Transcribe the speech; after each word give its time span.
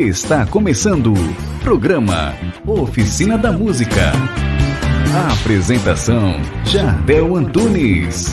Está 0.00 0.46
começando 0.46 1.12
o 1.12 1.62
programa 1.62 2.34
Oficina 2.66 3.36
da 3.36 3.52
Música. 3.52 4.12
A 5.14 5.34
apresentação: 5.34 6.36
Jardel 6.64 7.36
Antunes. 7.36 8.28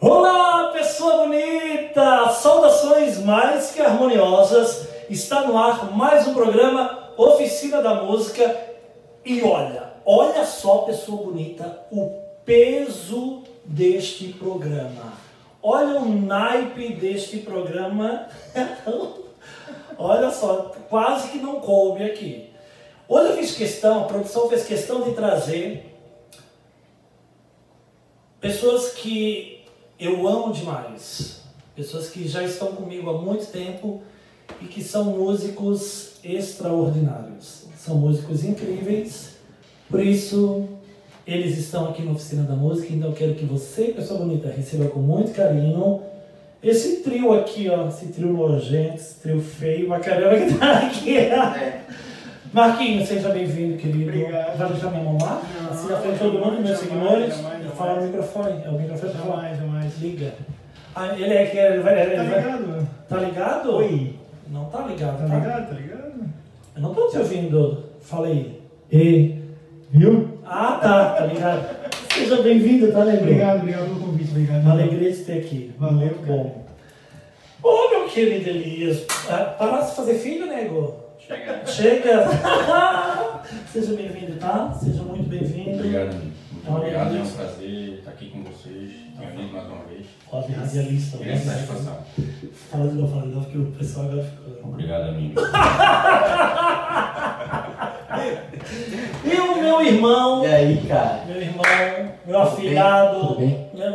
Olá, 0.00 0.70
pessoa 0.72 1.26
bonita! 1.26 2.30
Saudações 2.30 3.22
mais 3.22 3.72
que 3.72 3.82
harmoniosas. 3.82 4.88
Está 5.10 5.42
no 5.42 5.58
ar 5.58 5.94
mais 5.94 6.26
um 6.26 6.32
programa 6.32 7.10
Oficina 7.18 7.82
da 7.82 8.02
Música. 8.02 8.56
E 9.26 9.42
olha, 9.42 9.92
olha 10.06 10.46
só, 10.46 10.78
pessoa 10.78 11.24
bonita, 11.24 11.80
o 11.92 12.18
peso 12.46 13.42
deste 13.66 14.28
programa. 14.28 15.23
Olha 15.66 15.98
o 15.98 16.14
naipe 16.14 16.92
deste 16.92 17.38
programa. 17.38 18.28
olha 19.96 20.30
só, 20.30 20.74
quase 20.90 21.28
que 21.28 21.38
não 21.38 21.58
coube 21.58 22.04
aqui. 22.04 22.50
Hoje 23.08 23.30
eu 23.30 23.36
fiz 23.38 23.52
questão, 23.52 24.02
a 24.02 24.04
produção 24.04 24.46
fez 24.50 24.66
questão 24.66 25.00
de 25.00 25.14
trazer 25.14 25.96
pessoas 28.38 28.92
que 28.92 29.64
eu 29.98 30.28
amo 30.28 30.52
demais, 30.52 31.40
pessoas 31.74 32.10
que 32.10 32.28
já 32.28 32.42
estão 32.42 32.72
comigo 32.72 33.08
há 33.08 33.14
muito 33.14 33.46
tempo 33.46 34.02
e 34.60 34.66
que 34.66 34.84
são 34.84 35.04
músicos 35.04 36.16
extraordinários, 36.22 37.64
são 37.78 37.96
músicos 37.96 38.44
incríveis, 38.44 39.36
por 39.88 40.04
isso 40.04 40.68
eles 41.26 41.56
estão 41.58 41.88
aqui 41.88 42.02
na 42.02 42.12
Oficina 42.12 42.42
da 42.42 42.54
Música, 42.54 42.92
então 42.92 43.10
eu 43.10 43.14
quero 43.16 43.34
que 43.34 43.44
você, 43.44 43.84
pessoa 43.84 44.20
bonita, 44.20 44.48
receba 44.54 44.86
com 44.86 45.00
muito 45.00 45.32
carinho 45.32 46.00
esse 46.62 47.02
trio 47.02 47.32
aqui, 47.34 47.68
ó, 47.68 47.88
esse 47.88 48.06
trio 48.06 48.32
nojento, 48.32 48.94
esse 48.94 49.20
trio 49.20 49.40
feio 49.40 49.86
pra 49.88 50.00
caramba 50.00 50.44
que 50.46 50.54
tá 50.54 50.78
aqui. 50.86 51.16
É. 51.18 51.80
Marquinhos, 52.52 53.08
seja 53.08 53.28
bem-vindo, 53.30 53.76
querido. 53.76 54.04
Obrigado. 54.08 54.56
Vai 54.56 54.68
deixar 54.72 54.90
minha 54.90 55.02
mão 55.02 55.18
lá? 55.20 55.42
Não, 55.60 55.70
assim 55.70 55.88
na 55.88 55.96
frente 55.98 56.12
de 56.14 56.18
todo 56.20 56.38
mundo, 56.38 56.62
meus 56.62 56.78
seguidores. 56.78 57.34
Fala 57.76 58.00
no 58.00 58.06
microfone. 58.06 58.62
É 58.64 58.68
o 58.68 58.72
microfone 58.80 59.12
que 59.12 59.18
fala. 59.18 59.34
Jamais, 59.42 59.58
jamais. 59.58 59.98
Liga. 60.00 60.32
Ah, 60.94 61.08
ele 61.18 61.34
é 61.34 61.46
que 61.46 61.56
ele 61.58 61.78
vai. 61.82 62.00
Ele 62.00 62.16
Tá 62.16 62.22
vai- 62.22 62.40
ligado? 62.40 62.88
Tá 63.08 63.16
ligado? 63.18 63.74
Oi. 63.76 64.14
Não 64.50 64.64
tá 64.66 64.86
ligado, 64.86 65.18
Tá 65.18 65.26
tá? 65.28 65.34
ligado? 65.38 65.68
Tá 65.68 65.74
ligado? 65.74 66.12
Eu 66.76 66.82
não 66.82 66.94
tô 66.94 67.08
te 67.08 67.18
ouvindo. 67.18 67.84
Fala 68.00 68.28
aí. 68.28 68.60
E. 68.92 69.34
Viu? 69.90 70.33
Ah, 70.46 70.78
tá, 70.80 71.10
tá 71.14 71.26
ligado. 71.26 71.66
Seja 72.12 72.42
bem-vindo, 72.42 72.92
tá 72.92 72.98
lembrando? 73.02 73.22
Obrigado, 73.22 73.58
obrigado 73.60 73.84
pelo 73.86 74.00
convite. 74.00 74.30
Obrigado. 74.30 74.60
Uma 74.62 74.72
alegria 74.72 75.10
de 75.12 75.18
ter 75.24 75.38
aqui. 75.38 75.74
Valeu, 75.78 75.96
Muito 75.98 76.26
cara. 76.26 76.36
bom. 76.38 76.64
Ô, 77.62 77.90
meu 77.90 78.08
querido 78.08 78.50
Elias. 78.50 79.04
Ah, 79.30 79.54
Parasse 79.58 79.90
de 79.90 79.96
fazer 79.96 80.14
filho, 80.14 80.46
nego? 80.46 80.94
Chega. 81.18 81.66
Chega! 81.66 82.28
Seja 83.72 83.94
bem-vindo, 83.94 84.36
tá? 84.38 84.72
Seja 84.78 85.02
muito 85.02 85.28
bem-vindo. 85.28 85.78
Obrigado, 85.78 86.10
amigo. 86.10 86.32
Muito 86.52 86.70
Olha, 86.70 86.76
obrigado, 86.78 87.16
é 87.16 87.20
um 87.22 87.30
prazer 87.30 87.94
estar 87.98 88.10
aqui 88.10 88.30
com 88.30 88.42
vocês. 88.44 88.90
Tenho 89.18 89.30
vindo 89.36 89.52
mais 89.52 89.66
uma 89.66 89.84
vez. 89.84 90.06
Ó, 90.30 90.40
de 90.42 90.52
radialista. 90.52 91.18
Queria 91.18 91.36
satisfação. 91.38 91.98
Fala 92.70 92.88
de 92.88 92.94
novo, 92.94 93.12
fala 93.14 93.26
de 93.28 93.34
novo, 93.34 93.46
que 93.50 93.58
o 93.58 93.66
pessoal 93.72 94.06
agora 94.06 94.24
ficou. 94.24 94.70
Obrigado, 94.70 95.08
amigo. 95.08 95.40
Meu 99.78 99.86
irmão, 99.86 100.44
E 100.44 100.46
aí, 100.48 100.76
cara? 100.88 101.22
meu 101.26 101.40
irmão, 101.40 101.64
meu 102.26 102.40
afilhado, 102.40 103.20
Tudo 103.20 103.38
bem? 103.40 103.66
meu, 103.74 103.92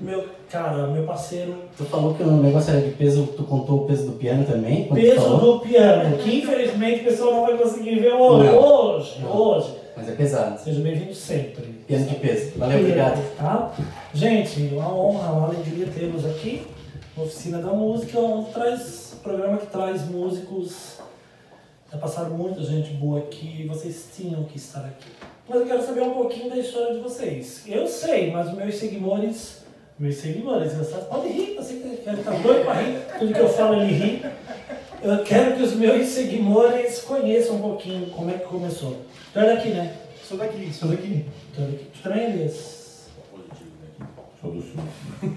meu, 0.00 0.24
cara, 0.50 0.86
meu 0.88 1.04
parceiro, 1.04 1.54
Tu 1.76 1.84
falou 1.84 2.14
que 2.14 2.22
o 2.22 2.30
negócio 2.36 2.72
era 2.72 2.80
de 2.82 2.90
peso, 2.92 3.26
tu 3.36 3.44
contou 3.44 3.78
o 3.78 3.86
peso 3.86 4.06
do 4.06 4.12
piano 4.12 4.44
também? 4.44 4.84
peso 4.92 5.36
do 5.38 5.60
piano, 5.60 6.16
que 6.18 6.38
infelizmente 6.38 7.00
o 7.00 7.04
pessoal 7.04 7.32
não 7.34 7.46
vai 7.46 7.56
conseguir 7.56 7.98
ver 8.00 8.12
hoje, 8.12 8.50
Não. 8.50 8.58
hoje, 8.62 9.20
Não. 9.22 9.36
hoje. 9.36 9.74
Mas 9.96 10.08
é 10.08 10.12
pesado. 10.12 10.58
Seja 10.58 10.80
bem-vindo 10.80 11.14
sempre. 11.14 11.62
Piano 11.86 12.06
de 12.06 12.14
peso. 12.16 12.52
Valeu, 12.56 12.78
obrigado. 12.80 13.22
Tá? 13.36 13.70
Gente, 14.14 14.70
uma 14.72 14.88
honra, 14.94 15.32
uma 15.32 15.46
alegria 15.48 15.86
termos 15.86 16.24
aqui 16.24 16.66
na 17.16 17.24
Oficina 17.24 17.58
da 17.58 17.72
Música, 17.72 18.18
onde 18.18 18.50
traz 18.52 19.18
programa 19.22 19.58
que 19.58 19.66
traz 19.66 20.08
músicos. 20.08 20.98
Já 21.92 21.98
passaram 21.98 22.30
muita 22.30 22.62
gente 22.62 22.94
boa 22.94 23.18
aqui, 23.18 23.66
vocês 23.68 24.08
tinham 24.16 24.44
que 24.44 24.56
estar 24.56 24.80
aqui. 24.80 25.10
Mas 25.46 25.60
eu 25.60 25.66
quero 25.66 25.84
saber 25.84 26.00
um 26.00 26.14
pouquinho 26.14 26.48
da 26.48 26.56
história 26.56 26.94
de 26.94 27.00
vocês. 27.00 27.64
Eu 27.66 27.86
sei, 27.86 28.30
mas 28.30 28.48
os 28.48 28.54
meus 28.54 28.76
seguidores, 28.76 29.62
meus 29.98 30.16
seguidores, 30.16 30.72
vocês 30.72 31.04
podem 31.04 31.32
rir, 31.32 31.54
eu 31.54 31.62
sei 31.62 31.80
que 31.80 31.88
ele 31.88 32.22
tá 32.22 32.30
doido 32.30 32.64
para 32.64 32.80
rir, 32.80 32.98
tudo 33.18 33.34
que 33.34 33.40
eu 33.40 33.48
falo 33.50 33.82
ele 33.82 33.92
ri. 33.92 34.24
Eu 35.02 35.22
quero 35.22 35.54
que 35.54 35.62
os 35.64 35.74
meus 35.74 36.08
seguidores 36.08 37.02
conheçam 37.02 37.56
um 37.56 37.60
pouquinho 37.60 38.08
como 38.08 38.30
é 38.30 38.38
que 38.38 38.46
começou. 38.46 38.96
Tu 39.34 39.38
é 39.38 39.54
daqui, 39.54 39.68
né? 39.68 39.94
Sou 40.26 40.38
daqui, 40.38 40.72
sou 40.72 40.88
daqui. 40.88 41.26
Tu 41.54 41.60
é 41.60 41.64
daqui. 41.66 41.84
Tu 41.92 42.02
também, 42.02 42.24
Elias? 42.24 43.10
Sou 44.40 44.50
do 44.50 44.62
sul. 44.62 44.80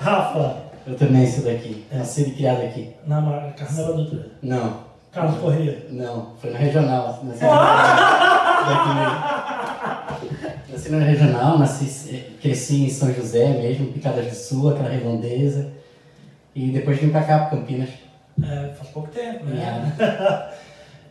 Rafa, 0.00 0.67
Eu 0.88 0.96
também 0.96 1.26
sou 1.26 1.44
daqui. 1.44 1.84
Nascido 1.92 2.28
e 2.30 2.32
criado 2.32 2.62
aqui. 2.62 2.94
na 3.06 3.52
Carmela 3.52 3.94
Dutra. 3.94 4.26
Não, 4.42 4.84
Carlos 5.12 5.38
Corrêa. 5.38 5.86
não. 5.90 6.34
Foi 6.40 6.50
na 6.50 6.58
regional. 6.58 7.20
Nasci. 7.24 7.44
Nasci 10.70 10.90
na 10.90 10.98
regional, 11.04 11.58
nasci, 11.58 12.24
cresci 12.40 12.84
em 12.84 12.90
São 12.90 13.12
José 13.12 13.48
mesmo, 13.48 13.92
Picadas 13.92 14.26
do 14.26 14.34
Sul, 14.34 14.70
aquela 14.70 14.88
redondeza. 14.88 15.70
E 16.54 16.70
depois 16.70 16.98
vim 16.98 17.10
pra 17.10 17.22
cá, 17.22 17.40
pra 17.40 17.58
Campinas. 17.58 17.90
É, 18.42 18.72
faz 18.74 18.90
pouco 18.90 19.08
tempo, 19.08 19.44
né? 19.44 19.92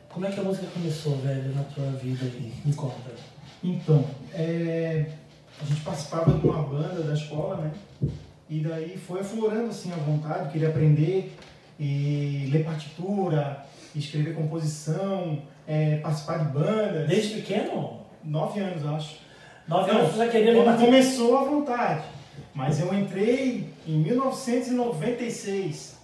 Como 0.09 0.25
é 0.25 0.31
que 0.31 0.39
a 0.39 0.43
música 0.43 0.65
começou, 0.73 1.17
velho, 1.17 1.53
na 1.53 1.63
tua 1.63 1.85
vida 2.01 2.25
aí? 2.25 2.51
Me 2.65 2.73
conta. 2.73 2.95
Então, 3.63 4.03
é, 4.33 5.05
a 5.61 5.65
gente 5.65 5.81
participava 5.81 6.33
de 6.33 6.47
uma 6.47 6.63
banda 6.63 7.03
da 7.03 7.13
escola, 7.13 7.57
né? 7.57 7.71
E 8.49 8.59
daí 8.59 8.97
foi 8.97 9.19
aflorando 9.19 9.69
assim 9.69 9.91
a 9.91 9.95
vontade, 9.95 10.51
queria 10.51 10.69
aprender 10.69 11.35
e 11.79 12.49
ler 12.51 12.63
partitura, 12.63 13.65
escrever 13.95 14.33
composição, 14.35 15.41
é, 15.67 15.97
participar 15.97 16.37
de 16.39 16.45
bandas. 16.53 17.07
Desde 17.07 17.35
pequeno? 17.35 18.01
Nove 18.23 18.59
anos, 18.59 18.85
acho. 18.85 19.17
Nove 19.67 19.91
anos 19.91 20.11
tu 20.11 20.17
já 20.17 20.27
queria 20.27 20.51
ler 20.51 20.57
Quando 20.57 20.65
partitura? 20.65 20.91
começou 20.91 21.37
a 21.37 21.43
vontade. 21.43 22.03
Mas 22.53 22.79
eu 22.79 22.93
entrei 22.93 23.69
em 23.85 23.97
1996. 23.99 25.97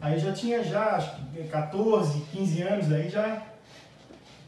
Aí 0.00 0.18
já 0.18 0.32
tinha 0.32 0.62
já 0.62 0.96
acho 0.96 1.16
que 1.32 1.42
14, 1.44 2.20
15 2.32 2.62
anos, 2.62 2.86
daí 2.86 3.08
já 3.08 3.42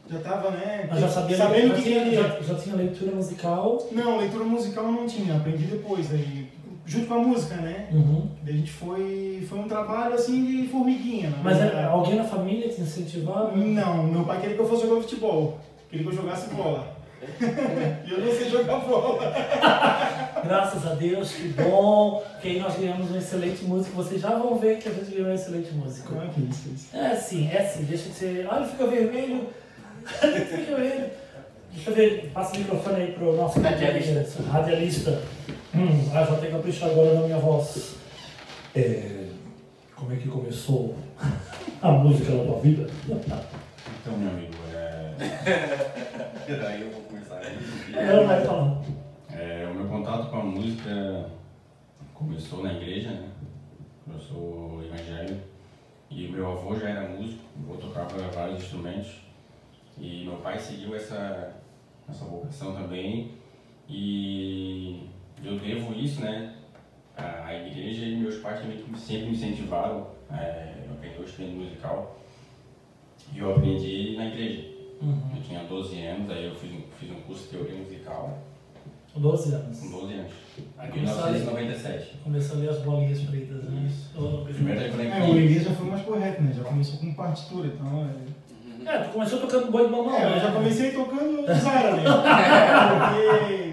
já 0.09 0.19
tava, 0.19 0.51
né, 0.51 0.87
Mas 0.89 0.99
já 0.99 1.07
sabia 1.07 1.37
sabendo 1.37 1.73
que 1.73 2.13
já, 2.13 2.41
já 2.41 2.55
tinha 2.55 2.75
leitura 2.75 3.15
musical. 3.15 3.87
Não, 3.91 4.17
leitura 4.17 4.43
musical 4.43 4.85
eu 4.85 4.91
não 4.91 5.07
tinha, 5.07 5.37
aprendi 5.37 5.63
depois 5.65 6.11
aí, 6.11 6.40
junto 6.85 7.07
com 7.07 7.13
a 7.13 7.19
música, 7.19 7.55
né? 7.55 7.87
Uhum. 7.91 8.29
Daí 8.43 8.53
a 8.53 8.57
gente 8.57 8.71
foi 8.71 9.45
foi 9.47 9.59
um 9.59 9.67
trabalho 9.67 10.15
assim 10.15 10.45
de 10.45 10.67
formiguinha, 10.67 11.29
na 11.29 11.37
Mas 11.43 11.57
verdade. 11.57 11.87
alguém 11.87 12.15
na 12.15 12.23
família 12.23 12.69
te 12.69 12.81
incentivava? 12.81 13.55
Não, 13.55 14.03
meu 14.03 14.23
pai 14.23 14.39
queria 14.39 14.55
que 14.55 14.61
eu 14.61 14.67
fosse 14.67 14.87
jogar 14.87 15.01
futebol. 15.01 15.59
Queria 15.89 16.05
que 16.05 16.11
eu 16.11 16.17
jogasse 16.21 16.53
bola. 16.53 17.01
e 18.07 18.11
eu 18.11 18.19
não 18.19 18.33
sei 18.33 18.49
jogar 18.49 18.77
bola. 18.77 19.31
Graças 20.43 20.87
a 20.87 20.95
Deus, 20.95 21.33
que 21.33 21.49
bom. 21.49 22.23
Que 22.41 22.49
aí 22.49 22.59
nós 22.59 22.75
ganhamos 22.75 23.11
um 23.11 23.17
excelente 23.17 23.63
músico. 23.63 23.95
Vocês 23.95 24.21
já 24.21 24.29
vão 24.29 24.57
ver 24.57 24.79
que 24.79 24.89
a 24.89 24.91
gente 24.91 25.11
ganhou 25.11 25.29
um 25.29 25.33
excelente 25.33 25.71
músico. 25.73 26.09
Como 26.09 26.23
é 26.23 26.27
que 26.27 26.41
é 26.41 26.43
isso? 26.45 26.97
É 26.97 27.15
sim, 27.15 27.49
é 27.51 27.63
sim. 27.63 27.83
Deixa 27.83 28.09
de 28.09 28.15
ser. 28.15 28.47
Olha, 28.51 28.65
fica 28.65 28.87
vermelho. 28.87 29.49
fica 30.05 30.75
vermelho. 30.75 31.11
Deixa 31.73 31.89
eu 31.89 31.95
ver, 31.95 32.31
passa 32.33 32.55
o 32.55 32.59
microfone 32.59 33.01
aí 33.01 33.11
pro 33.13 33.35
nosso 33.35 33.61
Radialista. 33.61 34.43
Radialista. 34.43 35.21
Hum, 35.73 35.87
ah, 36.13 36.23
já 36.23 36.35
tenho 36.35 36.41
que 36.41 36.51
caprichar 36.51 36.89
agora 36.89 37.13
na 37.13 37.21
minha 37.21 37.37
voz. 37.37 37.95
É, 38.75 39.29
como 39.95 40.11
é 40.13 40.17
que 40.17 40.27
começou 40.27 40.95
a 41.81 41.91
música 41.91 42.33
na 42.33 42.43
tua 42.43 42.59
vida? 42.59 42.87
Então, 43.05 44.17
meu 44.17 44.29
amigo, 44.31 44.53
é... 44.73 45.15
Daí 46.61 46.81
eu 46.81 46.91
vou 46.91 47.01
começar 47.03 47.37
aí. 47.39 47.57
Ela 47.95 48.27
vai 48.27 48.45
falar. 48.45 48.81
é, 49.29 49.67
o 49.71 49.75
meu 49.75 49.87
contato 49.87 50.29
com 50.29 50.37
a 50.37 50.43
música 50.43 51.29
começou 52.13 52.63
na 52.63 52.73
igreja, 52.73 53.11
né? 53.11 53.29
Eu 54.13 54.19
sou 54.19 54.83
evangélico 54.83 55.39
e 56.09 56.27
o 56.27 56.31
meu 56.33 56.51
avô 56.51 56.75
já 56.75 56.89
era 56.89 57.07
músico, 57.07 57.43
o 57.57 57.71
avô 57.71 57.81
tocava 57.81 58.17
vários 58.33 58.61
instrumentos 58.61 59.21
e 59.97 60.25
meu 60.25 60.35
pai 60.37 60.59
seguiu 60.59 60.93
essa, 60.95 61.55
essa 62.09 62.25
vocação 62.25 62.73
também 62.73 63.31
e 63.87 64.70
isso, 66.03 66.21
né, 66.21 66.53
à 67.17 67.53
igreja 67.53 68.05
e 68.05 68.15
meus 68.17 68.37
pais 68.37 68.59
também 68.61 68.77
sempre 68.97 69.27
me 69.27 69.31
incentivaram 69.33 70.07
é, 70.31 70.85
a 70.89 70.93
aprender 70.93 71.19
o 71.19 71.23
instrumento 71.23 71.55
musical 71.57 72.17
e 73.33 73.39
eu 73.39 73.51
aprendi 73.55 74.15
na 74.17 74.25
igreja. 74.27 74.69
Uhum. 75.01 75.19
Eu 75.35 75.41
tinha 75.41 75.63
12 75.63 75.99
anos, 76.05 76.29
aí 76.29 76.45
eu 76.45 76.55
fiz, 76.55 76.71
um- 76.71 76.83
fiz 76.99 77.09
um 77.11 77.21
curso 77.21 77.43
de 77.43 77.49
teoria 77.49 77.75
musical 77.75 78.37
Com 79.13 79.19
12 79.21 79.53
anos. 79.53 79.79
com 79.79 79.89
12 79.91 80.13
anos. 80.13 80.31
Aí 80.77 80.89
Em 80.89 80.91
começou 80.91 81.23
a 81.23 81.25
ler, 81.25 81.39
1997. 81.39 82.17
começou 82.23 82.57
a 82.57 82.59
ler 82.59 82.69
as 82.69 82.77
bolinhas 82.79 83.19
pretas, 83.21 83.63
né? 83.63 83.89
Oh, 84.15 84.45
Primeiro 84.45 84.79
É, 84.79 85.21
o. 85.23 85.35
Elias 85.37 85.63
já 85.63 85.71
foi 85.71 85.87
mais 85.89 86.01
correto, 86.03 86.41
né? 86.43 86.53
Já 86.55 86.63
começou 86.63 86.99
com 86.99 87.13
partitura, 87.13 87.67
então. 87.67 88.09
É, 88.85 88.91
É, 88.95 88.97
tu 88.99 89.09
começou 89.11 89.39
tocando 89.39 89.71
boi 89.71 89.85
de 89.85 89.91
mamão, 89.91 90.15
é 90.15 90.25
né? 90.25 90.35
eu 90.37 90.39
já 90.41 90.51
comecei 90.51 90.91
tocando 90.91 91.45
Zara, 91.53 91.91
né? 91.97 92.03
Porque 92.03 93.70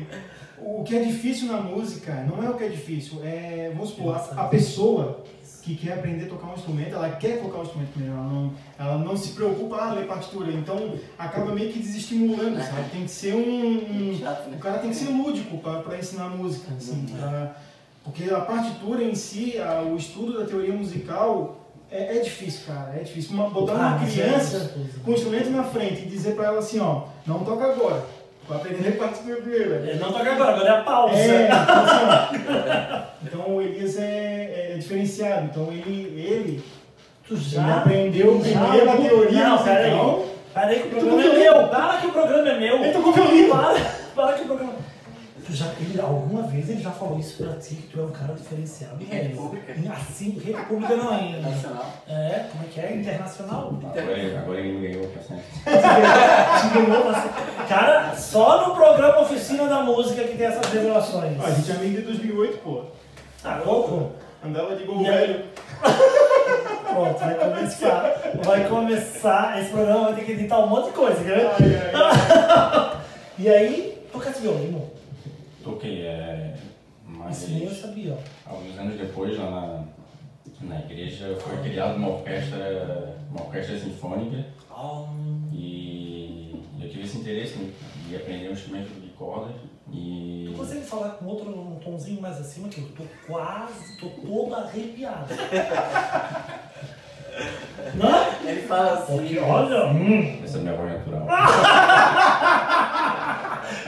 o 0.80 0.84
que 0.84 0.96
é 0.96 1.02
difícil 1.02 1.48
na 1.48 1.60
música 1.60 2.12
não 2.28 2.42
é 2.42 2.48
o 2.50 2.54
que 2.54 2.64
é 2.64 2.68
difícil, 2.68 3.20
é, 3.24 3.70
vamos 3.74 3.90
supor, 3.90 4.14
a, 4.16 4.42
a 4.42 4.44
pessoa 4.44 5.24
que 5.62 5.74
quer 5.76 5.94
aprender 5.94 6.24
a 6.24 6.28
tocar 6.28 6.46
um 6.50 6.54
instrumento, 6.54 6.94
ela 6.94 7.10
quer 7.10 7.42
tocar 7.42 7.58
o 7.58 7.62
instrumento 7.62 7.90
primeiro, 7.90 8.14
ela 8.16 8.24
não, 8.26 8.52
ela 8.78 8.98
não 8.98 9.16
se 9.16 9.32
preocupa, 9.32 9.76
ah, 9.76 9.92
ler 9.92 10.06
partitura, 10.06 10.50
então 10.52 10.94
acaba 11.18 11.52
meio 11.54 11.70
que 11.72 11.78
desestimulando, 11.78 12.56
sabe? 12.58 12.90
Tem 12.90 13.04
que 13.04 13.10
ser 13.10 13.34
um, 13.34 14.10
um 14.12 14.18
Chato, 14.18 14.48
né? 14.48 14.56
o 14.56 14.60
cara 14.60 14.78
tem 14.78 14.90
que 14.90 14.96
ser 14.96 15.10
lúdico 15.10 15.58
para 15.58 15.98
ensinar 15.98 16.28
música, 16.30 16.72
assim, 16.74 17.04
pra- 17.18 17.56
porque 18.04 18.24
a 18.32 18.40
partitura 18.40 19.02
em 19.04 19.14
si, 19.14 19.58
a- 19.58 19.82
o 19.82 19.96
estudo 19.96 20.38
da 20.38 20.46
teoria 20.46 20.72
musical 20.72 21.56
é, 21.90 22.16
é 22.18 22.20
difícil, 22.20 22.60
cara, 22.66 22.94
é 22.98 23.02
difícil. 23.02 23.32
Uma, 23.34 23.48
botar 23.50 23.72
Ah, 23.72 23.96
uma 23.96 24.06
é 24.06 24.10
criança 24.10 24.58
gostoso. 24.58 25.00
com 25.04 25.10
o 25.10 25.14
instrumento 25.14 25.50
na 25.50 25.64
frente 25.64 26.02
e 26.02 26.06
dizer 26.06 26.34
para 26.34 26.46
ela 26.46 26.58
assim, 26.58 26.78
ó, 26.78 27.04
não 27.26 27.40
toca 27.44 27.64
agora, 27.64 28.04
vai 28.48 28.58
aprender 28.58 28.92
partitura 28.92 29.36
primeiro. 29.36 29.74
É, 29.88 29.94
Não 29.94 30.12
toca 30.12 30.32
agora, 30.32 30.50
agora 30.52 30.68
é 30.68 30.72
a 30.72 30.80
pausa. 30.82 31.14
É, 31.16 31.48
então, 31.48 31.84
assim, 31.84 32.38
ó, 32.48 33.00
então 33.22 33.56
o 33.56 33.62
Elias 33.62 33.96
é, 33.98 34.70
é 34.72 34.76
diferenciado, 34.78 35.46
então 35.46 35.68
ele, 35.72 36.14
ele, 36.18 36.64
Tu 37.26 37.34
ele 37.34 37.42
já 37.42 37.76
aprendeu 37.76 38.42
já- 38.42 38.60
primeiro 38.60 38.90
a 38.90 38.96
teoria 38.96 39.48
Não, 39.48 39.62
pera 39.62 39.78
aí. 39.80 39.90
musical. 39.90 40.24
Para 40.54 40.66
aí 40.68 40.80
que 40.80 40.86
o 40.88 40.90
programa 40.90 41.22
é 41.22 41.38
meu. 41.38 41.68
Para 41.68 41.96
que 41.98 42.06
o 42.06 42.10
programa 42.12 42.48
é 42.48 42.58
meu. 42.58 42.76
Ele 42.78 42.92
tocou 42.92 43.12
violino. 43.12 43.48
Para, 43.50 43.74
para 44.16 44.32
que 44.32 44.42
o 44.42 44.46
programa... 44.46 44.72
Tu 45.48 45.54
já, 45.54 45.64
ele, 45.80 45.98
alguma 45.98 46.42
vez 46.42 46.68
ele 46.68 46.82
já 46.82 46.90
falou 46.90 47.18
isso 47.18 47.42
pra 47.42 47.54
ti, 47.54 47.76
que 47.76 47.88
tu 47.88 48.00
é 48.00 48.02
um 48.02 48.10
cara 48.10 48.34
diferenciado. 48.34 49.02
Em 49.02 49.06
rede 49.06 49.34
pública. 49.34 49.74
Assim, 49.92 50.38
rede 50.44 50.62
pública 50.64 50.94
não 50.94 51.10
ainda. 51.10 51.48
Nacional. 51.48 51.86
É, 52.06 52.44
como 52.52 52.64
é 52.64 52.66
que 52.66 52.78
é? 52.78 52.94
Internacional? 52.96 53.72
Agora, 53.82 54.38
agora 54.40 54.60
ele 54.60 54.78
me 54.78 54.88
ganhou 54.88 55.08
pra 55.08 55.22
sempre. 55.22 55.44
Te 55.64 56.86
ganhou, 56.86 57.66
Cara, 57.66 58.14
só 58.14 58.68
no 58.68 58.74
programa 58.74 59.20
Oficina 59.20 59.66
da 59.66 59.82
Música 59.84 60.22
que 60.22 60.36
tem 60.36 60.46
essas 60.48 60.70
revelações. 60.70 61.42
A 61.42 61.50
gente 61.50 61.70
é 61.70 61.74
amigo 61.76 61.96
de 61.96 62.02
2008, 62.02 62.58
pô. 62.58 62.82
Tá 63.42 63.62
louco? 63.64 64.12
Andava 64.44 64.76
de 64.76 64.84
gol 64.84 65.02
velho. 65.02 65.44
Pronto, 66.92 67.18
vai 67.20 67.34
começar. 67.36 68.14
Vai 68.44 68.68
começar. 68.68 69.58
Esse 69.62 69.70
programa 69.70 70.04
vai 70.04 70.14
ter 70.16 70.24
que 70.26 70.32
editar 70.32 70.58
um 70.58 70.68
monte 70.68 70.86
de 70.88 70.92
coisa, 70.92 71.24
quer 71.24 71.36
ver? 71.38 71.46
Ai, 71.46 71.92
ai, 71.94 72.98
E 73.38 73.48
aí, 73.48 74.02
tocasse 74.12 74.42
violino. 74.42 74.87
Toquei, 75.68 76.06
é. 76.06 76.54
Mas. 77.04 77.42
Isso 77.42 77.50
nem 77.52 77.64
eu 77.64 77.70
sabia. 77.70 78.16
Alguns 78.46 78.78
anos 78.78 78.98
depois, 78.98 79.38
lá 79.38 79.50
na, 79.50 79.84
na 80.62 80.80
igreja, 80.80 81.36
foi 81.40 81.58
criada 81.58 81.96
uma 81.96 82.08
orquestra, 82.08 83.18
uma 83.30 83.42
orquestra 83.42 83.78
sinfônica 83.78 84.46
e 85.52 86.64
eu 86.80 86.88
tive 86.88 87.02
esse 87.02 87.18
interesse 87.18 87.58
né, 87.58 87.70
de 88.08 88.16
aprender 88.16 88.48
um 88.48 88.52
instrumento 88.52 88.88
de 89.00 89.08
cordas 89.08 89.56
e 89.92 90.50
Tu 90.52 90.56
consegue 90.56 90.84
falar 90.84 91.10
com 91.10 91.26
outro 91.26 91.50
um 91.50 91.78
tomzinho 91.80 92.22
mais 92.22 92.40
acima 92.40 92.68
que 92.68 92.80
eu 92.80 92.88
tô 92.96 93.02
quase, 93.26 93.98
tô 93.98 94.08
todo 94.08 94.54
arrepiado. 94.54 95.34
Não? 97.94 98.48
Ele 98.48 98.62
fala 98.62 99.00
assim. 99.00 99.16
Porque 99.16 99.38
olha, 99.38 99.86
hum, 99.86 100.40
essa 100.44 100.58
é 100.58 100.60
a 100.60 100.62
minha 100.62 100.76
voz 100.76 100.92
natural. 100.92 101.26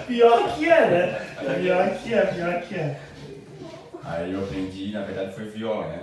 pior 0.06 0.54
que 0.54 0.68
é, 0.68 0.90
né? 0.90 1.29
Pior 1.40 1.90
que 2.02 2.14
é, 2.14 2.26
pior 2.26 2.62
que 2.62 2.74
é. 2.74 3.00
Aí 4.04 4.32
eu 4.32 4.42
aprendi, 4.44 4.92
na 4.92 5.02
verdade 5.02 5.34
foi 5.34 5.44
viola, 5.46 5.86
né? 5.88 6.02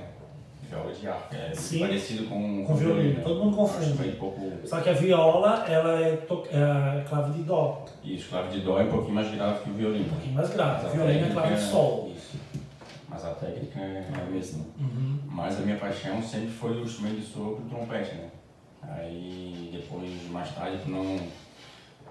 Viola 0.69 0.91
de 0.93 1.07
arco, 1.07 1.33
é 1.35 1.53
Sim. 1.55 1.79
parecido 1.79 2.25
com, 2.27 2.65
Com 2.65 2.75
violino, 2.75 3.15
né? 3.17 3.21
todo 3.23 3.43
mundo 3.43 3.55
confunde. 3.55 4.11
Pouco, 4.17 4.51
Só 4.65 4.81
que 4.81 4.89
a 4.89 4.93
viola, 4.93 5.65
ela 5.67 5.99
é, 6.01 6.17
to... 6.17 6.43
é 6.51 7.03
clave 7.07 7.31
de 7.33 7.43
dó, 7.43 7.85
isso, 8.03 8.29
clave 8.29 8.49
de 8.49 8.59
dó 8.65 8.79
é 8.79 8.83
um 8.83 8.89
pouquinho 8.91 9.15
mais 9.15 9.31
grave 9.31 9.63
que 9.63 9.69
o 9.69 9.73
violino. 9.73 10.05
um 10.05 10.09
pouquinho 10.09 10.33
mais 10.35 10.49
grave. 10.49 10.83
Mas 10.83 10.93
violino 10.93 11.25
é 11.25 11.29
clave 11.29 11.55
de 11.55 11.61
sol. 11.61 12.11
Isso. 12.15 12.37
Mas 13.09 13.23
a 13.25 13.29
técnica 13.31 13.79
é 13.79 14.03
a 14.21 14.25
mesma. 14.29 14.65
Uhum. 14.77 15.19
Mas 15.25 15.57
a 15.57 15.61
minha 15.61 15.77
paixão 15.77 16.21
sempre 16.21 16.49
foi 16.49 16.71
o 16.81 16.83
instrumento 16.83 17.15
de 17.15 17.25
sopro 17.25 17.61
e 17.63 17.65
o 17.65 17.69
trompete, 17.69 18.15
né? 18.15 18.29
Aí 18.83 19.69
depois, 19.71 20.11
mais 20.29 20.51
tarde, 20.53 20.77
por 20.79 20.89
não 20.89 21.17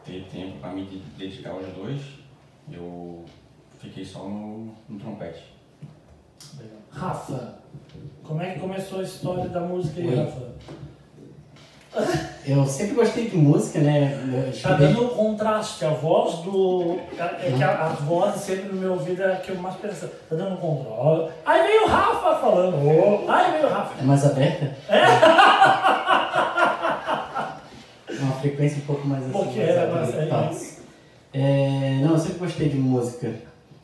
ter 0.04 0.24
tempo 0.32 0.58
para 0.60 0.70
me 0.72 0.84
de- 0.86 0.98
dedicar 1.18 1.50
aos 1.50 1.66
dois, 1.74 2.00
eu 2.72 3.24
fiquei 3.78 4.04
só 4.04 4.20
no, 4.24 4.74
no 4.88 4.98
trompete. 4.98 5.54
Rafa, 6.90 7.58
como 8.24 8.40
é 8.42 8.52
que 8.52 8.60
começou 8.60 9.00
a 9.00 9.02
história 9.02 9.48
da 9.48 9.60
música 9.60 10.00
aí, 10.00 10.08
Oi. 10.08 10.16
Rafa? 10.16 10.56
Eu 12.46 12.66
sempre 12.66 12.94
gostei 12.94 13.28
de 13.30 13.36
música, 13.36 13.78
né? 13.80 14.12
Eu 14.30 14.62
Tá 14.62 14.74
dando 14.74 15.02
um 15.04 15.08
contraste, 15.08 15.82
a 15.84 15.90
voz 15.90 16.36
do. 16.40 16.98
É 17.18 17.52
que 17.56 17.62
a, 17.62 17.86
as 17.86 18.00
vozes 18.00 18.42
sempre 18.42 18.68
no 18.68 18.74
meu 18.80 18.92
ouvido 18.92 19.22
é 19.22 19.32
a 19.32 19.36
que 19.36 19.50
eu 19.50 19.56
mais 19.56 19.76
penso. 19.76 20.06
Tá 20.28 20.36
dando 20.36 20.54
um 20.54 20.56
contraste. 20.56 21.32
Aí 21.46 21.66
veio 21.66 21.84
o 21.84 21.88
Rafa 21.88 22.34
falando. 22.38 22.76
Aí 23.30 23.52
veio 23.52 23.66
o 23.66 23.70
Rafa. 23.70 23.98
É 23.98 24.04
mais 24.04 24.24
aberta? 24.26 24.76
É? 24.88 25.04
Uma 28.20 28.32
frequência 28.40 28.78
um 28.82 28.86
pouco 28.86 29.06
mais 29.06 29.22
assim. 29.24 29.32
Porque 29.32 29.58
mais 29.58 29.68
era 29.70 29.82
aberta. 30.02 30.36
mais- 30.36 30.76
é 31.40 32.00
não, 32.02 32.12
eu 32.12 32.18
sempre 32.18 32.38
gostei 32.38 32.68
de 32.68 32.76
música. 32.76 33.32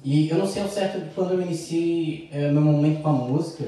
E 0.05 0.29
eu 0.29 0.39
não 0.39 0.47
sei 0.47 0.63
ao 0.63 0.69
certo 0.69 0.99
de 1.01 1.11
quando 1.15 1.35
eu 1.35 1.43
iniciei 1.43 2.29
é, 2.33 2.51
meu 2.51 2.63
momento 2.63 3.03
com 3.03 3.09
a 3.09 3.13
música, 3.13 3.65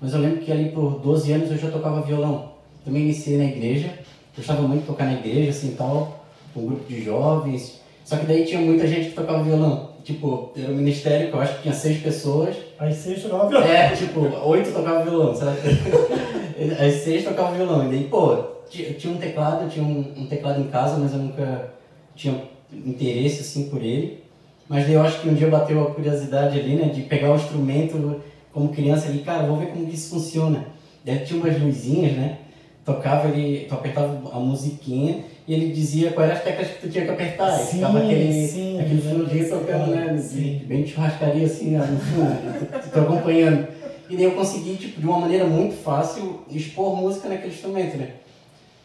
mas 0.00 0.12
eu 0.12 0.20
lembro 0.20 0.38
que 0.40 0.52
ali 0.52 0.70
por 0.70 0.98
12 0.98 1.32
anos 1.32 1.50
eu 1.50 1.56
já 1.56 1.70
tocava 1.70 2.02
violão. 2.02 2.50
Também 2.84 3.02
iniciei 3.02 3.38
na 3.38 3.44
igreja, 3.44 3.90
gostava 4.36 4.62
muito 4.62 4.82
de 4.82 4.86
tocar 4.86 5.04
na 5.06 5.14
igreja, 5.14 5.50
assim, 5.50 5.74
tal, 5.76 6.24
com 6.52 6.60
um 6.60 6.66
grupo 6.66 6.84
de 6.88 7.02
jovens. 7.02 7.80
Só 8.04 8.16
que 8.16 8.26
daí 8.26 8.44
tinha 8.44 8.60
muita 8.60 8.86
gente 8.86 9.10
que 9.10 9.14
tocava 9.14 9.42
violão. 9.42 9.90
Tipo, 10.04 10.50
era 10.56 10.72
um 10.72 10.76
ministério 10.76 11.28
que 11.28 11.34
eu 11.36 11.40
acho 11.40 11.56
que 11.56 11.62
tinha 11.62 11.74
seis 11.74 12.02
pessoas, 12.02 12.56
Aí 12.78 12.92
você 12.92 13.14
chegou 13.16 13.42
a 13.42 13.46
violão. 13.46 13.66
é, 13.68 13.90
tipo, 13.94 14.20
oito 14.48 14.72
tocavam 14.72 15.04
violão, 15.04 15.34
sabe? 15.34 15.58
As 16.86 16.94
seis 17.02 17.24
tocavam 17.24 17.54
violão. 17.54 17.86
E 17.86 17.90
daí, 17.90 18.04
pô, 18.04 18.36
ti- 18.70 18.94
tinha 18.98 19.12
um 19.14 19.18
teclado, 19.18 19.68
tinha 19.70 19.84
um, 19.84 20.00
um 20.16 20.26
teclado 20.26 20.60
em 20.60 20.68
casa, 20.68 20.96
mas 20.98 21.12
eu 21.12 21.18
nunca 21.20 21.70
tinha 22.14 22.34
interesse, 22.72 23.40
assim, 23.40 23.68
por 23.68 23.82
ele. 23.82 24.20
Mas 24.68 24.84
daí 24.84 24.94
eu 24.94 25.02
acho 25.02 25.20
que 25.20 25.28
um 25.28 25.34
dia 25.34 25.48
bateu 25.48 25.82
a 25.82 25.90
curiosidade 25.90 26.58
ali, 26.58 26.76
né, 26.76 26.88
de 26.88 27.02
pegar 27.02 27.32
o 27.32 27.36
instrumento 27.36 28.20
como 28.52 28.68
criança 28.68 29.08
ali, 29.08 29.18
cara, 29.18 29.46
vou 29.46 29.56
ver 29.56 29.66
como 29.66 29.86
que 29.86 29.94
isso 29.94 30.10
funciona. 30.10 30.66
Daí 31.04 31.18
tinha 31.18 31.40
umas 31.40 31.60
luzinhas, 31.60 32.12
né, 32.12 32.38
tocava 32.84 33.28
ele, 33.28 33.66
tu 33.66 33.74
apertava 33.74 34.30
a 34.32 34.38
musiquinha 34.38 35.24
e 35.46 35.54
ele 35.54 35.72
dizia 35.72 36.12
quais 36.12 36.30
eram 36.30 36.38
as 36.38 36.44
teclas 36.44 36.68
que 36.68 36.80
tu 36.82 36.88
tinha 36.88 37.04
que 37.04 37.10
apertar. 37.10 37.50
Sim, 37.58 37.78
ficava 37.78 37.98
aquele, 37.98 38.46
sim, 38.46 38.80
aquele 38.80 39.02
fundinho 39.02 39.48
tocando, 39.48 39.86
né, 39.90 40.18
sim. 40.18 40.62
bem 40.66 40.86
churrascaria 40.86 41.46
assim, 41.46 41.76
ó, 41.76 41.80
no 41.80 41.98
fundo, 41.98 42.68
tu 42.82 42.90
tá 42.90 43.02
acompanhando. 43.02 43.66
E 44.08 44.16
daí 44.16 44.24
eu 44.24 44.32
consegui, 44.32 44.76
tipo, 44.76 45.00
de 45.00 45.06
uma 45.06 45.18
maneira 45.18 45.46
muito 45.46 45.74
fácil, 45.82 46.40
expor 46.48 46.96
música 46.96 47.28
naquele 47.28 47.52
instrumento, 47.52 47.96
né. 47.96 48.10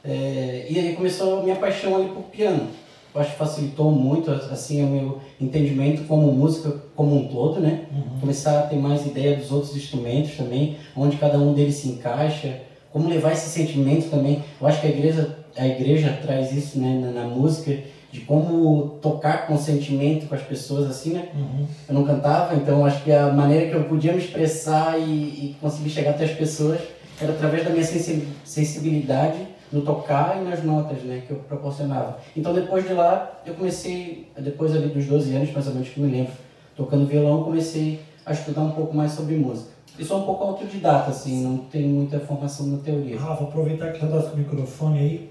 É, 0.03 0.67
e 0.69 0.79
aí 0.79 0.95
começou 0.95 1.39
a 1.39 1.43
minha 1.43 1.55
paixão 1.55 1.95
ali 1.95 2.09
por 2.09 2.23
piano. 2.23 2.69
Eu 3.15 3.21
acho 3.21 3.31
que 3.31 3.37
facilitou 3.37 3.91
muito, 3.91 4.29
assim, 4.29 4.83
o 4.83 4.87
meu 4.87 5.19
entendimento 5.39 6.03
como 6.03 6.29
música 6.33 6.75
como 6.95 7.15
um 7.15 7.27
todo, 7.29 7.61
né? 7.61 7.85
Começar 8.19 8.59
a 8.59 8.63
ter 8.63 8.75
mais 8.75 9.05
ideia 9.05 9.37
dos 9.37 9.51
outros 9.53 9.73
instrumentos 9.75 10.35
também, 10.35 10.75
onde 10.97 11.15
cada 11.15 11.37
um 11.39 11.53
deles 11.53 11.75
se 11.75 11.87
encaixa, 11.87 12.59
como 12.91 13.07
levar 13.07 13.31
esse 13.31 13.49
sentimento 13.49 14.09
também. 14.09 14.43
Eu 14.59 14.67
acho 14.67 14.81
que 14.81 14.87
a 14.87 14.89
igreja, 14.89 15.37
a 15.57 15.65
igreja 15.65 16.19
traz 16.21 16.51
isso, 16.51 16.77
né, 16.77 16.99
na, 17.01 17.21
na 17.21 17.27
música, 17.27 17.77
de 18.11 18.21
como 18.21 18.97
tocar 19.01 19.47
com 19.47 19.57
sentimento 19.57 20.27
com 20.27 20.35
as 20.35 20.41
pessoas, 20.41 20.89
assim, 20.89 21.13
né? 21.13 21.29
Uhum. 21.35 21.65
Eu 21.87 21.95
não 21.95 22.03
cantava, 22.05 22.55
então 22.55 22.85
acho 22.85 23.01
que 23.03 23.11
a 23.13 23.31
maneira 23.31 23.69
que 23.69 23.75
eu 23.75 23.83
podia 23.85 24.11
me 24.11 24.19
expressar 24.19 24.99
e, 24.99 25.03
e 25.03 25.55
conseguir 25.61 25.89
chegar 25.89 26.11
até 26.11 26.25
as 26.25 26.31
pessoas 26.31 26.79
era 27.21 27.31
através 27.31 27.63
da 27.63 27.69
minha 27.69 27.83
sensi- 27.85 28.27
sensibilidade 28.43 29.37
no 29.71 29.81
tocar 29.81 30.37
e 30.39 30.43
nas 30.43 30.63
notas, 30.63 30.99
né, 31.03 31.23
que 31.25 31.31
eu 31.31 31.37
proporcionava. 31.39 32.19
Então 32.35 32.53
depois 32.53 32.87
de 32.87 32.93
lá, 32.93 33.41
eu 33.45 33.53
comecei, 33.55 34.31
depois 34.37 34.75
ali 34.75 34.87
dos 34.89 35.05
12 35.05 35.35
anos, 35.35 35.51
mais 35.51 35.67
ou 35.67 35.73
menos 35.73 35.89
que 35.89 35.99
eu 35.99 36.05
me 36.05 36.11
lembro, 36.11 36.33
tocando 36.75 37.05
violão, 37.05 37.43
comecei 37.43 37.99
a 38.25 38.33
estudar 38.33 38.61
um 38.61 38.71
pouco 38.71 38.95
mais 38.95 39.11
sobre 39.11 39.35
música. 39.35 39.69
E 39.97 40.03
sou 40.03 40.19
um 40.21 40.25
pouco 40.25 40.43
autodidata, 40.43 41.09
assim, 41.09 41.43
não 41.43 41.57
tenho 41.57 41.87
muita 41.87 42.19
formação 42.19 42.67
na 42.67 42.77
teoria. 42.79 43.17
Rafa, 43.17 43.45
aproveitar 43.45 43.93
que 43.93 43.99
já 43.99 44.07
tá 44.07 44.21
com 44.21 44.35
o 44.35 44.37
microfone 44.37 44.99
aí. 44.99 45.29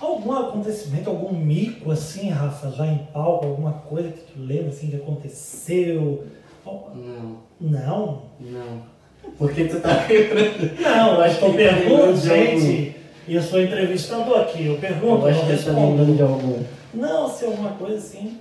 Algum 0.00 0.32
acontecimento, 0.32 1.10
algum 1.10 1.32
mico 1.36 1.90
assim, 1.90 2.30
Rafa, 2.30 2.70
já 2.70 2.86
em 2.86 2.98
palco, 3.12 3.46
alguma 3.46 3.72
coisa 3.72 4.10
que 4.10 4.20
tu 4.32 4.38
lembra 4.40 4.68
assim 4.68 4.90
que 4.90 4.96
aconteceu? 4.96 6.24
Não, 6.64 7.38
Não? 7.60 8.22
não. 8.38 8.98
Porque 9.36 9.64
tu 9.64 9.80
tá 9.80 10.06
lembrando? 10.08 10.78
Não, 10.80 11.24
ele 11.24 11.34
tá 11.34 11.50
perguntando, 11.50 12.28
lembrando 12.28 12.97
gente. 13.28 13.34
Eu 13.34 13.42
sou 13.42 13.60
entrevistador 13.60 14.40
aqui, 14.40 14.66
eu 14.66 14.76
pergunto, 14.78 15.26
Eu 15.26 15.28
acho 15.28 15.46
que 15.46 15.64
tá 15.64 15.70
lembrando 15.72 16.16
de 16.16 16.22
algum. 16.22 16.62
Não, 16.94 17.28
se 17.28 17.44
é 17.44 17.48
alguma 17.48 17.70
coisa 17.70 17.96
assim. 17.98 18.38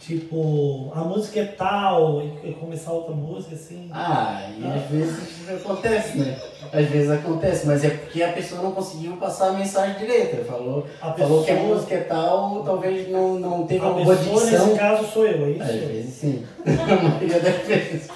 Tipo, 0.00 0.92
a 0.94 1.00
música 1.00 1.40
é 1.40 1.44
tal, 1.46 2.22
e 2.22 2.52
começar 2.52 2.92
outra 2.92 3.14
música, 3.14 3.54
assim. 3.54 3.88
Ah, 3.90 4.50
e 4.58 4.66
às 4.66 4.82
vezes 4.90 5.48
acontece, 5.48 6.18
né? 6.18 6.36
Às 6.70 6.86
vezes 6.90 7.10
acontece, 7.10 7.66
mas 7.66 7.82
é 7.82 7.88
porque 7.88 8.22
a 8.22 8.32
pessoa 8.32 8.60
não 8.60 8.72
conseguiu 8.72 9.16
passar 9.16 9.48
a 9.48 9.52
mensagem 9.52 9.96
direita. 9.96 10.44
Falou, 10.44 10.86
A 11.00 11.12
falou 11.12 11.42
que 11.42 11.50
a 11.50 11.54
música 11.54 11.94
é 11.94 12.00
tal, 12.00 12.62
talvez 12.64 13.08
não, 13.08 13.38
não 13.38 13.66
teve 13.66 13.82
a 13.82 13.88
uma 13.88 14.04
boa 14.04 14.14
dicção. 14.14 14.66
nesse 14.66 14.78
caso, 14.78 15.06
sou 15.10 15.26
eu, 15.26 15.46
é 15.46 15.50
isso? 15.52 15.62
Às 15.62 15.70
vezes 15.70 16.14
sim. 16.14 16.44
A 16.66 17.02
maioria 17.02 17.40
das 17.40 17.66
vezes. 17.66 18.08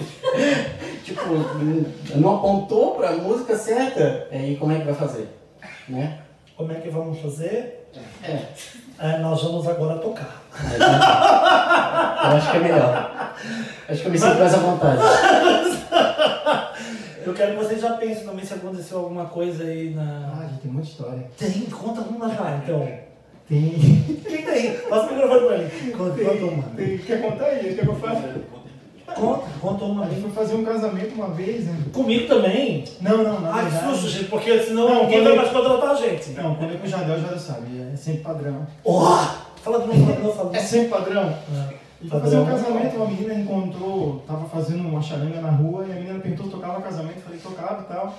tipo, 1.05 1.23
não 2.17 2.37
apontou 2.37 2.97
pra 2.97 3.13
música 3.13 3.57
certa, 3.57 4.27
aí 4.31 4.57
como 4.57 4.73
é 4.73 4.79
que 4.79 4.85
vai 4.85 4.95
fazer? 4.95 5.38
Né? 5.89 6.19
Como 6.57 6.73
é 6.73 6.77
que 6.77 6.91
vamos 6.91 7.21
fazer? 7.21 7.89
É. 8.23 8.43
É, 8.99 9.19
nós 9.19 9.43
vamos 9.43 9.67
agora 9.67 9.99
tocar. 9.99 10.43
Né? 10.61 10.77
Eu 10.79 12.37
acho 12.37 12.51
que 12.51 12.57
é 12.57 12.61
melhor. 12.61 13.35
Acho 13.89 14.01
que 14.01 14.07
eu 14.07 14.13
me 14.13 14.19
sinto 14.19 14.39
mais 14.39 14.55
à 14.55 14.59
vontade. 14.59 15.01
Eu 17.25 17.35
quero 17.35 17.53
que 17.53 17.65
vocês 17.65 17.81
já 17.81 17.93
pensem 17.93 18.25
também 18.25 18.45
se 18.45 18.55
aconteceu 18.55 18.99
alguma 18.99 19.27
coisa 19.27 19.63
aí 19.65 19.95
na. 19.95 20.33
Ah, 20.35 20.47
gente, 20.49 20.63
tem 20.63 20.71
muita 20.71 20.89
história. 20.89 21.31
Tem, 21.37 21.63
conta 21.67 22.01
uma 22.01 22.29
já, 22.29 22.57
então. 22.57 22.89
Tem. 23.49 23.79
Quem 24.27 24.43
tem? 24.45 24.73
Passa 24.89 25.11
o 25.11 25.15
microfone 25.15 25.47
pra 25.47 25.57
ele. 25.57 25.93
Conta, 25.93 26.25
conta 26.25 26.45
uma. 26.45 26.63
tem 26.75 26.99
quer 26.99 27.23
contar 27.23 27.45
aí? 27.45 27.75
Quer 27.75 27.85
que 27.85 27.89
eu 27.89 27.95
faça? 27.97 28.35
Conta, 29.15 29.45
conta 29.61 29.85
uma. 29.85 30.05
A 30.05 30.09
gente 30.09 30.21
foi 30.23 30.31
fazer 30.31 30.55
um 30.55 30.65
casamento 30.65 31.15
uma 31.15 31.29
vez, 31.29 31.65
né? 31.67 31.77
Comigo 31.93 32.29
também? 32.29 32.85
Não, 33.01 33.23
não, 33.23 33.41
na 33.41 33.55
Ah, 33.61 33.65
que 33.65 33.87
susto, 33.89 34.09
gente, 34.09 34.25
porque 34.29 34.59
senão 34.61 34.89
Não, 34.89 35.03
ninguém 35.05 35.19
quando 35.19 35.25
vai 35.25 35.33
eu- 35.33 35.37
mais 35.37 35.51
contratar 35.51 35.91
a 35.91 35.95
gente. 35.95 36.31
Não, 36.31 36.55
quando 36.55 36.75
é 36.75 36.77
com 36.77 36.87
o 36.87 36.89
Jadel, 36.89 37.21
já 37.21 37.39
sabe. 37.39 37.67
É 37.93 37.97
sempre 37.97 38.21
padrão. 38.23 38.67
Oh! 38.85 39.01
Fala 39.63 39.81
de 39.81 39.87
novo, 39.89 40.01
fala 40.05 40.17
de 40.17 40.23
novo, 40.23 40.37
fala 40.37 40.51
de 40.51 40.57
É 40.57 40.61
sempre 40.61 40.89
padrão. 40.89 41.35
Ah, 41.53 41.69
E 42.01 42.09
foi 42.09 42.21
fazer 42.21 42.37
um 42.37 42.47
casamento, 42.47 42.97
uma 42.97 43.07
menina 43.07 43.35
encontrou, 43.35 44.23
tava 44.27 44.45
fazendo 44.49 44.87
uma 44.89 45.03
charanga 45.03 45.41
na 45.41 45.51
rua 45.51 45.85
e 45.89 45.93
a 45.93 45.95
menina 45.97 46.19
perguntou 46.21 46.47
se 46.47 46.53
tocava 46.53 46.81
casamento, 46.81 47.21
falei 47.23 47.39
que 47.39 47.45
tocava 47.49 47.83
e 47.83 47.93
tal. 47.93 48.15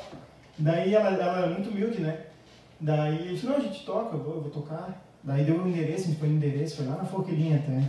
Daí 0.58 0.94
ela, 0.94 1.10
ela 1.12 1.46
é 1.46 1.50
muito 1.50 1.70
humilde, 1.70 2.02
né? 2.02 2.18
Daí 2.82 3.28
eu 3.28 3.34
disse, 3.36 3.46
não, 3.46 3.56
a 3.56 3.60
gente 3.60 3.86
toca, 3.86 4.16
eu 4.18 4.22
vou, 4.24 4.36
eu 4.36 4.42
vou 4.42 4.52
tocar. 4.52 5.02
Daí 5.24 5.44
deu 5.44 5.56
o 5.62 5.68
endereço, 5.68 6.04
a 6.06 6.08
gente 6.08 6.20
foi 6.20 6.30
no 6.30 6.36
endereço, 6.36 6.78
foi 6.78 6.86
lá 6.88 6.96
na 6.96 7.04
Forquilhinha 7.06 7.58
até. 7.58 7.82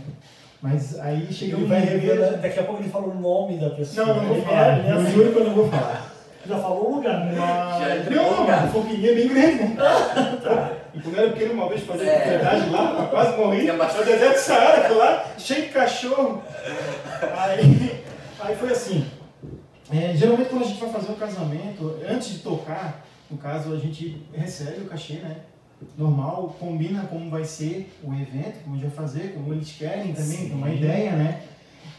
Mas 0.61 0.99
aí 0.99 1.31
chegou 1.33 1.59
Ele 1.59 1.65
um 1.65 1.69
vai 1.69 1.79
revelar, 1.81 2.37
daqui 2.37 2.59
a 2.59 2.63
pouco 2.63 2.81
ele 2.81 2.89
fala 2.89 3.07
o 3.07 3.19
nome 3.19 3.57
da 3.57 3.69
pessoa. 3.71 4.05
Não, 4.07 4.15
não 4.17 4.25
vou 4.25 4.35
Ele 4.37 4.45
falar. 4.45 4.77
é- 4.77 4.87
é 4.87 4.91
Eu 4.91 4.97
assim. 4.97 5.11
juro 5.11 5.31
que 5.31 5.37
eu 5.39 5.43
não 5.45 5.53
vou 5.55 5.69
falar. 5.69 6.11
Já 6.45 6.57
falou 6.57 6.91
o 6.91 6.95
lugar, 6.95 7.25
né? 7.25 7.35
Mas... 7.37 8.07
o 8.07 8.11
Não, 8.11 8.39
lugar. 8.41 8.63
a 8.65 8.67
Forquilhinha 8.67 9.11
é 9.11 9.15
bem 9.15 9.27
grande, 9.27 9.63
né? 9.63 9.77
E 10.93 10.99
quando 10.99 11.15
eu 11.15 11.23
era 11.23 11.31
pequeno, 11.31 11.53
uma 11.53 11.69
vez 11.69 11.83
fazia 11.83 12.11
propriedade 12.13 12.69
lá, 12.69 12.95
eu 12.99 13.07
quase 13.07 13.37
morri. 13.37 13.65
É 13.69 13.73
o 13.73 13.77
bastante. 13.77 14.07
deserto 14.07 14.33
do 14.33 14.39
Saara, 14.39 14.89
lá, 14.93 15.25
cheio 15.37 15.61
de 15.61 15.69
cachorro. 15.69 16.43
Aí, 17.37 18.03
aí 18.41 18.55
foi 18.57 18.69
assim. 18.71 19.05
é, 19.89 20.13
geralmente 20.13 20.49
quando 20.49 20.63
a 20.63 20.67
gente 20.67 20.81
vai 20.81 20.89
fazer 20.89 21.11
o 21.13 21.15
casamento, 21.15 21.97
antes 22.09 22.29
de 22.33 22.39
tocar, 22.39 23.05
no 23.29 23.37
caso, 23.37 23.73
a 23.73 23.77
gente 23.77 24.21
recebe 24.33 24.81
o 24.81 24.85
cachê, 24.85 25.13
né? 25.13 25.37
Normal, 25.97 26.55
combina 26.59 27.03
como 27.05 27.29
vai 27.29 27.43
ser 27.43 27.91
o 28.03 28.13
evento, 28.13 28.63
como 28.63 28.75
a 28.75 28.79
gente 28.79 28.87
vai 28.87 28.95
fazer, 29.05 29.33
como 29.33 29.53
eles 29.53 29.71
querem 29.71 30.13
também, 30.13 30.37
tem 30.37 30.53
uma 30.53 30.69
ideia, 30.69 31.11
né? 31.13 31.41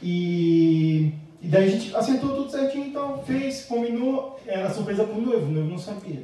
E, 0.02 1.12
e 1.40 1.48
daí 1.48 1.66
a 1.66 1.70
gente 1.70 1.94
assentou 1.94 2.34
tudo 2.34 2.50
certinho, 2.50 2.86
então 2.86 3.22
fez, 3.24 3.64
combinou, 3.64 4.38
era 4.46 4.70
surpresa 4.72 5.04
pro 5.04 5.20
noivo, 5.20 5.46
o 5.46 5.50
noivo 5.52 5.70
não 5.70 5.78
sabia. 5.78 6.22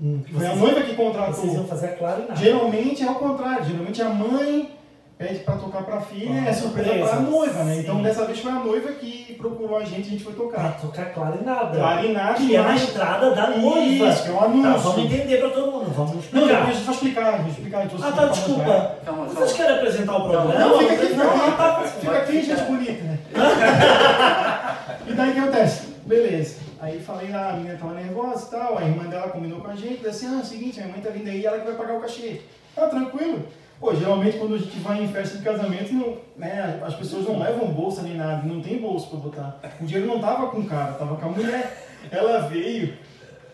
Hum, 0.00 0.20
Foi 0.30 0.46
a 0.46 0.54
noiva 0.54 0.82
que 0.82 0.94
Vocês 0.94 0.98
iam 0.98 1.12
contratou. 1.12 1.64
fazer 1.66 1.86
a 1.86 1.92
clara 1.96 2.18
e 2.24 2.28
nada. 2.28 2.36
Geralmente 2.40 3.02
é 3.02 3.08
ao 3.08 3.14
contrário, 3.16 3.64
geralmente 3.64 4.02
a 4.02 4.08
mãe 4.10 4.70
pede 5.18 5.38
pra 5.40 5.56
tocar 5.56 5.82
pra 5.82 6.00
filha 6.00 6.28
e 6.40 6.46
é 6.48 6.52
surpresa 6.52 6.88
Surpresa, 6.90 7.08
pra 7.10 7.20
noiva, 7.20 7.64
né? 7.64 7.74
sim. 7.74 7.80
Então 7.80 8.02
dessa 8.02 8.24
vez 8.26 8.38
foi 8.38 8.50
a 8.52 8.56
noiva 8.56 8.92
que 8.92 9.34
procurou 9.38 9.78
a 9.78 9.84
gente 9.84 10.04
e 10.04 10.08
a 10.08 10.10
gente 10.10 10.24
foi 10.24 10.34
Pra 10.34 10.44
tocar. 10.44 10.80
tocar 10.80 11.04
claro 11.14 11.38
e 11.40 11.44
nada. 11.44 11.78
Claro 11.78 12.06
e 12.06 12.12
nada, 12.12 12.34
Que 12.34 12.54
é 12.56 12.60
na 12.62 12.76
entrada 12.76 13.30
da 13.34 13.50
noiva. 13.50 14.06
Isso, 14.08 14.22
que 14.24 14.28
é 14.28 14.32
um 14.32 14.36
Tá, 14.38 14.44
anúncio. 14.44 14.78
vamos 14.90 14.98
entender 15.12 15.36
pra 15.38 15.50
todo 15.50 15.72
mundo, 15.72 15.90
vamos 15.94 16.12
Não, 16.12 16.18
explicar. 16.20 16.46
depois 16.48 16.68
a 16.68 16.72
gente 16.72 16.84
vai 16.84 16.94
explicar, 16.94 17.26
a 17.26 17.30
vai 17.38 17.50
explicar. 17.50 17.78
a 17.78 17.84
vai 17.84 18.08
Ah, 18.08 18.12
tá, 18.12 18.26
desculpa. 18.26 18.96
Calma, 19.04 19.24
Vocês 19.26 19.52
querem 19.54 19.76
apresentar 19.76 20.16
o 20.16 20.28
programa? 20.28 20.54
Não, 20.54 20.78
fica 20.78 20.92
aqui, 20.92 21.06
fica 21.06 21.24
Não, 21.24 21.30
aqui. 21.46 21.56
tá, 21.56 21.82
Fica 22.00 22.16
aqui, 22.18 22.42
gente 22.42 22.62
bonita, 22.62 23.02
né? 23.04 23.18
e 25.08 25.12
daí 25.12 25.30
o 25.30 25.32
que 25.34 25.38
acontece? 25.40 25.86
Beleza. 26.06 26.56
Aí 26.80 27.00
falei 27.00 27.30
lá, 27.30 27.50
a 27.50 27.52
menina 27.54 27.78
tava 27.78 27.94
nervosa 27.94 28.46
e 28.46 28.50
tal, 28.50 28.78
a 28.78 28.82
irmã 28.82 29.04
dela 29.04 29.28
combinou 29.28 29.60
com 29.60 29.70
a 29.70 29.74
gente, 29.74 29.96
disse 29.96 30.08
assim, 30.08 30.26
ah, 30.28 30.38
é 30.38 30.42
o 30.42 30.44
seguinte, 30.44 30.76
minha 30.78 30.92
mãe 30.92 31.00
tá 31.00 31.08
vindo 31.10 31.28
aí, 31.28 31.44
ela 31.44 31.58
que 31.58 31.64
vai 31.66 31.74
pagar 31.74 31.94
o 31.94 32.00
cachê. 32.00 32.42
Ah, 32.76 32.86
tranquilo. 32.86 33.46
Pô, 33.78 33.94
geralmente 33.94 34.38
quando 34.38 34.54
a 34.54 34.58
gente 34.58 34.78
vai 34.78 35.02
em 35.02 35.08
festa 35.08 35.36
de 35.36 35.44
casamento, 35.44 35.92
não, 35.92 36.16
né, 36.36 36.80
as 36.82 36.94
pessoas 36.94 37.26
não 37.26 37.38
levam 37.38 37.68
bolsa 37.68 38.02
nem 38.02 38.14
nada, 38.14 38.42
não 38.46 38.60
tem 38.60 38.78
bolsa 38.78 39.08
pra 39.08 39.18
botar. 39.18 39.60
O 39.80 39.84
dinheiro 39.84 40.08
não 40.08 40.18
tava 40.18 40.46
com 40.46 40.60
o 40.60 40.66
cara, 40.66 40.92
tava 40.92 41.16
com 41.16 41.26
a 41.26 41.30
mulher. 41.30 41.86
Ela 42.10 42.40
veio, 42.48 42.94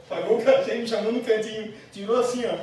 pagou 0.08 0.38
o 0.38 0.42
cachê, 0.42 0.76
me 0.76 0.86
chamou 0.86 1.12
no 1.12 1.20
cantinho, 1.20 1.72
tirou 1.90 2.20
assim, 2.20 2.44
ó. 2.46 2.54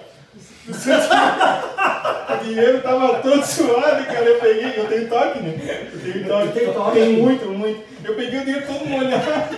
O 2.34 2.44
dinheiro 2.44 2.82
tava 2.82 3.16
todo 3.16 3.44
suado, 3.44 4.06
cara. 4.06 4.26
Eu 4.26 4.40
peguei, 4.40 4.80
eu 4.80 4.88
tenho 4.88 5.10
toque, 5.10 5.40
né? 5.40 5.90
Eu 5.92 6.00
tenho 6.00 6.28
toque. 6.28 6.60
Tem 6.60 6.74
toque? 6.74 7.00
Tem 7.00 7.14
muito, 7.22 7.46
muito. 7.48 7.84
Eu 8.06 8.16
peguei 8.16 8.40
o 8.40 8.46
dinheiro 8.46 8.68
todo 8.68 8.86
molhado. 8.86 9.58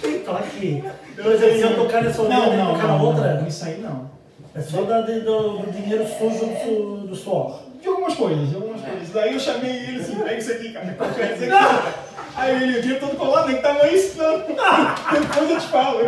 Tem 0.00 0.18
toque. 0.20 0.84
Por 1.16 1.32
exemplo, 1.32 1.56
se 1.56 1.62
eu 1.62 1.74
tocar 1.76 2.04
nessa 2.04 2.22
Não, 2.22 2.52
eu 2.52 2.58
não, 2.58 2.72
tocar 2.74 2.86
na 2.86 2.98
não, 2.98 3.04
outra, 3.04 3.34
não, 3.40 3.48
isso 3.48 3.64
aí 3.64 3.80
não. 3.80 4.10
É 4.54 4.60
só 4.60 4.82
da, 4.82 5.00
de- 5.02 5.20
do, 5.20 5.58
do 5.58 5.72
dinheiro 5.72 6.06
sujo 6.06 6.46
do, 6.46 7.06
do 7.08 7.16
suor. 7.16 7.60
De 7.80 7.88
algumas 7.88 8.14
coisas, 8.14 8.48
de 8.50 8.54
algumas 8.54 8.80
coisas. 8.80 9.10
Daí 9.10 9.32
eu 9.34 9.40
chamei 9.40 9.70
ele 9.70 10.00
assim, 10.00 10.14
pega 10.16 10.34
isso 10.38 10.52
aqui, 10.52 10.72
cara. 10.72 10.86
Pega 10.98 11.34
isso 11.34 11.44
aqui. 11.54 11.88
Aí 12.34 12.62
ele, 12.62 12.78
o 12.78 12.82
dinheiro 12.82 13.06
todo 13.06 13.16
colado, 13.18 13.46
nem 13.48 13.56
que 13.56 13.62
tamanho 13.62 13.94
isso 13.94 14.16
não. 14.16 14.38
Depois 14.40 15.50
eu 15.50 15.60
te 15.60 15.66
falo. 15.66 15.98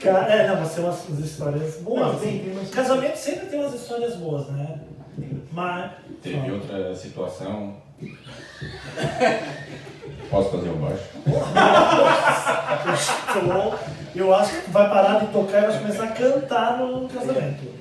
Cara, 0.00 0.26
é, 0.34 0.46
não, 0.48 0.56
mas 0.60 0.74
tem 0.74 0.84
umas, 0.84 1.08
umas 1.08 1.18
histórias 1.20 1.76
boas. 1.76 2.00
Não, 2.00 2.10
assim. 2.10 2.20
tem, 2.26 2.38
tem 2.40 2.52
umas- 2.52 2.70
Casamento 2.70 3.16
sempre 3.16 3.46
tem 3.46 3.60
umas 3.60 3.72
histórias 3.74 4.16
boas, 4.16 4.46
né? 4.48 4.80
Mas. 5.52 5.90
Teve 6.22 6.50
outra 6.50 6.94
situação. 6.94 7.76
Posso 10.30 10.50
fazer 10.50 10.68
o 10.68 10.76
baixo? 10.76 11.04
Falou, 13.32 13.74
eu 14.14 14.34
acho 14.34 14.56
que 14.56 14.64
tu 14.66 14.70
vai 14.70 14.88
parar 14.88 15.20
de 15.20 15.32
tocar 15.32 15.62
e 15.62 15.66
vai 15.66 15.78
começar 15.78 16.04
a 16.04 16.12
cantar 16.12 16.78
no 16.78 17.08
casamento. 17.08 17.72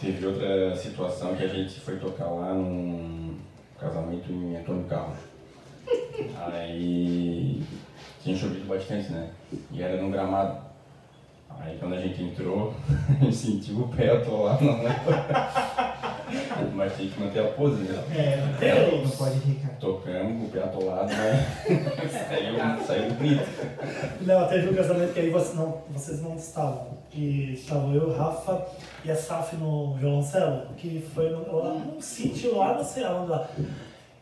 Teve 0.00 0.26
outra 0.26 0.74
situação 0.74 1.34
que 1.34 1.44
a 1.44 1.48
gente 1.48 1.78
foi 1.80 1.96
tocar 1.96 2.26
lá 2.26 2.52
num 2.52 3.36
casamento 3.78 4.32
em 4.32 4.56
Antônio 4.56 4.84
Carlos. 4.84 5.18
Aí 6.44 7.62
tinha 8.22 8.36
chovido 8.36 8.66
bastante, 8.66 9.10
né? 9.12 9.30
E 9.70 9.82
era 9.82 10.00
num 10.00 10.10
gramado. 10.10 10.71
Aí 11.60 11.76
quando 11.78 11.94
a 11.94 12.00
gente 12.00 12.22
entrou, 12.22 12.74
a 13.20 13.24
gente 13.24 13.36
sentiu 13.36 13.80
o 13.80 13.88
pé 13.88 14.10
atolado 14.10 14.64
na 14.64 14.72
Mas 16.74 16.96
tinha 16.96 17.10
que 17.10 17.20
manter 17.20 17.40
a 17.40 17.48
pose, 17.48 17.82
né? 17.82 18.02
É, 18.60 19.02
não 19.02 19.10
pode 19.10 19.38
rir, 19.40 19.56
cara. 19.56 19.74
Tocamos 19.74 20.38
com 20.38 20.46
o 20.46 20.50
pé 20.50 20.62
atolado, 20.62 21.12
mas 21.12 22.10
saiu, 22.10 22.86
saiu 22.86 23.12
bonito. 23.14 23.48
Não, 24.22 24.48
teve 24.48 24.70
um 24.70 24.74
casamento 24.74 25.12
que 25.12 25.20
aí 25.20 25.30
vocês 25.30 25.54
não, 25.54 25.82
vocês 25.90 26.22
não 26.22 26.36
estavam. 26.36 26.98
E 27.12 27.54
estavam 27.54 27.94
eu, 27.94 28.16
Rafa 28.16 28.66
e 29.04 29.10
a 29.10 29.16
Saf 29.16 29.54
no 29.56 29.94
violoncelo, 29.94 30.68
que 30.76 31.04
foi 31.14 31.30
no, 31.30 31.54
lá 31.54 31.74
num 31.74 32.00
sítio 32.00 32.56
lá, 32.56 32.74
não 32.74 32.84
sei 32.84 33.04
aonde 33.04 33.30
lá. 33.30 33.48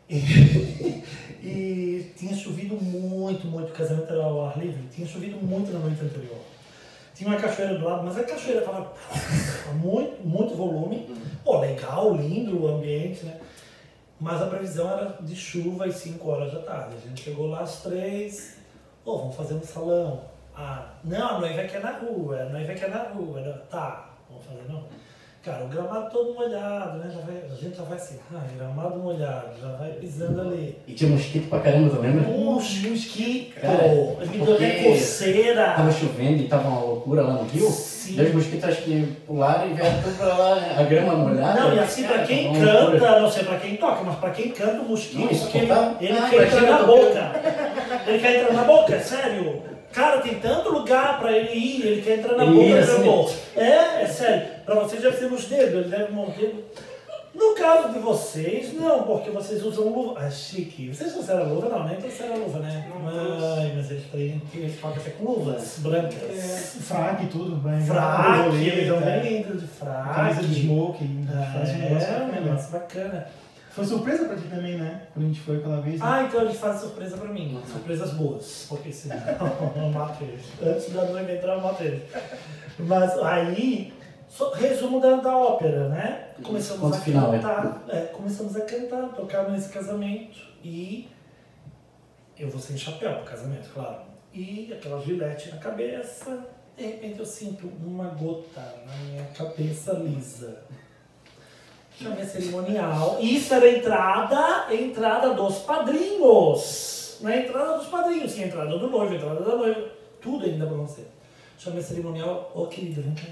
E, 0.09 1.03
e 1.41 2.11
tinha 2.17 2.35
chovido 2.35 2.75
muito, 2.75 3.47
muito, 3.47 3.69
o 3.69 3.73
casamento 3.73 4.11
era 4.11 4.23
ao 4.23 4.45
ar 4.45 4.57
livre, 4.57 4.83
tinha 4.93 5.07
chovido 5.07 5.37
muito 5.37 5.71
na 5.71 5.79
noite 5.79 6.03
anterior. 6.03 6.50
Tinha 7.21 7.33
uma 7.33 7.39
cachoeira 7.39 7.77
do 7.77 7.85
lado, 7.85 8.03
mas 8.03 8.17
a 8.17 8.23
cachoeira 8.23 8.61
tava 8.61 8.93
muito, 9.75 10.27
muito 10.27 10.55
volume. 10.55 11.07
Pô, 11.45 11.59
legal, 11.59 12.15
lindo 12.15 12.63
o 12.63 12.67
ambiente, 12.67 13.23
né? 13.23 13.39
Mas 14.19 14.41
a 14.41 14.47
previsão 14.47 14.89
era 14.89 15.17
de 15.21 15.35
chuva 15.35 15.85
às 15.85 15.97
5 15.97 16.27
horas 16.27 16.51
da 16.51 16.61
tarde. 16.61 16.95
A 16.95 17.07
gente 17.07 17.21
chegou 17.21 17.47
lá 17.47 17.59
às 17.59 17.83
3, 17.83 18.57
Pô, 19.05 19.19
vamos 19.19 19.35
fazer 19.35 19.53
um 19.53 19.61
salão. 19.61 20.21
Ah, 20.55 20.93
não, 21.03 21.37
a 21.37 21.39
noiva 21.41 21.63
quer 21.65 21.81
na 21.81 21.91
rua, 21.91 22.41
a 22.41 22.45
noiva 22.45 22.73
quer 22.73 22.89
na 22.89 23.03
rua. 23.03 23.39
Tá, 23.69 24.09
vamos 24.27 24.43
fazer 24.43 24.63
não. 24.67 24.83
Cara, 25.43 25.63
o 25.63 25.67
gramado 25.69 26.11
todo 26.11 26.35
molhado, 26.35 26.99
né? 26.99 27.11
Já 27.11 27.19
vai, 27.21 27.35
a 27.51 27.55
gente 27.55 27.75
já 27.75 27.81
vai 27.83 27.97
assim, 27.97 28.19
ah, 28.31 28.41
gramado 28.55 28.99
molhado, 28.99 29.47
já 29.59 29.69
vai 29.75 29.89
pisando 29.93 30.39
ali. 30.39 30.77
E 30.87 30.93
tinha 30.93 31.09
mosquito 31.09 31.49
pra 31.49 31.59
caramba, 31.61 31.89
tu 31.95 31.99
lembra? 31.99 32.29
Uns 32.29 32.83
mosquito, 32.83 33.59
Cara, 33.59 33.87
me 33.87 34.37
deu 34.37 34.53
até 34.53 34.69
porque 34.69 34.89
coceira. 34.89 35.71
Tava 35.71 35.91
chovendo 35.91 36.43
e 36.43 36.47
tava 36.47 36.67
uma 36.69 36.81
loucura 36.81 37.23
lá 37.23 37.33
no 37.33 37.43
rio. 37.45 37.67
Sim. 37.71 38.17
Daí 38.17 38.27
os 38.27 38.35
mosquitos 38.35 38.69
acho 38.69 38.81
que 38.83 39.15
pularam 39.25 39.71
e 39.71 39.73
vieram 39.73 40.01
tudo 40.03 40.17
pra 40.17 40.27
lá, 40.27 40.55
né? 40.57 40.75
a 40.77 40.83
grama 40.83 41.15
molhada. 41.15 41.59
Não, 41.59 41.73
e 41.75 41.79
assim, 41.79 42.03
pra 42.03 42.13
Cara, 42.17 42.27
quem 42.27 42.47
uma 42.47 42.71
loucura. 42.73 42.99
canta, 42.99 43.19
não 43.21 43.31
sei 43.31 43.43
pra 43.43 43.57
quem 43.57 43.77
toca, 43.77 44.03
mas 44.03 44.15
pra 44.17 44.29
quem 44.29 44.51
canta 44.51 44.81
o 44.81 44.89
mosquito, 44.89 45.21
Não, 45.21 45.27
ele, 45.29 46.07
ele 46.11 46.17
Ah, 46.19 46.29
quer 46.29 46.35
pra 46.37 46.45
entrar 46.45 46.59
quem 46.59 46.69
na 46.69 46.83
boca. 46.83 47.31
Ele 48.05 48.19
quer 48.19 48.41
entrar 48.41 48.53
na 48.53 48.63
boca, 48.63 48.93
é 48.95 48.99
sério. 48.99 49.63
Cara, 49.93 50.21
tem 50.21 50.35
tanto 50.39 50.69
lugar 50.69 51.19
pra 51.19 51.31
ele 51.31 51.53
ir, 51.53 51.85
ele 51.85 52.01
quer 52.01 52.19
entrar 52.19 52.35
na 52.37 52.43
Ele 52.45 52.53
boca 52.53 52.85
do 52.85 52.91
assim, 52.91 53.01
amor. 53.01 53.33
É, 53.55 54.01
é 54.03 54.07
sério. 54.07 54.47
Pra 54.65 54.75
vocês 54.75 55.01
deve 55.01 55.17
ser 55.17 55.29
nos 55.29 55.45
dedos, 55.45 55.73
ele 55.73 55.89
deve 55.89 56.11
morder. 56.11 56.55
No 57.33 57.55
caso 57.55 57.93
de 57.93 57.99
vocês, 57.99 58.73
não, 58.73 59.03
porque 59.03 59.29
vocês 59.29 59.63
usam 59.63 59.87
luva. 59.87 60.19
Ah, 60.19 60.29
chique. 60.29 60.89
Vocês 60.93 61.13
trouxeram 61.13 61.53
luva? 61.53 61.69
Não, 61.69 61.87
nem 61.87 61.95
trouxeram 61.95 62.35
luva, 62.37 62.59
né? 62.59 62.85
Ai, 63.57 63.71
mas 63.75 63.89
eles 63.89 64.03
têm 64.11 64.41
eles 64.53 64.75
podem 64.79 64.99
ser 65.01 65.11
com 65.11 65.23
luvas 65.31 65.75
brancas. 65.79 66.13
É, 66.21 66.83
fraque 66.83 67.23
e 67.25 67.27
tudo, 67.27 67.57
vai. 67.61 67.79
Fraque, 67.81 68.37
Borboleta, 68.37 68.65
eles 68.65 68.83
estão 68.83 68.99
bem 69.01 69.21
lindos 69.37 69.61
de 69.61 69.67
fraque. 69.67 70.13
Camisa 70.15 70.41
de 70.43 70.59
smoking, 70.59 71.05
um 71.05 71.25
negócio 71.25 71.73
É, 71.73 72.17
um 72.17 72.27
bacana. 72.27 72.41
negócio 72.41 72.71
bacana. 72.71 73.27
Foi 73.71 73.85
surpresa 73.85 74.25
pra 74.25 74.35
ti 74.35 74.47
também, 74.49 74.77
né? 74.77 75.07
Quando 75.13 75.25
a 75.25 75.27
gente 75.29 75.39
foi 75.41 75.57
aquela 75.57 75.79
vez. 75.81 75.99
né? 75.99 76.05
Ah, 76.07 76.23
então 76.23 76.41
eles 76.41 76.57
fazem 76.57 76.81
surpresa 76.81 77.17
pra 77.17 77.29
mim. 77.29 77.61
Surpresas 77.71 78.11
boas. 78.11 78.65
Porque 78.67 78.91
senão 78.91 79.15
eu 79.77 79.89
mato 79.89 80.23
eles. 80.23 80.43
Antes 80.61 80.91
da 80.93 81.05
noiva 81.05 81.31
entrar, 81.31 81.53
eu 81.55 81.61
mato 81.61 81.81
eles. 81.83 82.01
Mas 82.79 83.17
aí, 83.19 83.93
resumo 84.55 84.99
da, 84.99 85.15
da 85.17 85.37
ópera, 85.37 85.87
né? 85.89 86.27
Começamos 86.43 86.81
Ponto 86.81 86.95
a 86.95 86.99
final, 86.99 87.33
é. 87.33 87.37
cantar. 87.39 87.83
é, 87.89 88.01
começamos 88.07 88.55
a 88.55 88.61
cantar, 88.61 89.09
tocar 89.15 89.49
nesse 89.49 89.69
casamento. 89.69 90.37
E 90.63 91.07
eu 92.37 92.49
vou 92.49 92.59
sem 92.59 92.77
chapéu 92.77 93.13
pro 93.15 93.23
casamento, 93.25 93.69
claro. 93.73 94.01
E 94.33 94.71
aquela 94.73 94.99
gilete 95.01 95.49
na 95.49 95.57
cabeça. 95.57 96.45
De 96.77 96.85
repente 96.87 97.19
eu 97.19 97.25
sinto 97.25 97.67
uma 97.85 98.05
gota 98.07 98.61
na 98.85 98.95
minha 99.05 99.23
cabeça 99.27 99.93
lisa. 99.93 100.63
Chamei 102.01 102.23
a 102.23 102.25
cerimonial. 102.25 103.17
Isso 103.21 103.53
era 103.53 103.65
a 103.65 103.71
entrada, 103.71 104.65
a 104.67 104.73
entrada 104.73 105.33
dos 105.33 105.59
padrinhos. 105.59 107.17
Não 107.21 107.29
é 107.29 107.45
entrada 107.45 107.77
dos 107.77 107.87
padrinhos, 107.87 108.31
sim, 108.31 108.43
a 108.43 108.47
entrada 108.47 108.77
do 108.77 108.89
noivo, 108.89 109.13
a 109.13 109.15
entrada 109.15 109.41
da 109.41 109.55
noiva. 109.55 109.89
Tudo 110.19 110.45
ainda 110.45 110.65
pra 110.65 110.77
você. 110.77 111.03
Chamei 111.57 111.79
a 111.79 111.83
cerimonial. 111.83 112.51
Ô, 112.55 112.65
querida, 112.65 113.01
vem 113.01 113.13
cá. 113.13 113.27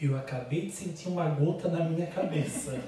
Eu 0.00 0.16
acabei 0.16 0.66
de 0.66 0.72
sentir 0.72 1.08
uma 1.08 1.28
gota 1.28 1.68
na 1.68 1.84
minha 1.84 2.06
cabeça. 2.06 2.72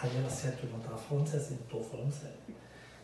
Aí 0.00 0.10
ela, 0.16 0.28
tu 0.28 0.66
não 0.72 0.78
tava 0.78 0.96
falando 0.96 1.26
sério? 1.26 1.44
Assim, 1.44 1.58
tô 1.68 1.80
falando 1.80 2.12
sério. 2.12 2.36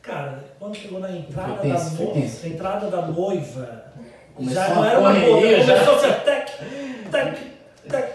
Cara, 0.00 0.44
quando 0.58 0.76
chegou 0.76 1.00
na 1.00 1.10
entrada 1.10 1.56
Foi 1.56 1.70
tenso, 1.70 1.96
da 1.96 2.04
noiva, 2.04 2.46
entrada 2.46 2.90
da 2.90 3.06
noiva, 3.06 3.92
Começou 4.34 4.54
já 4.62 4.74
não 4.74 4.84
era 4.84 5.00
uma 5.00 5.12
gota, 5.12 5.26
correria, 5.26 5.64
já. 5.64 5.72
começou 5.74 5.94
a 5.94 5.98
ser 5.98 6.20
tec, 6.20 6.50
tec, 7.10 7.38
tec. 7.88 8.13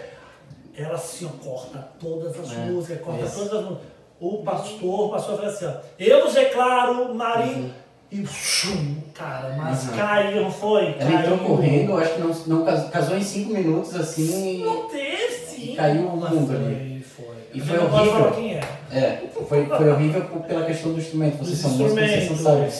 Ela 0.80 0.94
assim, 0.94 1.26
ó, 1.26 1.44
corta 1.44 1.88
todas 2.00 2.38
as 2.38 2.52
É, 2.52 2.56
músicas, 2.66 3.00
corta 3.02 3.24
isso. 3.24 3.34
todas 3.36 3.52
as 3.54 3.60
músicas. 3.64 3.86
O 4.20 4.38
pastor, 4.42 5.00
o 5.06 5.08
pastor 5.10 5.36
falou 5.36 5.50
assim, 5.50 5.64
ó, 5.66 5.72
eu 5.98 6.24
vos 6.24 6.34
declaro, 6.34 7.14
marido, 7.14 7.60
Uhum. 7.62 7.70
e 8.12 8.26
chum, 8.26 8.96
cara, 9.14 9.54
mas 9.56 9.84
Uhum. 9.88 9.96
caiu, 9.96 10.42
não 10.42 10.50
foi? 10.50 10.94
Ela 10.98 11.12
entrou 11.12 11.38
correndo, 11.38 11.96
acho 11.96 12.14
que 12.14 12.20
não, 12.20 12.34
não 12.58 12.88
casou, 12.90 13.16
em 13.16 13.22
cinco 13.22 13.52
minutos 13.52 13.94
assim. 13.94 14.62
Não 14.64 14.88
teve, 14.88 15.32
sim. 15.46 15.74
Caiu 15.74 16.06
o 16.06 16.16
mundo 16.16 16.52
ali. 16.52 17.02
Foi, 17.16 17.34
E 17.54 17.60
foi 17.60 17.78
horrível. 17.78 18.12
falar 18.12 18.32
quem 18.32 18.54
é. 18.56 18.60
É, 18.92 19.22
foi, 19.48 19.66
foi 19.66 19.90
horrível 19.90 20.22
pela 20.46 20.66
questão 20.66 20.92
do 20.92 20.98
instrumento. 20.98 21.38
Vocês 21.38 21.50
Dos 21.50 21.60
são 21.60 21.70
músicos, 21.72 21.94
vocês 22.10 22.30
não 22.30 22.36
sabem. 22.36 22.70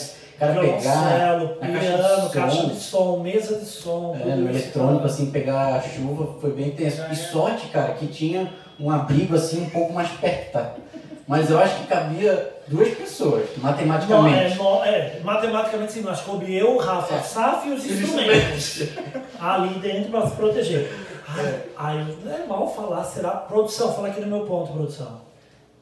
Cara 0.41 0.59
pegar 0.59 1.37
Violoncelo, 1.37 1.55
caixa 1.59 1.79
piano, 1.79 2.27
de 2.27 2.33
caixa 2.33 2.67
de 2.67 2.75
som, 2.79 3.19
mesa 3.19 3.55
de 3.59 3.65
som. 3.65 4.17
É, 4.19 4.35
no 4.35 4.49
isso. 4.49 4.57
eletrônico, 4.59 5.05
assim, 5.05 5.31
pegar 5.31 5.75
a 5.75 5.81
chuva 5.81 6.39
foi 6.41 6.51
bem 6.51 6.71
tenso. 6.71 7.03
E 7.11 7.15
sorte, 7.15 7.67
cara, 7.67 7.93
que 7.93 8.07
tinha 8.07 8.51
um 8.79 8.89
abrigo 8.89 9.35
assim 9.35 9.61
um 9.63 9.69
pouco 9.69 9.93
mais 9.93 10.09
perto, 10.09 10.51
tá? 10.53 10.73
Mas 11.27 11.49
eu 11.49 11.59
acho 11.59 11.75
que 11.77 11.87
cabia 11.87 12.55
duas 12.67 12.89
pessoas, 12.89 13.47
Não, 13.57 13.69
é, 13.69 13.71
matematicamente. 13.71 14.57
não, 14.57 14.83
é, 14.83 15.19
matematicamente 15.23 15.91
sim, 15.93 16.01
mas 16.01 16.19
coube 16.21 16.53
eu, 16.53 16.75
o 16.75 16.77
Rafa, 16.79 17.15
É. 17.15 17.19
Saf 17.19 17.67
e 17.69 17.73
os 17.73 17.85
instrumentos 17.85 18.89
ali 19.39 19.75
dentro 19.75 20.09
para 20.11 20.27
se 20.27 20.35
proteger. 20.35 20.91
Ai, 21.27 21.61
ai, 21.77 22.17
não 22.25 22.33
é 22.33 22.45
mal 22.45 22.67
falar, 22.73 23.03
será? 23.03 23.29
Produção, 23.31 23.93
fala 23.93 24.07
aqui 24.09 24.19
no 24.21 24.27
meu 24.27 24.45
ponto, 24.45 24.73
produção. 24.73 25.21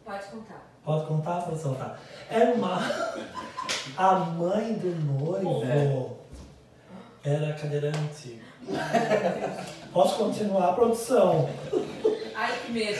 Pode 0.06 0.26
contar. 0.26 0.70
Pode 0.86 1.06
contar, 1.06 1.42
produção, 1.44 1.74
tá? 1.76 1.96
É 2.32 2.44
uma. 2.56 2.80
A 3.98 4.14
mãe 4.14 4.74
do 4.74 4.96
noivo 5.06 6.18
era 7.24 7.54
cadeirante. 7.54 8.40
Posso 9.92 10.16
continuar, 10.16 10.74
produção? 10.74 11.50
Ai, 12.36 12.54
que 12.66 12.72
medo. 12.72 13.00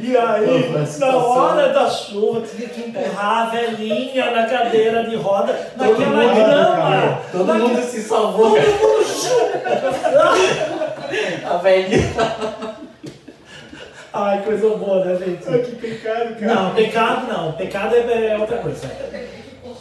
E 0.00 0.16
aí, 0.16 0.72
na 0.98 1.16
hora 1.16 1.72
da 1.74 1.90
chuva, 1.90 2.40
tinha 2.46 2.68
que 2.68 2.88
empurrar 2.88 3.48
a 3.48 3.50
velhinha 3.50 4.30
na 4.30 4.46
cadeira 4.46 5.04
de 5.04 5.16
roda, 5.16 5.72
naquela 5.76 6.22
mundo, 6.22 6.34
grama. 6.34 7.20
Todo 7.30 7.54
mundo 7.54 7.82
se 7.82 8.02
salvou, 8.02 8.54
cara. 8.54 8.66
A 11.54 11.58
velhinha. 11.58 12.14
Ai, 14.16 14.44
coisa 14.44 14.76
boa, 14.76 15.04
né, 15.04 15.16
gente? 15.16 15.42
Ah, 15.48 15.58
que 15.58 15.74
pecado, 15.74 16.36
cara. 16.38 16.54
Não, 16.54 16.74
pecado 16.74 17.26
não. 17.26 17.52
Pecado 17.54 17.96
é, 17.96 18.26
é 18.28 18.38
outra 18.38 18.58
coisa. 18.58 18.88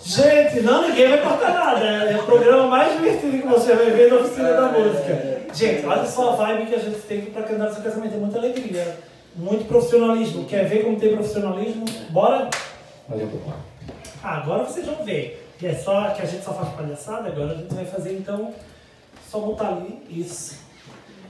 Gente, 0.04 0.62
não, 0.62 0.90
ninguém 0.90 1.10
vai 1.10 1.22
cortar 1.22 1.54
nada. 1.54 1.86
É 1.86 2.18
o 2.18 2.24
programa 2.24 2.66
mais 2.66 2.94
divertido 2.94 3.38
que 3.38 3.48
você 3.48 3.76
vai 3.76 3.92
ver 3.92 4.12
na 4.12 4.16
oficina 4.16 4.54
da 4.54 4.70
música. 4.70 5.42
Gente, 5.54 5.86
olha 5.86 6.06
só 6.08 6.32
a 6.32 6.36
vibe 6.36 6.66
que 6.66 6.76
a 6.76 6.80
gente 6.80 7.00
teve 7.02 7.30
pra 7.30 7.44
cantar 7.44 7.66
no 7.66 7.74
seu 7.76 7.84
casamento. 7.84 8.16
É 8.16 8.18
muita 8.18 8.40
alegria. 8.40 8.98
Muito 9.36 9.68
profissionalismo. 9.68 10.46
Quer 10.46 10.66
ver 10.66 10.84
como 10.84 11.00
tem 11.00 11.14
profissionalismo? 11.14 11.86
Bora? 12.10 12.50
Valeu. 13.08 13.30
Ah, 14.24 14.38
agora 14.38 14.64
vocês 14.64 14.88
vão 14.88 15.06
ver. 15.06 15.48
Que 15.60 15.68
é 15.68 15.76
só 15.76 16.10
que 16.10 16.24
a 16.24 16.26
gente 16.26 16.44
só 16.44 16.56
faz 16.56 16.70
palhaçada, 16.70 17.30
agora 17.30 17.52
a 17.52 17.56
gente 17.56 17.72
vai 17.72 17.86
fazer 17.86 18.14
então. 18.14 18.52
Só 19.30 19.38
botar 19.38 19.68
ali. 19.68 20.04
Isso. 20.10 20.58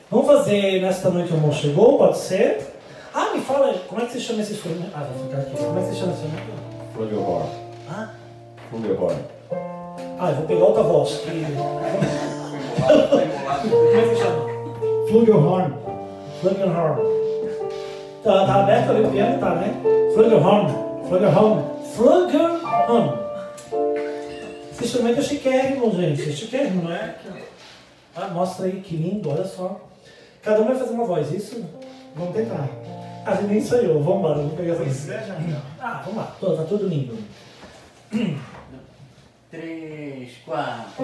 Vamos 0.10 0.26
fazer 0.26 0.82
nesta 0.82 1.10
noite 1.10 1.34
o 1.34 1.36
amor 1.36 1.54
chegou, 1.54 1.98
pode 1.98 2.18
ser? 2.18 2.73
Ah, 3.13 3.32
me 3.32 3.41
fala, 3.41 3.73
como 3.88 4.02
é 4.02 4.06
que 4.06 4.13
você 4.13 4.19
chama 4.19 4.41
esse 4.41 4.54
instrumento? 4.54 4.89
Ah, 4.95 5.04
vou 5.04 5.28
ficar 5.28 5.41
aqui. 5.41 5.56
Como 5.56 5.78
é 5.78 5.84
que 5.84 5.89
você 5.89 5.99
chama 5.99 6.13
esse 6.13 6.26
instrumento? 6.26 6.63
Flugelhorn. 6.95 7.49
Ah, 7.88 8.10
Flugelhorn. 8.71 9.19
ah 10.19 10.30
eu 10.32 10.36
vou 10.36 10.45
pegar 10.47 10.65
outra 10.65 10.84
voz. 10.84 11.17
Que... 11.19 11.30
Como 13.69 13.97
é 13.97 14.10
que 14.10 14.15
chama? 14.15 14.45
Flugelhorn. 15.10 15.73
Flugelhorn. 16.41 17.02
Tá, 18.23 18.45
tá 18.47 18.56
aberto 18.62 18.89
ali 18.89 19.06
o 19.06 19.12
piano, 19.12 19.39
tá, 19.39 19.56
né? 19.56 19.82
Flugelhorn. 20.15 20.73
Flugelhorn. 21.08 21.63
Flugelhorn. 21.95 23.19
Esse 24.71 24.86
instrumento 24.86 25.19
é 25.19 25.23
chiquérrimo, 25.23 25.91
gente. 25.91 26.30
É 26.30 26.34
chiquérrimo, 26.34 26.84
não 26.84 26.91
é? 26.91 27.15
Ah, 28.15 28.28
mostra 28.30 28.65
aí, 28.65 28.82
que 28.82 28.95
lindo, 28.95 29.30
olha 29.30 29.45
só. 29.45 29.80
Cada 30.41 30.62
um 30.62 30.65
vai 30.65 30.76
fazer 30.76 30.93
uma 30.93 31.06
voz, 31.06 31.32
isso? 31.32 31.63
Vamos 32.15 32.36
tentar. 32.36 32.67
A 33.26 33.36
gente 33.36 33.48
nem 33.48 33.62
vamos 34.04 34.20
embora, 34.20 34.36
vamos 34.36 34.54
pegar 34.54 34.74
essa 34.74 34.84
não. 35.52 35.62
Ah, 35.80 36.02
vamos 36.06 36.18
lá, 36.18 36.36
Tô- 36.40 36.56
tá 36.58 36.64
tudo 36.64 36.88
lindo. 36.88 37.18
Três, 39.50 40.32
quatro. 40.46 41.04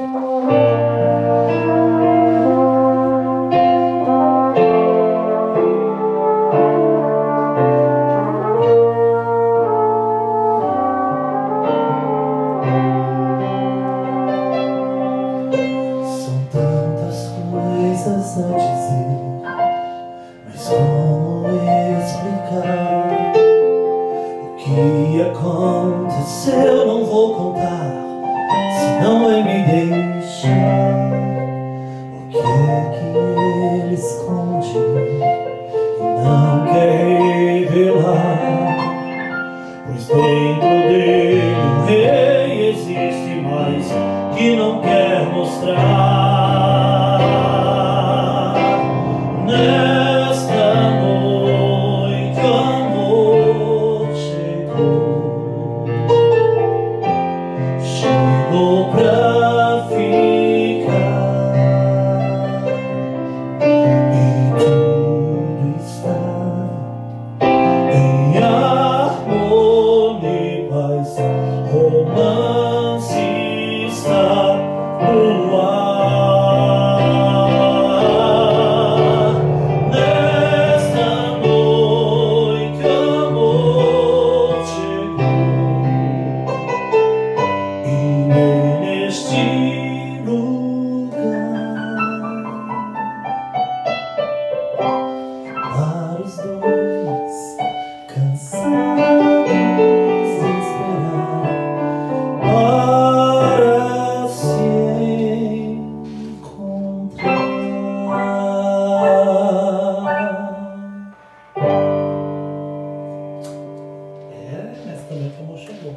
Também 115.20 115.32
foi 115.48 115.58
chegou. 115.66 115.96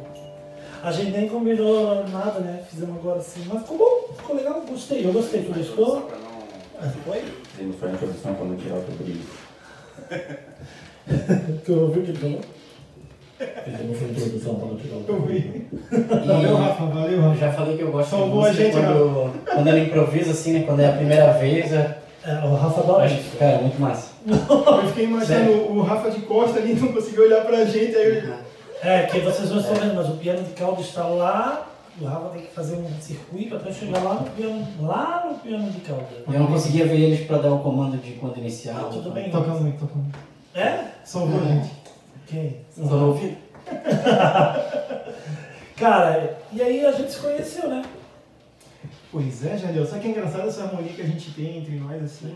A 0.82 0.90
gente 0.90 1.12
nem 1.12 1.28
combinou 1.28 2.04
nada, 2.08 2.40
né? 2.40 2.62
Fizemos 2.68 2.96
agora 2.96 3.20
assim, 3.20 3.44
mas 3.46 3.62
ficou 3.62 3.78
bom, 3.78 4.14
ficou 4.16 4.34
legal, 4.36 4.62
gostei, 4.68 5.06
eu 5.06 5.12
gostei, 5.12 5.42
tu 5.42 5.52
gostou? 5.54 5.94
não. 5.96 6.32
Ah, 6.80 6.90
Foi? 7.04 7.22
Fizemos 7.54 7.78
só 7.78 7.86
a 7.86 7.90
introdução 7.90 8.34
quando 8.34 8.60
tirar 8.60 8.78
o 8.78 8.82
teu 8.82 8.94
brilho. 8.96 9.20
Tu 11.64 11.72
ouviu 11.72 12.02
o 12.02 12.04
que 12.04 12.10
ele 12.10 12.18
falou? 12.18 12.40
Fizemos 13.64 14.00
uma 14.00 14.08
introdução 14.10 14.54
para 14.54 14.66
não 14.68 14.76
tirar 14.76 14.96
o 14.96 15.04
Eu 15.08 15.22
vi. 15.22 15.66
Valeu, 16.26 16.56
Rafa, 16.56 16.84
valeu, 16.86 17.12
eu 17.12 17.22
Rafa. 17.22 17.36
já 17.38 17.52
falei 17.52 17.76
que 17.76 17.82
eu 17.82 17.90
gosto 17.90 18.10
Salvou 18.10 18.42
de 18.42 18.46
a 18.46 18.50
música 18.50 18.64
gente, 18.64 18.72
quando, 18.74 19.44
quando 19.52 19.66
ela 19.68 19.78
improvisa 19.80 20.30
assim, 20.30 20.52
né? 20.52 20.64
Quando 20.66 20.80
é 20.80 20.88
a 20.88 20.92
primeira 20.92 21.32
vez, 21.32 21.72
eu 21.72 21.78
É, 21.78 22.44
o 22.44 22.54
Rafa 22.54 22.80
adora 22.80 23.10
cara, 23.38 23.58
muito 23.58 23.80
massa. 23.80 24.12
Eu 24.26 24.88
fiquei 24.88 25.04
imaginando 25.04 25.72
o 25.72 25.82
Rafa 25.82 26.10
de 26.10 26.20
costa 26.20 26.58
ali, 26.60 26.74
não 26.74 26.92
conseguiu 26.92 27.24
olhar 27.24 27.44
pra 27.44 27.64
gente, 27.64 27.96
aí 27.96 28.24
eu... 28.26 28.51
É, 28.82 29.06
que 29.06 29.20
vocês 29.20 29.48
não 29.48 29.60
estão 29.60 29.76
vendo, 29.76 29.94
mas 29.94 30.08
o 30.08 30.16
piano 30.16 30.42
de 30.42 30.54
cauda 30.54 30.80
está 30.80 31.06
lá, 31.06 31.68
o 32.00 32.04
Rafa 32.04 32.30
tem 32.30 32.42
que 32.42 32.52
fazer 32.52 32.74
um 32.76 33.00
circuito 33.00 33.54
até 33.54 33.72
chegar 33.72 34.02
lá 34.02 34.14
no 34.14 34.28
piano, 34.30 34.66
lá 34.80 35.28
no 35.30 35.38
piano 35.38 35.70
de 35.70 35.80
cauda. 35.82 36.08
Eu 36.26 36.40
não 36.40 36.48
conseguia 36.48 36.84
ver 36.86 36.98
eles 36.98 37.24
pra 37.26 37.38
dar 37.38 37.52
o 37.52 37.60
comando 37.60 37.96
de 37.98 38.14
quando 38.14 38.38
iniciar. 38.38 38.80
Ah, 38.80 38.88
tudo 38.90 39.12
bem. 39.12 39.30
Toca 39.30 39.52
muito, 39.52 39.78
toca 39.78 39.94
muito. 39.94 40.18
É? 40.54 40.86
A 41.38 41.54
gente. 41.54 41.70
Ok. 42.24 42.60
Só 42.74 42.96
no 42.96 43.08
ouvido. 43.08 43.36
Cara, 45.76 46.38
e 46.52 46.60
aí 46.60 46.84
a 46.84 46.92
gente 46.92 47.12
se 47.12 47.18
conheceu, 47.18 47.68
né? 47.68 47.82
Pois 49.12 49.44
é, 49.44 49.58
Jardel. 49.58 49.86
Sabe 49.86 50.00
que 50.00 50.08
é 50.08 50.10
engraçado 50.10 50.48
essa 50.48 50.64
harmonia 50.64 50.92
que 50.92 51.02
a 51.02 51.06
gente 51.06 51.30
tem 51.32 51.58
entre 51.58 51.76
nós, 51.76 52.02
assim? 52.02 52.34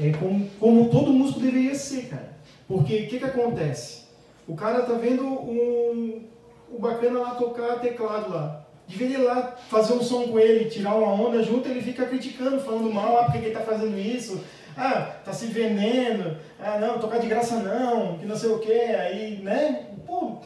É 0.00 0.10
como, 0.12 0.48
como 0.58 0.88
todo 0.88 1.12
músico 1.12 1.40
deveria 1.40 1.74
ser, 1.74 2.08
cara. 2.08 2.30
Porque 2.66 3.02
o 3.02 3.08
que 3.08 3.18
que 3.18 3.24
acontece? 3.24 4.05
O 4.46 4.54
cara 4.54 4.82
tá 4.82 4.94
vendo 4.94 5.24
um, 5.24 6.22
o 6.70 6.78
bacana 6.78 7.20
lá 7.20 7.30
tocar 7.34 7.80
teclado 7.80 8.30
lá. 8.30 8.64
De 8.86 8.96
ver 8.96 9.06
ele 9.06 9.18
lá 9.24 9.54
fazer 9.68 9.94
um 9.94 10.02
som 10.02 10.28
com 10.28 10.38
ele, 10.38 10.70
tirar 10.70 10.94
uma 10.94 11.12
onda 11.12 11.42
junto, 11.42 11.68
ele 11.68 11.82
fica 11.82 12.06
criticando, 12.06 12.60
falando 12.60 12.92
mal, 12.92 13.18
ah, 13.18 13.24
porque 13.24 13.40
que 13.40 13.44
ele 13.46 13.54
tá 13.54 13.60
fazendo 13.60 13.98
isso? 13.98 14.44
Ah, 14.76 15.16
tá 15.24 15.32
se 15.32 15.46
vendendo, 15.46 16.36
ah, 16.60 16.78
não, 16.78 16.98
tocar 16.98 17.18
de 17.18 17.26
graça 17.26 17.56
não, 17.56 18.18
que 18.18 18.26
não 18.26 18.36
sei 18.36 18.50
o 18.50 18.60
que, 18.60 18.72
aí, 18.72 19.40
né? 19.42 19.86
Pô, 20.06 20.36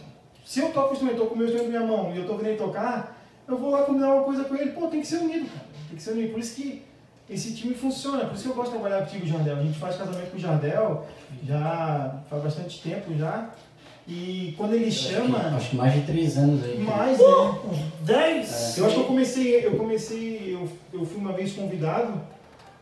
se 0.45 0.61
eu 0.61 0.73
toco 0.73 0.93
instrumento, 0.93 1.19
tô 1.19 1.27
com 1.27 1.35
o 1.35 1.39
meu 1.39 1.49
instrumento 1.49 1.73
na 1.73 1.81
minha 1.81 1.97
mão 1.97 2.15
e 2.15 2.19
eu 2.19 2.27
tô 2.27 2.41
ele 2.41 2.57
tocar, 2.57 3.21
eu 3.47 3.59
vou 3.59 3.71
lá 3.71 3.83
combinar 3.83 4.15
uma 4.15 4.25
coisa 4.25 4.45
com 4.45 4.55
ele, 4.55 4.71
pô, 4.71 4.87
tem 4.87 5.01
que 5.01 5.07
ser 5.07 5.19
unido, 5.19 5.47
cara. 5.47 5.67
Tem 5.89 5.97
que 5.97 6.03
ser 6.03 6.13
unido. 6.13 6.33
Por 6.33 6.41
isso 6.41 6.55
que 6.55 6.83
esse 7.29 7.55
time 7.55 7.75
funciona, 7.75 8.25
por 8.25 8.35
isso 8.35 8.45
que 8.45 8.49
eu 8.49 8.55
gosto 8.55 8.73
de 8.73 8.79
trabalhar 8.79 9.05
contigo, 9.05 9.27
Jardel. 9.27 9.57
A 9.57 9.63
gente 9.63 9.79
faz 9.79 9.97
casamento 9.97 10.31
com 10.31 10.37
o 10.37 10.41
Jardel 10.41 11.07
já 11.45 12.21
faz 12.29 12.43
bastante 12.43 12.83
tempo 12.83 13.15
já. 13.17 13.51
E 14.09 14.55
quando 14.57 14.75
ele 14.75 14.91
chama, 14.91 15.39
Acho 15.57 15.71
que 15.71 15.77
mais 15.77 15.95
de 15.95 16.01
três 16.03 16.37
anos 16.37 16.65
aí. 16.65 16.79
mais, 16.79 17.19
né? 17.19 17.25
Uns 17.71 18.07
10? 18.07 18.79
Eu 18.79 18.87
acho 18.87 18.95
que 18.95 19.01
eu 19.01 19.05
comecei, 19.07 19.67
eu 19.67 19.77
comecei, 19.77 20.55
eu, 20.55 20.69
eu 20.93 21.05
fui 21.07 21.19
uma 21.19 21.33
vez 21.33 21.53
convidado, 21.53 22.21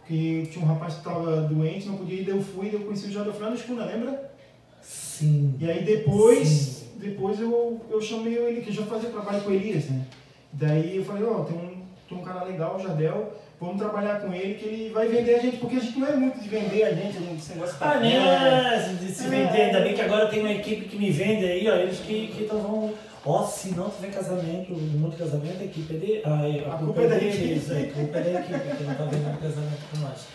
que 0.07 0.49
tinha 0.51 0.65
um 0.65 0.69
rapaz 0.69 0.95
que 0.95 1.01
estava 1.01 1.43
doente, 1.43 1.87
não 1.87 1.97
podia 1.97 2.21
ir, 2.21 2.25
daí 2.25 2.35
eu 2.37 2.43
fui, 2.43 2.71
daí 2.71 2.81
eu 2.81 2.87
conheci 2.87 3.09
o 3.09 3.13
Jardel 3.13 3.35
Fernando 3.35 3.57
Escuna, 3.57 3.85
lembra? 3.85 4.33
Sim. 4.81 5.55
E 5.61 5.71
aí 5.71 5.85
depois, 5.85 6.49
Sim. 6.49 6.87
depois 6.97 7.39
eu, 7.41 7.81
eu 7.91 8.01
chamei 8.01 8.35
ele, 8.35 8.63
que 8.63 8.73
já 8.73 8.85
fazia 8.85 9.11
trabalho 9.11 9.43
com 9.43 9.51
o 9.51 9.55
Elias, 9.55 9.85
né? 9.85 10.07
Daí 10.53 10.97
eu 10.97 11.05
falei, 11.05 11.25
ó, 11.25 11.41
tem, 11.45 11.57
um, 11.59 11.83
tem 12.09 12.19
um 12.19 12.23
cara 12.23 12.45
legal, 12.45 12.77
o 12.77 12.83
Jardel, 12.83 13.35
vamos 13.61 13.77
trabalhar 13.79 14.21
com 14.21 14.33
ele 14.33 14.55
que 14.55 14.65
ele 14.67 14.91
vai 14.91 15.09
vender 15.09 15.35
a 15.35 15.39
gente, 15.41 15.57
porque 15.59 15.77
a 15.77 15.81
gente 15.81 15.99
não 15.99 16.07
é 16.09 16.17
muito 16.17 16.41
de 16.41 16.49
vender 16.49 16.85
a 16.85 16.93
gente, 16.95 17.19
não 17.21 17.35
esse 17.35 17.53
negócio 17.55 17.77
Ah, 17.81 17.93
tá- 17.93 18.01
nem 18.01 18.17
é 18.17 18.95
de 19.01 19.09
se 19.13 19.29
vender, 19.29 19.63
ainda 19.63 19.81
bem 19.81 19.95
que 19.95 20.01
agora 20.03 20.29
tem 20.29 20.41
uma 20.41 20.53
equipe 20.53 20.85
que 20.87 20.97
me 20.97 21.11
vende 21.11 21.45
aí, 21.45 21.69
ó, 21.69 21.75
eles 21.75 21.99
que, 22.01 22.29
que 22.29 22.45
então 22.45 22.59
vão. 22.61 22.95
Ó, 23.27 23.43
se 23.45 23.75
não 23.75 23.91
tiver 23.91 24.11
casamento, 24.13 24.73
muito 24.73 25.17
casamento, 25.19 25.61
a 25.61 25.65
equipe 25.65 25.95
é 25.95 25.99
de. 25.99 26.23
A, 26.25 26.75
a, 26.75 26.79
culpa, 26.79 27.03
é 27.03 27.09
deles, 27.09 27.35
equipe. 27.69 27.75
é, 27.75 27.81
a 27.91 27.93
culpa 27.93 28.19
é 28.19 28.23
da 28.23 28.41
equipe, 28.41 28.77
que 28.77 28.85
não 28.85 28.95
tá 28.95 29.05
vendendo 29.05 29.41
casamento 29.41 29.83
com 29.91 29.99
nós. 29.99 30.27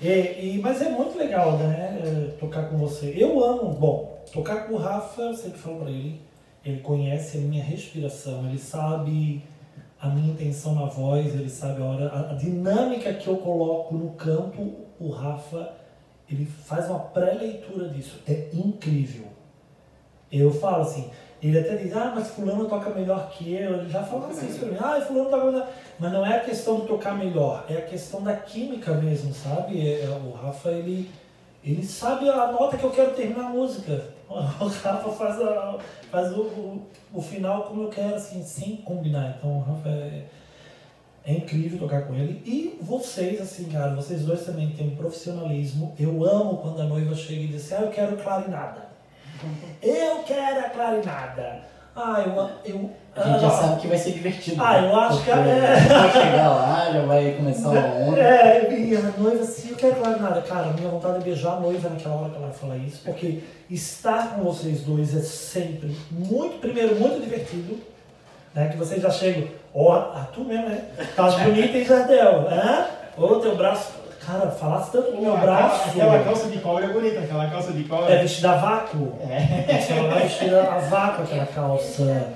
E, 0.00 0.08
e- 0.08 0.60
mas 0.62 0.82
é 0.82 0.90
muito 0.90 1.16
legal, 1.18 1.56
né? 1.58 1.98
é, 2.04 2.30
Tocar 2.38 2.68
com 2.68 2.76
você. 2.76 3.14
Eu 3.16 3.42
amo, 3.42 3.70
bom, 3.70 4.22
tocar 4.32 4.66
com 4.66 4.74
o 4.74 4.76
Rafa, 4.76 5.22
eu 5.22 5.34
sempre 5.34 5.58
falo 5.58 5.80
pra 5.80 5.90
ele, 5.90 6.20
ele 6.64 6.80
conhece 6.80 7.38
a 7.38 7.40
minha 7.40 7.64
respiração, 7.64 8.46
ele 8.48 8.58
sabe 8.58 9.42
a 10.02 10.08
minha 10.08 10.32
intenção 10.32 10.74
na 10.74 10.86
voz, 10.86 11.32
ele 11.32 11.48
sabe 11.48 11.80
a 11.80 11.84
hora, 11.84 12.08
a, 12.08 12.32
a 12.32 12.34
dinâmica 12.34 13.14
que 13.14 13.28
eu 13.28 13.36
coloco 13.36 13.94
no 13.94 14.10
campo, 14.14 14.74
o 14.98 15.10
Rafa, 15.10 15.74
ele 16.28 16.44
faz 16.44 16.90
uma 16.90 16.98
pré-leitura 16.98 17.88
disso. 17.88 18.18
É 18.26 18.48
incrível. 18.52 19.26
Eu 20.30 20.50
falo 20.50 20.82
assim, 20.82 21.08
ele 21.40 21.56
até 21.56 21.76
diz, 21.76 21.96
ah, 21.96 22.10
mas 22.12 22.30
fulano 22.30 22.68
toca 22.68 22.90
melhor 22.90 23.30
que 23.30 23.54
eu. 23.54 23.74
Ele 23.74 23.88
já 23.88 24.02
fala 24.02 24.26
assim 24.26 24.52
pra 24.58 24.68
mim, 24.68 24.76
ah, 24.80 25.00
fulano 25.00 25.30
toca 25.30 25.44
melhor. 25.44 25.68
Mas 26.00 26.12
não 26.12 26.26
é 26.26 26.36
a 26.36 26.40
questão 26.40 26.80
de 26.80 26.88
tocar 26.88 27.16
melhor, 27.16 27.64
é 27.68 27.76
a 27.76 27.82
questão 27.82 28.22
da 28.24 28.34
química 28.34 28.94
mesmo, 28.94 29.32
sabe? 29.32 29.88
É, 29.88 30.08
o 30.08 30.32
Rafa, 30.32 30.70
ele, 30.70 31.08
ele 31.62 31.84
sabe 31.86 32.28
a 32.28 32.50
nota 32.50 32.76
que 32.76 32.82
eu 32.82 32.90
quero 32.90 33.12
terminar 33.14 33.46
a 33.46 33.50
música. 33.50 34.04
O 34.28 34.34
Rafa 34.66 35.10
faz, 35.12 35.40
a- 35.40 35.78
faz 36.10 36.32
o, 36.32 36.40
o, 36.42 36.86
o 37.12 37.20
final 37.22 37.64
como 37.64 37.82
eu 37.84 37.88
quero, 37.88 38.14
assim, 38.14 38.42
sem 38.42 38.76
combinar. 38.76 39.36
Então 39.38 39.58
o 39.58 39.60
Rafa 39.60 39.88
é, 39.88 40.24
é 41.24 41.32
incrível 41.34 41.78
tocar 41.78 42.02
com 42.06 42.14
ele. 42.14 42.42
E 42.46 42.78
vocês, 42.80 43.40
assim, 43.40 43.64
cara, 43.70 43.94
vocês 43.94 44.24
dois 44.24 44.44
também 44.44 44.70
têm 44.70 44.88
um 44.88 44.96
profissionalismo. 44.96 45.94
Eu 45.98 46.24
amo 46.24 46.58
quando 46.58 46.80
a 46.80 46.84
noiva 46.84 47.14
chega 47.14 47.42
e 47.42 47.46
diz 47.48 47.72
assim, 47.72 47.82
ah, 47.82 47.86
eu 47.86 47.92
quero 47.92 48.16
clarinada. 48.16 48.88
Eu 49.82 50.22
quero 50.22 50.60
a 50.66 50.70
clarinada. 50.70 51.62
Ah, 51.94 52.22
eu... 52.24 52.50
eu 52.64 52.90
A 53.14 53.28
gente 53.28 53.40
já 53.40 53.48
ah, 53.48 53.50
sabe 53.50 53.80
que 53.80 53.86
vai 53.86 53.98
ser 53.98 54.12
divertido. 54.12 54.62
Ah, 54.62 54.80
né? 54.80 54.88
eu 54.88 54.96
acho 54.98 55.22
que 55.22 55.30
é. 55.30 55.34
Vai 55.34 56.12
chegar 56.12 56.48
lá, 56.48 56.90
já 56.92 57.02
vai 57.02 57.32
começar 57.32 57.68
uma 57.68 57.86
onda. 58.08 58.18
É, 58.18 58.72
e 58.72 58.96
a 58.96 59.20
noiva, 59.20 59.42
assim, 59.42 59.70
eu 59.70 59.76
quero 59.76 59.96
clarinada. 59.96 60.40
Cara, 60.42 60.68
a 60.68 60.72
minha 60.72 60.88
vontade 60.88 61.16
é 61.16 61.20
beijar 61.20 61.56
a 61.58 61.60
noiva 61.60 61.90
naquela 61.90 62.14
hora 62.14 62.30
que 62.30 62.36
ela 62.36 62.46
vai 62.46 62.56
falar 62.56 62.76
isso, 62.78 63.02
porque 63.04 63.40
estar 63.68 64.34
com 64.34 64.42
vocês 64.42 64.80
dois 64.80 65.14
é 65.14 65.20
sempre 65.20 65.94
muito, 66.10 66.58
primeiro, 66.60 66.98
muito 66.98 67.20
divertido, 67.20 67.78
né? 68.54 68.68
Que 68.68 68.78
vocês 68.78 69.02
já 69.02 69.10
chegam, 69.10 69.48
ó, 69.74 69.92
ah, 69.92 70.26
tu 70.32 70.44
mesmo, 70.44 70.70
né? 70.70 70.86
Tá 71.14 71.30
bonita, 71.30 71.76
hein, 71.76 71.84
Jardel? 71.84 72.48
Hã? 72.48 72.86
Ô, 73.18 73.36
teu 73.36 73.54
braço. 73.54 74.01
Cara, 74.26 74.50
falasse 74.50 74.92
tanto 74.92 75.12
do 75.12 75.20
meu 75.20 75.34
Aquela- 75.34 75.56
braço. 75.56 75.88
Aquela 75.90 76.22
calça 76.22 76.48
de 76.48 76.58
cobre 76.58 76.84
é 76.84 76.88
bonita, 76.88 77.20
aquela 77.20 77.50
calça 77.50 77.72
de 77.72 77.84
cobre. 77.84 78.12
É 78.12 78.22
vestida 78.22 78.52
a 78.52 78.56
vácuo. 78.56 79.12
É. 79.28 79.92
Ela 79.92 80.08
vai 80.08 80.22
vestida 80.22 80.62
a 80.62 80.78
vácuo 80.78 81.22
aquela 81.24 81.46
calça. 81.46 82.34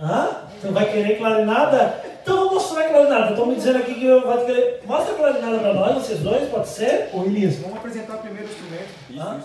Hã? 0.00 0.28
Tu 0.60 0.66
não 0.68 0.74
vai 0.74 0.86
querer 0.92 1.18
clarinada? 1.18 1.94
Então 2.22 2.36
vou 2.36 2.54
mostrar 2.54 2.84
a 2.86 2.88
clarinada. 2.88 3.30
Estão 3.30 3.46
me 3.46 3.54
dizendo 3.56 3.78
aqui 3.78 3.94
que 3.94 4.06
eu 4.06 4.20
vou 4.22 4.44
querer. 4.44 4.80
Mostra 4.86 5.12
a 5.14 5.16
clarinada 5.16 5.58
pra 5.58 5.74
nós, 5.74 5.94
vocês 5.94 6.20
dois, 6.20 6.48
pode 6.48 6.68
ser? 6.68 7.10
Ô 7.12 7.24
Elias, 7.24 7.56
vamos 7.58 7.78
apresentar 7.78 8.18
primeiro 8.18 8.46
o 8.46 8.50
instrumento. 8.50 8.88
Hã? 9.18 9.40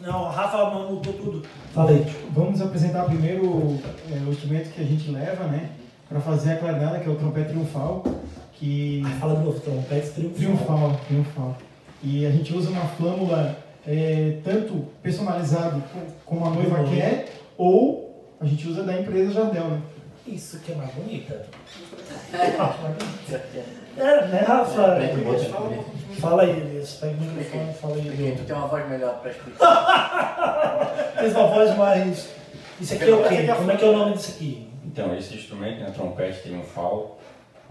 Não, 0.00 0.26
a 0.26 0.30
Rafa 0.30 0.64
mudou 0.66 1.12
tudo. 1.14 1.42
Falei. 1.74 2.06
Vamos 2.30 2.60
apresentar 2.62 3.04
primeiro 3.04 3.78
é, 4.10 4.14
o 4.26 4.30
instrumento 4.30 4.70
que 4.72 4.80
a 4.80 4.84
gente 4.84 5.10
leva, 5.10 5.44
né? 5.44 5.70
Para 6.08 6.20
fazer 6.20 6.52
a 6.52 6.56
clarinada, 6.56 6.98
que 7.00 7.08
é 7.08 7.12
o 7.12 7.16
trompete 7.16 7.50
triunfal. 7.50 8.02
Que... 8.60 9.02
Ai, 9.06 9.12
fala 9.18 9.36
de 9.36 9.42
novo, 9.44 9.58
trompete 9.60 10.10
triunfal. 10.10 10.36
Triunfal, 10.36 11.00
triunfal. 11.08 11.56
E 12.02 12.26
a 12.26 12.30
gente 12.30 12.54
usa 12.54 12.68
uma 12.70 12.84
flâmula 12.88 13.56
é, 13.86 14.36
tanto 14.44 14.86
personalizado 15.02 15.82
co- 15.92 16.12
como 16.26 16.46
a 16.46 16.50
noiva 16.50 16.80
Uhum. 16.80 16.94
quer, 16.94 17.28
ou 17.56 18.34
a 18.40 18.44
gente 18.44 18.68
usa 18.68 18.82
da 18.84 19.00
empresa 19.00 19.32
Jardel, 19.32 19.64
né? 19.64 19.82
Isso 20.26 20.58
que 20.60 20.72
é 20.72 20.74
mais 20.74 20.90
bonita. 20.94 21.46
É, 23.98 24.26
né, 24.28 24.44
Rafa? 24.46 24.98
Bota 25.24 25.74
fala 26.20 26.42
aí, 26.42 26.50
Elias. 26.50 26.92
Pega 26.94 27.12
o 27.12 27.20
microfone 27.20 27.74
fala 27.74 27.94
aí. 27.96 28.02
Porque 28.02 28.32
tu 28.32 28.44
tem 28.44 28.56
uma 28.56 28.66
voz 28.68 28.88
melhor 28.88 29.18
pra 29.20 29.30
explicar. 29.30 31.14
Fez 31.18 31.34
uma 31.34 31.46
voz 31.48 31.76
mais. 31.76 32.28
Isso 32.80 32.94
aqui 32.94 33.04
é 33.04 33.14
o 33.14 33.28
quê? 33.28 33.46
Como 33.56 33.70
é 33.70 33.76
que 33.76 33.84
é 33.84 33.88
o 33.88 33.96
nome 33.96 34.14
disso 34.14 34.32
aqui? 34.36 34.68
Então, 34.84 35.14
esse 35.16 35.34
instrumento, 35.34 35.80
né, 35.80 35.90
trompete 35.94 36.40
triunfal, 36.42 37.19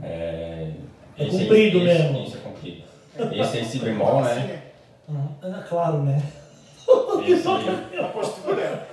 é... 0.04 0.72
É 1.18 1.24
esse- 1.24 1.32
comprido 1.40 1.78
esse, 1.80 1.86
mesmo. 1.86 2.24
Isso, 2.24 2.38
é 2.38 2.40
comprido. 2.40 2.84
Esse 3.34 3.60
é 3.60 3.64
si 3.64 3.80
bemol, 3.80 4.20
Assim, 4.20 4.40
né? 4.40 4.62
Ah, 5.44 5.64
claro, 5.68 6.04
né? 6.04 6.22
Esse, 7.28 7.48
A 8.00 8.04
postura. 8.14 8.88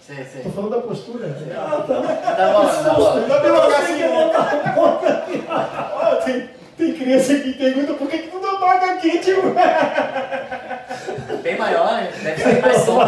Sei, 0.00 0.24
sei. 0.24 0.42
Tô 0.42 0.50
falando 0.50 0.70
da 0.72 0.80
postura. 0.80 1.26
Ah, 1.56 1.84
tá. 1.86 2.02
Tá 2.36 2.52
bom, 2.52 2.66
tá 2.84 2.94
bom. 2.94 3.28
Dá 3.28 3.40
pra 3.40 3.50
colocar 3.50 3.78
assim, 3.78 4.02
ó. 4.04 4.30
criança 7.10 7.32
aqui 7.32 7.52
pergunta 7.54 7.94
por 7.94 8.08
que, 8.08 8.18
que 8.18 8.28
tu 8.28 8.38
não 8.38 8.58
toca 8.60 8.92
aqui, 8.92 9.18
tio? 9.18 9.54
Bem 11.42 11.58
maior, 11.58 11.92
né? 11.94 12.12
deve 12.22 12.42
ser 12.42 12.60
mais 12.62 12.76
som. 12.84 13.00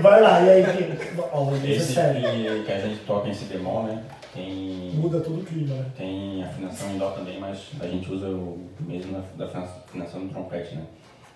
Vai 0.00 0.20
lá, 0.20 0.40
e 0.42 0.50
aí, 0.50 0.64
que... 0.64 1.20
Ó, 1.32 1.52
isso 1.54 1.66
é 1.66 1.70
Esse 1.70 1.92
sério. 1.94 2.20
que, 2.20 2.64
que 2.64 2.72
a 2.72 2.78
gente 2.80 3.00
toca 3.04 3.28
em 3.28 3.34
si 3.34 3.44
bemol, 3.46 3.84
né? 3.84 4.02
Tem, 4.34 4.90
Muda 4.94 5.20
todo 5.20 5.40
o 5.40 5.44
clima, 5.44 5.74
né? 5.74 5.86
tem 5.96 6.44
afinação 6.44 6.90
em 6.92 6.98
dó 6.98 7.10
também, 7.12 7.40
mas 7.40 7.70
a 7.80 7.86
gente 7.86 8.12
usa 8.12 8.28
o 8.28 8.68
mesmo 8.80 9.12
na, 9.12 9.20
da 9.36 9.46
afina- 9.46 9.64
afinação 9.64 10.26
do 10.26 10.28
trompete, 10.32 10.74
né? 10.76 10.84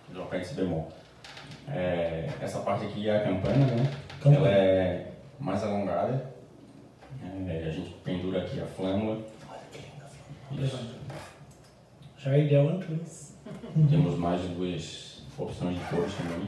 Do 0.09 0.15
trompete 0.15 0.49
si 0.49 0.55
bemol. 0.55 0.89
É, 1.69 2.29
essa 2.41 2.61
parte 2.61 2.85
aqui 2.87 3.09
é 3.09 3.17
a 3.17 3.21
campana, 3.25 3.57
né? 3.67 3.91
Campana. 4.21 4.37
Ela 4.47 4.49
é 4.57 5.07
mais 5.41 5.63
alongada. 5.65 6.33
É, 7.49 7.65
a 7.67 7.71
gente 7.71 7.91
pendura 8.05 8.43
aqui 8.43 8.61
a 8.61 8.67
flâmula. 8.67 9.19
Isso. 10.53 10.79
Já 12.19 12.35
é 12.37 12.41
ideal 12.45 12.69
Antunes. 12.69 13.35
Temos 13.89 14.19
mais 14.19 14.41
duas 14.43 15.23
opções 15.39 15.79
de 15.79 15.85
cores 15.87 16.13
também. 16.15 16.47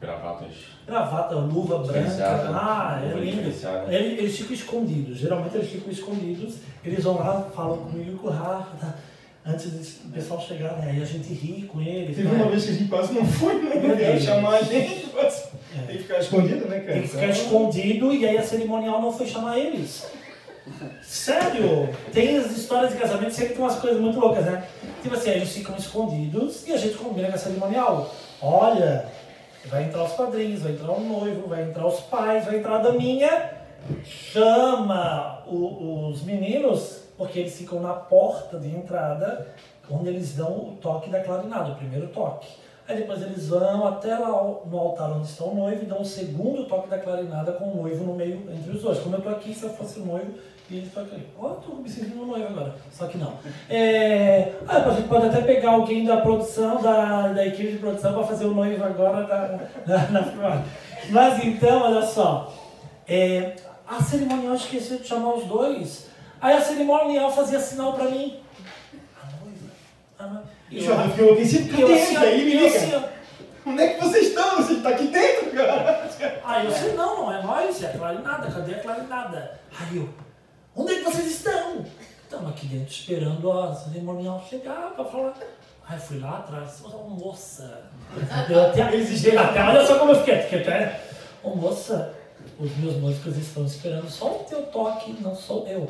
Gravatas 0.00 0.52
Gravata, 0.86 1.34
luva 1.36 1.78
branca. 1.78 2.50
Ah, 2.54 3.00
é 3.02 3.14
lindo. 3.18 3.30
diferenciada. 3.36 3.92
Ele- 3.92 4.18
Eles 4.20 4.36
ficam 4.36 4.54
escondidos. 4.54 5.18
Geralmente 5.18 5.56
eles 5.56 5.70
ficam 5.70 5.90
escondidos. 5.90 6.56
Eles 6.84 7.02
vão 7.02 7.16
lá, 7.16 7.50
falam 7.54 7.78
comigo 7.78 8.12
e 8.12 8.16
com 8.16 8.28
o 8.28 8.30
Rafa. 8.30 8.76
tá? 8.78 8.94
Antes 9.44 9.70
do 9.70 10.12
pessoal 10.12 10.40
chegar, 10.40 10.72
né? 10.78 10.90
Aí 10.92 11.02
a 11.02 11.06
gente 11.06 11.32
ri 11.32 11.62
com 11.66 11.80
eles. 11.80 12.16
Teve 12.16 12.28
né? 12.28 12.42
uma 12.42 12.50
vez 12.50 12.64
que 12.64 12.70
a 12.70 12.74
gente 12.74 12.88
quase 12.88 13.14
não 13.14 13.24
foi, 13.24 13.54
não 13.62 13.96
Deus. 13.96 14.22
chamar 14.22 14.56
a 14.56 14.62
gente. 14.62 15.08
mas 15.14 15.48
É. 15.74 15.78
Tem 15.86 15.96
que 15.96 16.02
ficar 16.02 16.18
escondido, 16.18 16.68
né, 16.68 16.80
cara? 16.80 16.92
Tem 16.92 17.02
que 17.02 17.08
ficar 17.08 17.28
escondido 17.28 18.12
e 18.12 18.26
aí 18.26 18.36
a 18.38 18.42
cerimonial 18.42 19.00
não 19.00 19.12
foi 19.12 19.26
chamar 19.26 19.58
eles. 19.58 20.06
Sério? 21.02 21.88
Tem 22.12 22.36
as 22.36 22.50
histórias 22.56 22.92
de 22.92 22.98
casamento, 22.98 23.32
sempre 23.32 23.54
tem 23.54 23.62
umas 23.62 23.78
coisas 23.78 24.00
muito 24.00 24.18
loucas, 24.18 24.44
né? 24.44 24.64
Tipo 25.02 25.14
assim, 25.14 25.30
eles 25.30 25.50
ficam 25.52 25.76
escondidos 25.76 26.66
e 26.66 26.72
a 26.72 26.76
gente 26.76 26.94
combina 26.96 27.28
com 27.28 27.34
a 27.34 27.38
cerimonial. 27.38 28.12
Olha, 28.42 29.06
vai 29.68 29.84
entrar 29.84 30.04
os 30.04 30.12
padrinhos, 30.12 30.62
vai 30.62 30.72
entrar 30.72 30.92
o 30.92 31.00
noivo, 31.00 31.48
vai 31.48 31.62
entrar 31.62 31.86
os 31.86 32.00
pais, 32.00 32.44
vai 32.44 32.58
entrar 32.58 32.76
a 32.76 32.82
daminha. 32.82 33.50
Chama 34.04 35.42
o- 35.46 36.08
os 36.08 36.22
meninos, 36.22 37.02
porque 37.16 37.38
eles 37.38 37.56
ficam 37.56 37.80
na 37.80 37.92
porta 37.94 38.58
de 38.58 38.68
entrada, 38.68 39.46
onde 39.90 40.08
eles 40.08 40.34
dão 40.34 40.50
o 40.52 40.78
toque 40.80 41.08
da 41.10 41.20
clarinada, 41.20 41.72
o 41.72 41.76
primeiro 41.76 42.08
toque. 42.08 42.48
Aí 42.88 42.96
depois 42.96 43.20
eles 43.22 43.48
vão 43.48 43.86
até 43.86 44.16
lá 44.16 44.28
no 44.28 44.78
altar 44.78 45.10
onde 45.12 45.26
está 45.26 45.44
o 45.44 45.54
noivo 45.54 45.82
e 45.82 45.86
dão 45.86 46.02
o 46.02 46.04
segundo 46.04 46.66
toque 46.66 46.88
da 46.88 46.98
clarinada 46.98 47.52
com 47.52 47.64
o 47.72 47.76
noivo 47.82 48.04
no 48.04 48.14
meio 48.14 48.42
entre 48.52 48.70
os 48.76 48.82
dois. 48.82 48.98
Como 49.00 49.16
eu 49.16 49.22
tô 49.22 49.28
aqui, 49.28 49.52
se 49.54 49.64
eu 49.64 49.70
fosse 49.70 49.98
o 49.98 50.04
noivo, 50.06 50.34
e 50.68 50.78
ele 50.78 50.90
ali. 50.96 51.28
Ó, 51.38 51.48
tô 51.50 51.74
me 51.76 51.88
sentindo 51.88 52.26
noivo 52.26 52.46
agora. 52.46 52.74
Só 52.90 53.06
que 53.06 53.18
não. 53.18 53.34
É... 53.70 54.52
Ah, 54.66 54.78
a 54.78 54.90
gente 54.90 55.08
pode 55.08 55.26
até 55.26 55.40
pegar 55.42 55.70
alguém 55.70 56.04
da 56.04 56.16
produção, 56.18 56.82
da, 56.82 57.28
da 57.28 57.46
equipe 57.46 57.72
de 57.72 57.78
produção, 57.78 58.14
para 58.14 58.24
fazer 58.24 58.46
o 58.46 58.54
noivo 58.54 58.82
agora 58.84 59.24
da, 59.24 59.60
na, 59.86 60.10
na 60.10 60.22
filmagem. 60.24 60.64
Mas 61.10 61.44
então, 61.44 61.82
olha 61.82 62.02
só. 62.04 62.52
É, 63.08 63.54
a 63.86 64.02
cerimonial 64.02 64.54
esqueceu 64.54 64.98
de 64.98 65.06
chamar 65.06 65.34
os 65.34 65.44
dois. 65.44 66.08
Aí 66.40 66.56
a 66.56 66.60
cerimonial 66.60 67.30
fazia 67.30 67.60
sinal 67.60 67.92
para 67.92 68.06
mim. 68.10 68.40
A 69.22 69.26
noiva. 69.44 69.70
A 70.18 70.26
noiva. 70.26 70.48
E 70.68 70.78
o 70.78 70.82
Jordan 70.82 71.08
ficou 71.10 71.24
enlouquecido. 71.26 71.64
E 71.64 71.70
Cadê 71.70 71.82
eu 71.82 71.88
ele? 71.88 72.00
assim, 72.02 72.16
Aí 72.16 72.44
me 72.44 72.54
eu 72.56 72.66
assim, 72.66 72.84
liga. 72.86 73.10
ó. 73.12 73.16
Onde 73.70 73.82
é 73.82 73.88
que 73.94 74.04
vocês 74.04 74.26
estão? 74.28 74.56
Você 74.56 74.72
está 74.74 74.88
aqui 74.90 75.06
dentro, 75.08 75.50
cara? 75.50 76.08
Aí 76.44 76.66
eu 76.66 76.72
sei, 76.72 76.92
não, 76.94 77.16
não 77.22 77.32
é 77.32 77.42
nós, 77.42 77.82
é 77.82 77.88
clarinada, 77.88 78.48
cadê 78.48 78.74
a 78.74 78.78
clarinada? 78.80 79.60
Aí 79.80 79.96
eu, 79.96 80.08
onde 80.76 80.92
é 80.92 80.96
que 80.98 81.04
vocês 81.04 81.26
estão? 81.26 81.84
Estamos 82.22 82.50
aqui 82.50 82.66
dentro 82.66 82.90
esperando 82.92 83.52
a 83.52 83.74
cerimonial 83.74 84.44
chegar 84.48 84.92
para 84.94 85.04
falar. 85.04 85.34
Aí 85.88 85.96
eu 85.96 86.00
fui 86.00 86.18
lá 86.18 86.38
atrás, 86.38 86.82
ô 86.84 87.08
moça. 87.08 87.82
Eu 88.50 88.62
até, 88.62 88.92
eles 88.92 89.26
até, 89.36 89.62
olha 89.62 89.86
só 89.86 89.98
como 89.98 90.12
eu 90.12 90.16
fiquei, 90.18 90.38
fiquei 90.42 90.60
até. 90.62 91.00
Ô 91.42 91.50
moça, 91.50 92.12
os 92.58 92.76
meus 92.78 92.96
músicos 92.96 93.36
estão 93.38 93.64
esperando 93.64 94.08
só 94.10 94.40
o 94.40 94.44
teu 94.44 94.62
toque, 94.66 95.16
não 95.20 95.34
sou 95.34 95.66
eu. 95.68 95.88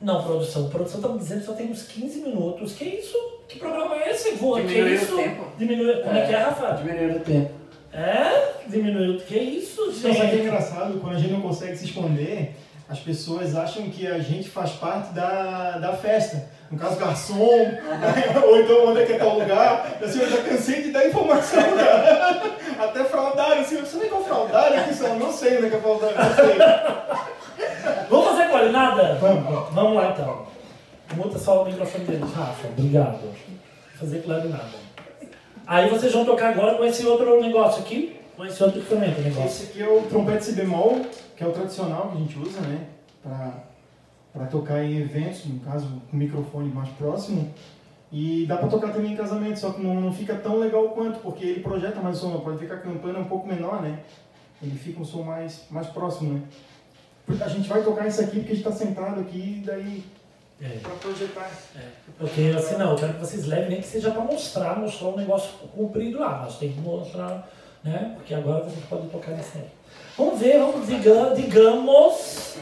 Não, 0.00 0.22
produção, 0.22 0.68
produção 0.68 1.00
tá 1.00 1.08
me 1.08 1.18
dizendo 1.18 1.40
que 1.40 1.46
só 1.46 1.52
tem 1.54 1.70
uns 1.70 1.82
15 1.84 2.20
minutos. 2.20 2.72
Que 2.74 2.84
isso? 2.84 3.16
Que 3.48 3.58
programa 3.58 3.96
é 3.96 4.10
esse? 4.10 4.32
Voa, 4.32 4.60
que 4.60 4.68
Diminuiu 4.68 4.92
o 4.92 4.94
isso? 5.02 5.16
tempo. 5.16 5.44
Diminuiu. 5.56 6.02
Como 6.02 6.16
é 6.16 6.26
que 6.26 6.34
é, 6.34 6.38
Rafa? 6.38 6.72
Diminuindo 6.72 7.16
o 7.16 7.20
tempo. 7.20 7.50
É? 7.92 8.52
Diminuiu. 8.68 9.18
Que 9.20 9.38
isso, 9.38 9.80
Então, 9.82 9.92
sabe 9.94 10.10
o 10.10 10.14
que 10.14 10.20
é 10.20 10.30
gente? 10.30 10.40
engraçado? 10.42 11.00
Quando 11.00 11.16
a 11.16 11.18
gente 11.18 11.32
não 11.32 11.40
consegue 11.40 11.76
se 11.76 11.86
esconder, 11.86 12.54
as 12.88 12.98
pessoas 13.00 13.54
acham 13.54 13.90
que 13.90 14.06
a 14.06 14.18
gente 14.18 14.48
faz 14.48 14.70
parte 14.72 15.12
da, 15.12 15.78
da 15.78 15.92
festa. 15.92 16.48
No 16.70 16.78
caso, 16.78 16.96
garçom, 16.96 17.36
ou 18.44 18.60
então 18.60 18.88
onde 18.88 19.02
é 19.02 19.06
que 19.06 19.12
é 19.12 19.18
tal 19.18 19.38
lugar. 19.38 19.98
Assim, 20.02 20.20
eu 20.20 20.30
já 20.30 20.42
cansei 20.42 20.82
de 20.82 20.90
dar 20.90 21.06
informação, 21.06 21.62
cara. 21.76 22.42
Até 22.78 23.04
fraudário, 23.04 23.62
assim, 23.62 23.76
você 23.76 23.96
não 23.96 24.04
é 24.04 24.08
que 24.08 24.14
é 24.14 24.16
o 24.16 24.24
fraudário 24.24 24.80
aqui, 24.80 25.02
eu 25.02 25.14
não 25.16 25.32
sei 25.32 25.56
onde 25.58 25.66
é 25.66 25.70
que 25.70 25.76
é 25.76 25.80
fraudário, 25.80 26.16
não 26.16 26.34
sei. 26.34 28.06
Vamos 28.08 28.26
fazer 28.28 28.48
clarinada? 28.48 29.14
Vamos, 29.16 29.44
vamos. 29.44 29.74
Vamos 29.74 29.94
lá 29.94 30.10
então. 30.10 30.46
Muta 31.14 31.38
só 31.38 31.62
o 31.62 31.66
microfone 31.66 32.04
deles, 32.04 32.32
Rafa. 32.32 32.68
Obrigado. 32.68 33.18
Fazer 33.98 34.22
clarinada. 34.22 34.88
Aí 35.66 35.90
vocês 35.90 36.12
vão 36.12 36.24
tocar 36.24 36.50
agora 36.50 36.76
com 36.76 36.84
esse 36.84 37.04
outro 37.06 37.40
negócio 37.40 37.82
aqui, 37.82 38.18
com 38.36 38.44
esse 38.46 38.62
outro 38.62 38.78
instrumento, 38.78 39.20
negócio. 39.20 39.46
Esse 39.46 39.64
aqui 39.64 39.82
é 39.82 39.88
o 39.88 40.02
trompete 40.02 40.44
si 40.44 40.52
bemol, 40.52 41.02
que 41.38 41.44
é 41.44 41.46
o 41.46 41.52
tradicional 41.52 42.10
que 42.10 42.16
a 42.16 42.20
gente 42.20 42.36
usa, 42.36 42.60
né? 42.62 42.88
Pra, 43.22 43.52
pra 44.32 44.46
tocar 44.46 44.82
em 44.84 44.98
eventos, 44.98 45.46
no 45.46 45.60
caso, 45.60 45.86
com 46.10 46.16
o 46.16 46.18
microfone 46.18 46.68
mais 46.68 46.88
próximo. 46.90 47.54
E 48.10 48.44
dá 48.46 48.56
pra 48.56 48.66
tocar 48.68 48.92
também 48.92 49.12
em 49.12 49.16
casamento, 49.16 49.60
só 49.60 49.70
que 49.70 49.80
não, 49.82 50.00
não 50.00 50.12
fica 50.12 50.34
tão 50.34 50.56
legal 50.58 50.88
quanto, 50.90 51.20
porque 51.20 51.44
ele 51.44 51.60
projeta 51.60 52.00
mais 52.00 52.16
o 52.16 52.20
som. 52.22 52.40
Pode 52.40 52.56
ver 52.58 52.66
que 52.66 52.72
a 52.72 52.78
campana 52.78 53.18
é 53.18 53.22
um 53.22 53.26
pouco 53.28 53.46
menor, 53.46 53.80
né? 53.80 54.00
Ele 54.60 54.76
fica 54.76 55.00
um 55.00 55.04
som 55.04 55.22
mais, 55.22 55.66
mais 55.70 55.86
próximo, 55.86 56.32
né? 56.34 56.42
A 57.44 57.48
gente 57.48 57.68
vai 57.68 57.84
tocar 57.84 58.08
isso 58.08 58.20
aqui 58.20 58.38
porque 58.38 58.52
a 58.52 58.54
gente 58.56 58.64
tá 58.64 58.72
sentado 58.72 59.20
aqui, 59.20 59.62
daí 59.64 60.02
É. 60.60 60.78
pra 60.78 60.90
projetar. 60.94 61.50
Porque 62.18 62.52
assim, 62.56 62.76
não, 62.78 62.90
eu 62.92 62.96
quero 62.96 63.14
que 63.14 63.20
vocês 63.20 63.46
levem, 63.46 63.68
nem 63.68 63.80
que 63.80 63.86
seja 63.86 64.10
para 64.10 64.22
mostrar, 64.24 64.76
mostrar 64.80 65.08
um 65.08 65.16
negócio 65.16 65.50
comprido 65.68 66.18
lá, 66.18 66.40
mas 66.42 66.56
tem 66.56 66.72
que 66.72 66.80
mostrar, 66.80 67.48
né? 67.84 68.12
Porque 68.16 68.34
agora 68.34 68.64
vocês 68.64 68.84
podem 68.86 69.08
tocar 69.08 69.32
nesse 69.32 69.58
aí. 69.58 69.64
Vamos 70.16 70.38
ver, 70.40 70.58
vamos, 70.58 70.86
diga, 70.86 71.32
digamos 71.34 72.56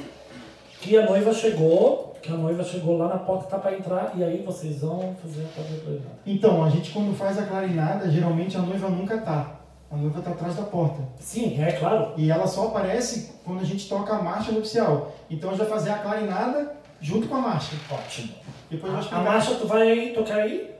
que 0.81 0.97
a 0.97 1.07
noiva 1.07 1.33
chegou, 1.33 2.15
que 2.23 2.31
a 2.33 2.37
noiva 2.37 2.63
chegou 2.63 2.99
lá 2.99 3.09
na 3.09 3.19
porta, 3.19 3.47
tá 3.49 3.59
para 3.59 3.75
entrar, 3.77 4.13
e 4.15 4.23
aí 4.23 4.43
vocês 4.45 4.81
vão 4.81 5.17
fazer 5.23 5.43
a 5.45 5.85
coisa. 5.85 6.03
Então, 6.27 6.63
a 6.65 6.69
gente 6.71 6.91
quando 6.91 7.17
faz 7.17 7.39
a 7.39 7.47
clarinada, 7.47 8.11
geralmente 8.11 8.57
a 8.57 8.61
noiva 8.61 8.89
nunca 8.89 9.19
tá. 9.19 9.53
A 9.91 9.97
noiva 9.97 10.21
tá 10.21 10.31
atrás 10.33 10.57
da 10.57 10.65
porta. 10.65 11.01
Sim, 11.21 11.63
é 11.63 11.73
claro. 11.73 12.13
E 12.17 12.31
ela 12.31 12.47
só 12.47 12.67
aparece 12.69 13.33
quando 13.45 13.61
a 13.61 13.65
gente 13.65 13.89
toca 13.89 14.15
a 14.17 14.23
marcha 14.23 14.51
nupcial. 14.51 15.13
Então 15.31 15.51
a 15.51 15.53
gente 15.53 15.63
vai 15.63 15.71
fazer 15.79 15.91
a 15.91 15.99
clarinada 15.99 16.73
junto 17.01 17.29
com 17.29 17.37
a 17.37 17.41
marcha. 17.41 17.77
Ótimo. 17.91 18.33
Depois 18.69 18.93
A, 19.13 19.17
a 19.17 19.21
marcha, 19.23 19.55
tu 19.55 19.67
vai 19.69 20.09
tocar 20.09 20.39
aí? 20.39 20.75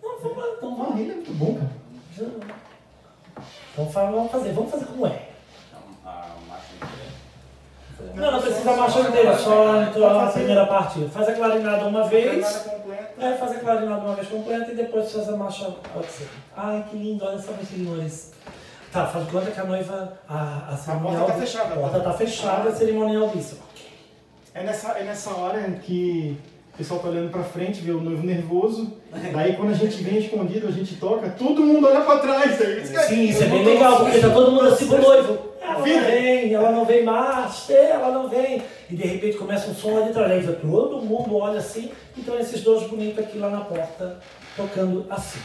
Não, 0.00 0.18
vamos 0.20 0.38
lá, 0.38 0.44
então 0.56 0.72
Ah, 0.72 0.84
vamos. 0.84 1.00
ele 1.00 1.10
é 1.10 1.14
muito 1.16 1.32
bom, 1.34 1.54
cara. 1.54 1.70
Então 3.74 3.90
fala, 3.90 4.12
vamos 4.12 4.30
fazer, 4.30 4.52
vamos 4.52 4.70
fazer 4.70 4.84
como 4.86 5.04
é. 5.04 5.22
Então, 5.68 5.82
a 6.04 6.36
marcha 6.48 6.74
inteira. 6.76 8.14
Não, 8.14 8.30
não 8.30 8.40
precisa 8.40 8.70
a 8.70 8.76
marcha 8.76 9.00
inteira, 9.00 9.36
só 9.36 9.82
então, 9.82 10.20
a 10.20 10.26
primeira 10.30 10.66
parte. 10.66 11.08
Faz 11.08 11.28
a 11.28 11.32
clarinada 11.32 11.86
uma 11.86 12.04
vez. 12.04 12.70
É, 13.18 13.32
faz 13.32 13.50
a 13.52 13.58
clarinada 13.58 14.00
uma 14.00 14.14
vez 14.14 14.28
completa 14.28 14.70
e 14.70 14.76
depois 14.76 15.10
faz 15.10 15.28
a 15.28 15.36
marcha. 15.36 15.74
Pode 15.92 16.06
ser. 16.06 16.28
Ai, 16.56 16.84
que 16.88 16.96
lindo, 16.96 17.24
olha 17.24 17.38
só, 17.38 17.50
meus 17.50 17.68
senhores. 17.68 18.32
Tá, 18.92 19.06
faz 19.06 19.28
conta 19.28 19.50
que 19.50 19.58
a 19.60 19.64
noiva. 19.64 20.12
A, 20.28 20.68
a 20.72 20.76
cerimonial. 20.76 21.26
tá 21.26 21.32
fechada, 21.34 21.74
A 21.74 21.76
porta 21.76 22.00
tá 22.00 22.12
fechada, 22.12 22.68
a 22.68 22.72
cerimonial 22.72 23.28
disse. 23.34 23.54
Ok. 23.54 23.86
É 24.54 24.62
nessa, 24.62 24.92
é 24.92 25.02
nessa 25.02 25.34
hora 25.34 25.68
que 25.82 26.40
o 26.74 26.76
pessoal 26.76 26.98
tá 26.98 27.08
olhando 27.08 27.30
pra 27.30 27.44
frente, 27.44 27.80
vê 27.80 27.92
o 27.92 28.00
noivo 28.00 28.26
nervoso. 28.26 28.94
Daí 29.32 29.54
quando 29.54 29.70
a 29.70 29.74
gente 29.74 30.02
vem 30.02 30.18
escondido, 30.18 30.66
a 30.66 30.72
gente 30.72 30.96
toca, 30.96 31.30
todo 31.30 31.62
mundo 31.62 31.86
olha 31.86 32.00
pra 32.00 32.18
trás. 32.18 32.60
Aí, 32.60 32.84
Sim, 32.84 33.28
isso 33.28 33.44
é 33.44 33.46
bem 33.46 33.64
legal, 33.64 34.00
porque 34.00 34.18
tá 34.18 34.30
todo 34.30 34.50
mundo 34.50 34.66
assim 34.66 34.88
pro 34.88 35.00
noivo. 35.00 35.38
Ela 35.62 35.78
não 35.78 35.84
vem, 35.84 36.52
ela 36.52 36.72
não 36.72 36.84
vem 36.84 37.04
mais, 37.04 37.70
ela 37.70 38.10
não 38.10 38.28
vem. 38.28 38.60
E 38.90 38.96
de 38.96 39.06
repente 39.06 39.36
começa 39.36 39.70
um 39.70 39.74
som 39.74 39.94
lá 39.98 40.06
de 40.06 40.12
trás. 40.12 40.44
Todo 40.60 41.00
mundo 41.00 41.36
olha 41.36 41.60
assim, 41.60 41.92
então 42.18 42.36
esses 42.40 42.60
dois 42.62 42.82
bonitos 42.88 43.20
aqui 43.20 43.38
lá 43.38 43.50
na 43.50 43.60
porta, 43.60 44.18
tocando 44.56 45.06
assim. 45.08 45.38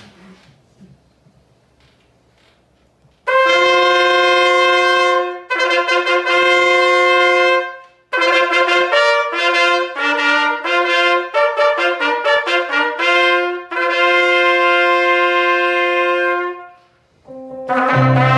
Música 17.69 18.28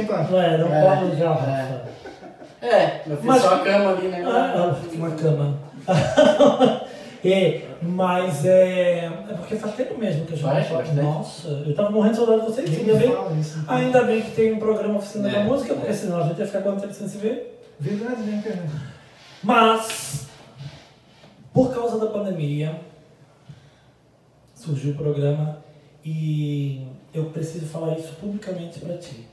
5 0.00 0.12
anos. 0.12 0.32
É, 0.32 0.58
não 0.58 0.74
é, 0.74 0.82
pode. 0.82 1.22
É. 2.62 2.66
é. 2.66 3.02
Eu 3.06 3.16
fiz 3.16 3.26
mas, 3.26 3.42
só 3.42 3.54
a 3.54 3.58
cama 3.60 3.90
ali, 3.90 4.08
né? 4.08 4.22
Ah, 4.26 4.54
ah 4.56 4.76
uma 4.92 5.10
cama. 5.12 5.58
é, 7.24 7.62
mas 7.82 8.44
é. 8.44 9.06
É 9.06 9.34
porque 9.34 9.56
faz 9.56 9.74
tempo 9.74 9.98
mesmo 9.98 10.26
que 10.26 10.32
eu 10.32 10.38
já 10.38 10.48
faz, 10.48 10.66
faz, 10.68 10.94
Nossa, 10.94 11.48
né? 11.48 11.64
eu 11.66 11.74
tava 11.74 11.90
morrendo 11.90 12.12
de 12.12 12.18
saudade 12.18 12.40
de 12.40 12.46
vocês. 12.46 12.78
Ainda 12.78 12.94
bem, 12.94 13.40
isso, 13.40 13.58
então. 13.58 13.74
ainda 13.74 14.02
bem 14.02 14.22
que 14.22 14.30
tem 14.32 14.52
um 14.52 14.58
programa 14.58 14.98
Oficina 14.98 15.28
é. 15.28 15.32
da 15.32 15.44
Música, 15.44 15.74
porque 15.74 15.90
é. 15.90 15.94
senão 15.94 16.20
a 16.20 16.28
gente 16.28 16.38
ia 16.38 16.46
ficar 16.46 16.62
quanto 16.62 16.80
tempo 16.80 16.94
sem 16.94 17.08
se 17.08 17.18
ver? 17.18 17.62
Verdade, 17.78 18.22
né, 18.22 18.42
cara? 18.44 18.66
Mas, 19.42 20.26
por 21.52 21.72
causa 21.72 21.98
da 21.98 22.06
pandemia, 22.06 22.80
surgiu 24.54 24.92
o 24.92 24.96
programa 24.96 25.58
e 26.04 26.86
eu 27.14 27.26
preciso 27.26 27.66
falar 27.66 27.96
isso 27.98 28.14
publicamente 28.20 28.80
para 28.80 28.96
ti. 28.96 29.26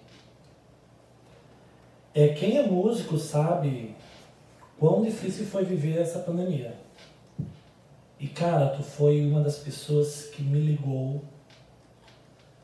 É, 2.13 2.29
quem 2.29 2.57
é 2.57 2.63
músico 2.67 3.17
sabe 3.17 3.95
quão 4.79 5.01
difícil 5.03 5.45
foi 5.45 5.63
viver 5.65 5.99
essa 5.99 6.19
pandemia. 6.19 6.75
E 8.19 8.27
cara, 8.27 8.67
tu 8.69 8.83
foi 8.83 9.21
uma 9.25 9.41
das 9.41 9.57
pessoas 9.57 10.25
que 10.27 10.41
me 10.43 10.59
ligou, 10.59 11.23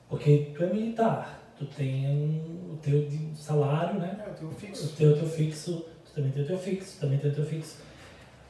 porque 0.08 0.52
tu 0.56 0.64
é 0.64 0.68
militar, 0.72 1.42
tu 1.58 1.66
tem 1.66 2.08
um- 2.08 2.74
o 2.74 2.78
teu 2.78 3.08
salário, 3.36 4.00
né? 4.00 4.18
É, 4.26 4.46
O 4.46 4.52
fixo. 4.52 4.96
teu, 4.96 5.18
teu 5.18 5.28
fixo, 5.28 5.86
tu 6.06 6.12
também 6.14 6.32
tem 6.32 6.44
o 6.44 6.48
teu 6.48 6.58
fixo, 6.58 6.96
tu 6.98 7.02
também 7.02 7.18
tem 7.20 7.32
o 7.32 7.36
teu 7.36 7.46
fixo. 7.46 7.78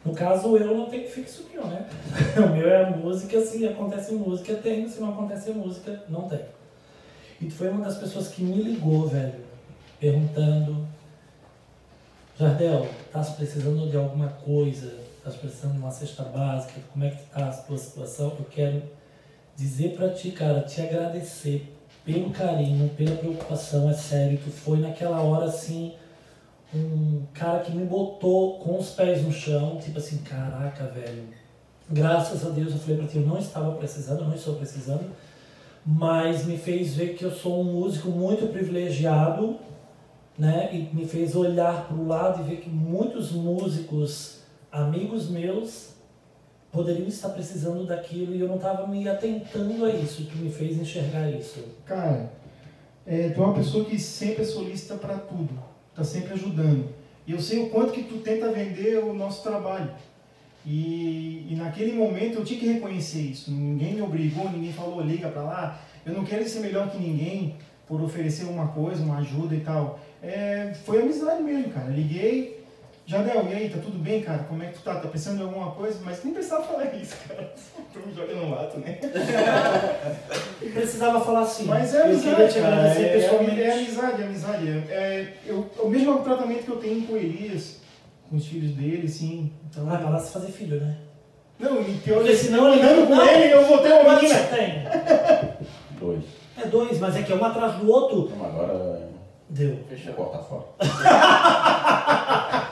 No 0.05 0.13
caso, 0.13 0.55
eu 0.55 0.77
não 0.77 0.85
tenho 0.89 1.09
fixo 1.09 1.45
nenhum, 1.49 1.67
né? 1.67 1.88
O 2.38 2.55
meu 2.55 2.69
é 2.69 2.83
a 2.85 2.89
música, 2.91 3.41
se 3.41 3.67
acontece 3.67 4.13
música, 4.13 4.55
tenho, 4.55 4.88
se 4.88 4.99
não 5.01 5.09
acontece 5.13 5.51
música, 5.51 6.03
não 6.07 6.27
tenho. 6.27 6.45
E 7.41 7.45
tu 7.45 7.53
foi 7.55 7.69
uma 7.69 7.83
das 7.85 7.97
pessoas 7.97 8.27
que 8.29 8.43
me 8.43 8.62
ligou, 8.62 9.07
velho, 9.07 9.48
perguntando, 9.99 10.88
Jardel, 12.38 12.88
estás 13.05 13.29
precisando 13.31 13.89
de 13.89 13.97
alguma 13.97 14.29
coisa? 14.29 14.97
Estás 15.17 15.35
precisando 15.35 15.73
de 15.73 15.79
uma 15.79 15.91
cesta 15.91 16.23
básica? 16.23 16.79
Como 16.93 17.03
é 17.03 17.09
que 17.09 17.23
tá 17.25 17.49
a 17.49 17.51
tua 17.51 17.77
situação? 17.77 18.33
Eu 18.39 18.45
quero 18.49 18.81
dizer 19.55 19.95
pra 19.95 20.09
ti, 20.09 20.31
cara, 20.31 20.62
te 20.62 20.79
agradecer 20.81 21.75
pelo 22.05 22.29
carinho, 22.31 22.89
pela 22.89 23.15
preocupação, 23.17 23.89
é 23.89 23.93
sério. 23.93 24.39
Tu 24.41 24.49
foi 24.49 24.79
naquela 24.79 25.21
hora 25.21 25.45
assim, 25.45 25.93
um 26.73 27.23
cara 27.33 27.59
que 27.59 27.75
me 27.75 27.85
botou 27.85 28.59
com 28.59 28.79
os 28.79 28.91
pés 28.91 29.21
no 29.21 29.33
chão, 29.33 29.77
tipo 29.77 29.97
assim, 29.97 30.19
caraca, 30.19 30.85
velho. 30.85 31.23
Graças 31.89 32.45
a 32.45 32.49
Deus 32.49 32.71
eu 32.71 32.79
falei 32.79 32.97
pra 32.97 33.07
ti, 33.07 33.17
eu 33.17 33.25
não 33.25 33.38
estava 33.38 33.75
precisando, 33.75 34.23
não 34.23 34.35
estou 34.35 34.55
precisando, 34.55 35.12
mas 35.85 36.45
me 36.45 36.57
fez 36.57 36.95
ver 36.95 37.15
que 37.15 37.25
eu 37.25 37.31
sou 37.31 37.62
um 37.62 37.65
músico 37.65 38.09
muito 38.09 38.47
privilegiado, 38.47 39.59
né? 40.39 40.69
E 40.71 40.95
me 40.95 41.06
fez 41.06 41.36
olhar 41.36 41.86
para 41.86 41.97
o 41.97 42.08
lado 42.08 42.41
e 42.41 42.49
ver 42.49 42.62
que 42.62 42.69
muitos 42.69 43.34
músicos, 43.34 44.39
amigos 44.71 45.30
meus, 45.30 45.89
poderiam 46.71 47.08
estar 47.08 47.30
precisando 47.30 47.86
daquilo 47.86 48.34
e 48.34 48.39
eu 48.39 48.47
não 48.47 48.56
estava 48.56 48.88
me 48.88 49.08
atentando 49.08 49.84
a 49.84 49.89
isso. 49.89 50.25
Tu 50.25 50.38
me 50.38 50.49
fez 50.49 50.78
enxergar 50.78 51.30
isso. 51.30 51.65
Cara, 51.86 52.32
é, 53.06 53.30
tu 53.30 53.41
é 53.41 53.45
uma 53.45 53.54
pessoa 53.54 53.84
que 53.84 53.99
sempre 53.99 54.43
é 54.43 54.45
solícita 54.45 54.95
pra 54.95 55.15
tudo. 55.17 55.60
Tá 55.93 56.06
sempre 56.06 56.34
ajudando. 56.34 56.88
E 57.28 57.34
eu 57.34 57.41
sei 57.41 57.60
o 57.60 57.69
quanto 57.69 57.91
que 57.91 58.04
tu 58.04 58.19
tenta 58.19 58.49
vender 58.49 59.04
o 59.04 59.13
nosso 59.13 59.43
trabalho. 59.43 59.91
E, 60.65 61.47
e 61.49 61.56
naquele 61.56 61.91
momento 61.93 62.36
eu 62.36 62.45
tinha 62.45 62.60
que 62.60 62.71
reconhecer 62.71 63.21
isso. 63.21 63.52
Ninguém 63.52 63.95
me 63.95 64.02
obrigou, 64.02 64.49
ninguém 64.49 64.71
falou 64.71 65.02
liga 65.02 65.28
pra 65.28 65.43
lá. 65.43 65.82
Eu 66.06 66.13
não 66.13 66.23
quero 66.23 66.47
ser 66.47 66.62
melhor 66.62 66.89
que 66.89 66.97
ninguém 66.97 67.56
por 67.89 68.02
oferecer 68.02 68.45
uma 68.45 68.67
coisa, 68.67 69.04
uma 69.04 69.17
ajuda 69.17 69.56
e 69.56 69.62
tal. 69.62 69.99
É, 70.21 70.73
foi 70.86 71.01
amizade 71.01 71.41
mesmo, 71.41 71.71
cara. 71.71 71.88
Liguei, 71.88 72.60
Jadel, 73.05 73.47
e 73.49 73.53
aí, 73.53 73.69
tá 73.69 73.77
tudo 73.82 73.97
bem, 73.97 74.21
cara? 74.21 74.43
Como 74.43 74.62
é 74.62 74.67
que 74.67 74.73
tu 74.73 74.82
tá? 74.82 74.95
Tá 74.99 75.08
pensando 75.08 75.39
em 75.41 75.43
alguma 75.45 75.71
coisa? 75.71 75.97
Mas 76.03 76.23
nem 76.23 76.34
precisava 76.34 76.63
falar 76.63 76.86
isso, 76.95 77.15
cara. 77.27 77.53
Tu 77.93 77.99
me 78.05 78.13
joga 78.13 78.34
no 78.36 78.49
mato, 78.49 78.77
né? 78.79 78.99
E 80.62 80.69
precisava 80.69 81.21
falar 81.21 81.41
assim. 81.41 81.65
Mas 81.65 81.95
é 81.95 82.03
amizade, 82.03 82.53
cara. 82.60 82.88
É, 82.88 83.13
pessoalmente. 83.17 83.62
é, 83.62 83.63
é 83.65 83.73
amizade, 83.73 84.21
é 84.21 84.25
amizade. 84.25 84.67
É, 84.67 84.71
é, 84.93 85.34
eu, 85.45 85.65
o 85.79 85.89
mesmo 85.89 86.19
tratamento 86.19 86.63
que 86.65 86.69
eu 86.71 86.77
tenho 86.77 87.01
com 87.08 87.13
o 87.13 87.17
Elias, 87.17 87.77
com 88.29 88.36
os 88.36 88.45
filhos 88.45 88.71
dele, 88.75 89.08
sim. 89.08 89.51
Então, 89.71 89.89
Ah, 89.89 89.97
pra 89.97 90.10
lá 90.10 90.19
se 90.19 90.32
fazer 90.32 90.51
filho, 90.51 90.79
né? 90.82 90.97
Não, 91.58 91.82
e 91.82 91.93
pior 92.03 92.17
Porque 92.17 92.32
que 92.32 92.38
senão 92.38 92.71
ele 92.71 92.82
andando 92.82 93.08
com 93.08 93.15
não. 93.15 93.27
ele, 93.27 93.53
eu 93.53 93.65
vou 93.65 93.77
ter 93.79 93.91
uma 93.93 94.15
menina. 94.17 94.36
você 94.36 94.55
tem? 94.55 94.84
Dois. 95.99 96.23
É 96.58 96.67
dois, 96.67 96.99
mas 96.99 97.15
é 97.15 97.23
que 97.23 97.32
é 97.32 97.36
um 97.36 97.43
atrás 97.43 97.73
do 97.75 97.89
outro. 97.89 98.29
Então 98.34 98.45
agora 98.45 99.09
Deu. 99.49 99.77
vou 100.15 100.25
cortar 100.25 100.43
fora. 100.43 100.63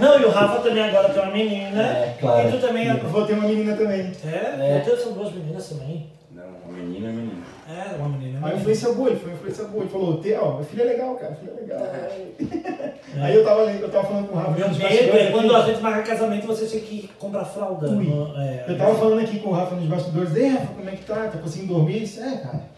Não, 0.00 0.18
e 0.20 0.24
o 0.24 0.30
Rafa 0.30 0.60
também 0.62 0.82
agora 0.82 1.08
tem 1.10 1.22
uma 1.22 1.32
menina. 1.32 1.82
É, 1.82 2.16
claro. 2.20 2.48
E 2.48 2.52
tu 2.52 2.58
também. 2.58 2.86
Eu 2.88 2.96
vou 3.08 3.26
ter 3.26 3.34
uma 3.34 3.46
menina 3.48 3.76
também. 3.76 4.12
É, 4.24 4.78
É. 4.78 4.82
Deus, 4.84 5.00
são 5.00 5.12
duas 5.12 5.32
meninas 5.32 5.68
também. 5.68 6.06
Não, 6.32 6.42
uma 6.66 6.76
menina 6.78 7.08
é 7.08 7.12
menina. 7.12 7.42
É, 7.68 7.94
uma 7.96 8.08
menina. 8.08 8.40
Aí 8.46 8.52
a 8.52 8.56
influência 8.56 8.92
boa, 8.92 9.10
ele 9.10 9.18
foi 9.18 9.28
uma 9.30 9.36
influência 9.36 9.64
boa. 9.66 9.84
Ele 9.84 9.92
falou, 9.92 10.20
"Te- 10.20 10.34
ó, 10.34 10.54
meu 10.56 10.64
filho 10.64 10.82
é 10.82 10.84
legal, 10.86 11.14
cara, 11.14 11.34
filho 11.36 11.52
é 11.56 11.60
legal. 11.60 11.78
É. 11.78 12.92
Aí 13.22 13.34
eu 13.34 13.44
tava, 13.44 13.60
eu 13.70 13.90
tava 13.90 14.08
falando 14.08 14.28
com 14.28 14.34
o 14.34 14.38
Rafa. 14.38 14.50
meu 14.52 14.68
medo 14.70 15.16
é 15.16 15.30
quando 15.30 15.54
a 15.54 15.60
gente 15.66 15.80
marca 15.80 16.02
casamento 16.02 16.46
você 16.46 16.66
tem 16.66 16.80
que 16.80 17.08
comprar 17.18 17.44
fralda. 17.44 17.88
Ui. 17.90 18.04
No- 18.06 18.34
é, 18.40 18.64
Eu 18.68 18.78
tava 18.78 18.94
falando 18.94 19.20
aqui 19.20 19.38
com 19.38 19.50
o 19.50 19.52
Rafa 19.52 19.74
nos 19.76 19.86
bastidores, 19.86 20.34
ei 20.34 20.48
Rafa, 20.48 20.66
como 20.74 20.88
é 20.88 20.92
que 20.92 21.04
tá? 21.04 21.28
Tá 21.28 21.38
conseguindo 21.38 21.74
dormir? 21.74 22.00
Disse, 22.00 22.20
é, 22.20 22.36
cara. 22.38 22.72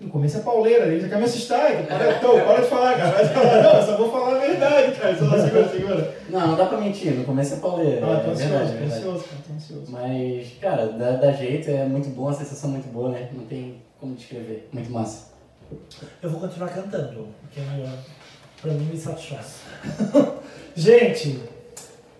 No 0.00 0.08
começo 0.08 0.38
é 0.38 0.40
pauleira, 0.40 0.86
ele 0.86 1.00
já 1.00 1.08
quer 1.10 1.18
me 1.18 1.24
assustar. 1.24 1.72
Ele, 1.72 1.86
Para, 1.86 2.16
então, 2.16 2.32
para 2.32 2.62
de 2.62 2.68
falar, 2.68 2.96
cara. 2.96 3.28
Falar. 3.28 3.62
Não, 3.62 3.80
eu 3.80 3.86
só 3.86 3.96
vou 3.98 4.10
falar 4.10 4.36
a 4.36 4.38
verdade, 4.38 4.98
cara. 4.98 5.14
Só 5.18 5.38
segura, 5.38 5.68
segura. 5.68 6.14
Não, 6.30 6.46
não 6.48 6.56
dá 6.56 6.66
pra 6.66 6.78
mentir, 6.78 7.12
no 7.12 7.24
começo 7.24 7.54
é 7.54 7.56
pauleira. 7.58 8.06
Ah, 8.06 8.12
é 8.12 8.20
tô 8.20 8.30
ansioso, 8.30 8.38
verdade, 8.38 8.72
tô 8.72 8.78
verdade. 8.78 8.98
ansioso, 8.98 9.24
cara, 9.24 9.42
tô 9.46 9.52
ansioso. 9.52 9.92
Mas, 9.92 10.48
cara, 10.58 10.86
dá, 10.86 11.10
dá 11.12 11.32
jeito, 11.32 11.70
é 11.70 11.84
muito 11.84 12.08
bom, 12.10 12.28
a 12.28 12.32
sensação 12.32 12.70
é 12.70 12.72
muito 12.74 12.88
boa, 12.90 13.10
né? 13.10 13.28
Não 13.34 13.44
tem 13.44 13.82
como 13.98 14.14
descrever. 14.14 14.68
Muito 14.72 14.90
massa. 14.90 15.28
Eu 16.22 16.30
vou 16.30 16.40
continuar 16.40 16.68
cantando, 16.70 17.28
porque 17.42 17.60
é 17.60 17.64
melhor. 17.64 17.92
Pra 18.62 18.72
mim 18.72 18.86
me 18.86 18.98
satisfaz. 18.98 19.60
Gente, 20.74 21.40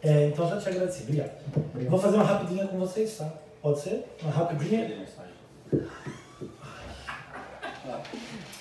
é, 0.03 0.26
então 0.26 0.47
já 0.49 0.59
te 0.59 0.68
agradeci. 0.68 1.03
Obrigado. 1.05 1.31
Vou 1.89 1.99
fazer 1.99 2.16
uma 2.16 2.24
rapidinha 2.24 2.66
com 2.66 2.78
vocês, 2.78 3.16
tá? 3.16 3.33
Pode 3.62 3.81
ser? 3.81 4.05
Uma 4.22 4.33
rapidinha? 4.33 5.07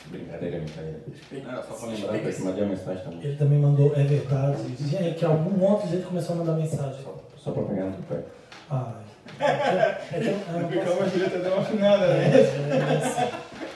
Brincadeira, 0.10 0.60
brincadeira. 0.60 1.00
Não, 1.32 1.52
era 1.52 1.62
só 1.64 1.74
pra 1.76 1.88
lembrar 1.90 2.20
que 2.20 2.26
mandei 2.44 2.64
a 2.64 2.68
mensagem 2.68 3.04
também. 3.04 3.24
Ele 3.24 3.36
também 3.38 3.60
mandou, 3.60 3.94
é 3.96 4.04
verdade. 4.04 4.58
É 5.00 5.14
que 5.14 5.26
algum 5.26 5.58
de 5.88 5.94
gente 5.96 6.06
começou 6.08 6.36
a 6.36 6.40
mandar 6.40 6.54
mensagem. 6.54 7.04
Só, 7.04 7.16
só 7.38 7.52
pra 7.52 7.64
pegar 7.64 7.86
no 7.86 7.94
teu 7.94 8.04
pé. 8.18 8.24
Ai. 8.72 8.94
É 10.12 10.20
que 10.20 10.28
eu, 10.28 10.32
eu 10.34 10.62
não 10.62 10.70
posso- 10.70 11.40
deu 11.44 11.54
uma 11.54 11.62
afinada, 11.62 12.06
É, 12.06 12.18
né? 12.18 13.32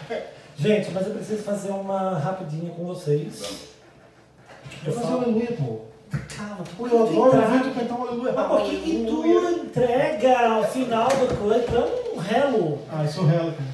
é, 0.09 0.13
é. 0.13 0.27
Gente, 0.57 0.91
mas 0.91 1.07
eu 1.07 1.13
preciso 1.13 1.43
fazer 1.43 1.69
uma 1.69 2.17
rapidinha 2.17 2.71
com 2.71 2.85
vocês. 2.85 3.67
Eu 4.85 4.91
Fazer 4.93 5.05
falo, 5.07 5.21
aleluia, 5.23 5.51
pô. 5.57 5.81
calma, 6.35 6.57
tu 6.77 6.87
eu 6.87 7.03
adoro 7.03 7.31
tu 7.63 7.79
cantar 7.79 7.95
um 7.99 8.01
aleluia. 8.07 8.33
Mas 8.33 8.47
por 8.47 8.61
que, 8.63 8.77
que 8.77 9.05
tu 9.05 9.25
entrega 9.27 10.39
ao 10.47 10.63
final 10.63 11.07
do 11.07 11.37
coisa? 11.37 11.63
Tu 11.63 11.75
é 11.75 12.13
um 12.15 12.17
relo. 12.19 12.79
Ah, 12.91 13.03
eu 13.03 13.09
sou 13.09 13.25
rela, 13.25 13.51
cara. 13.51 13.72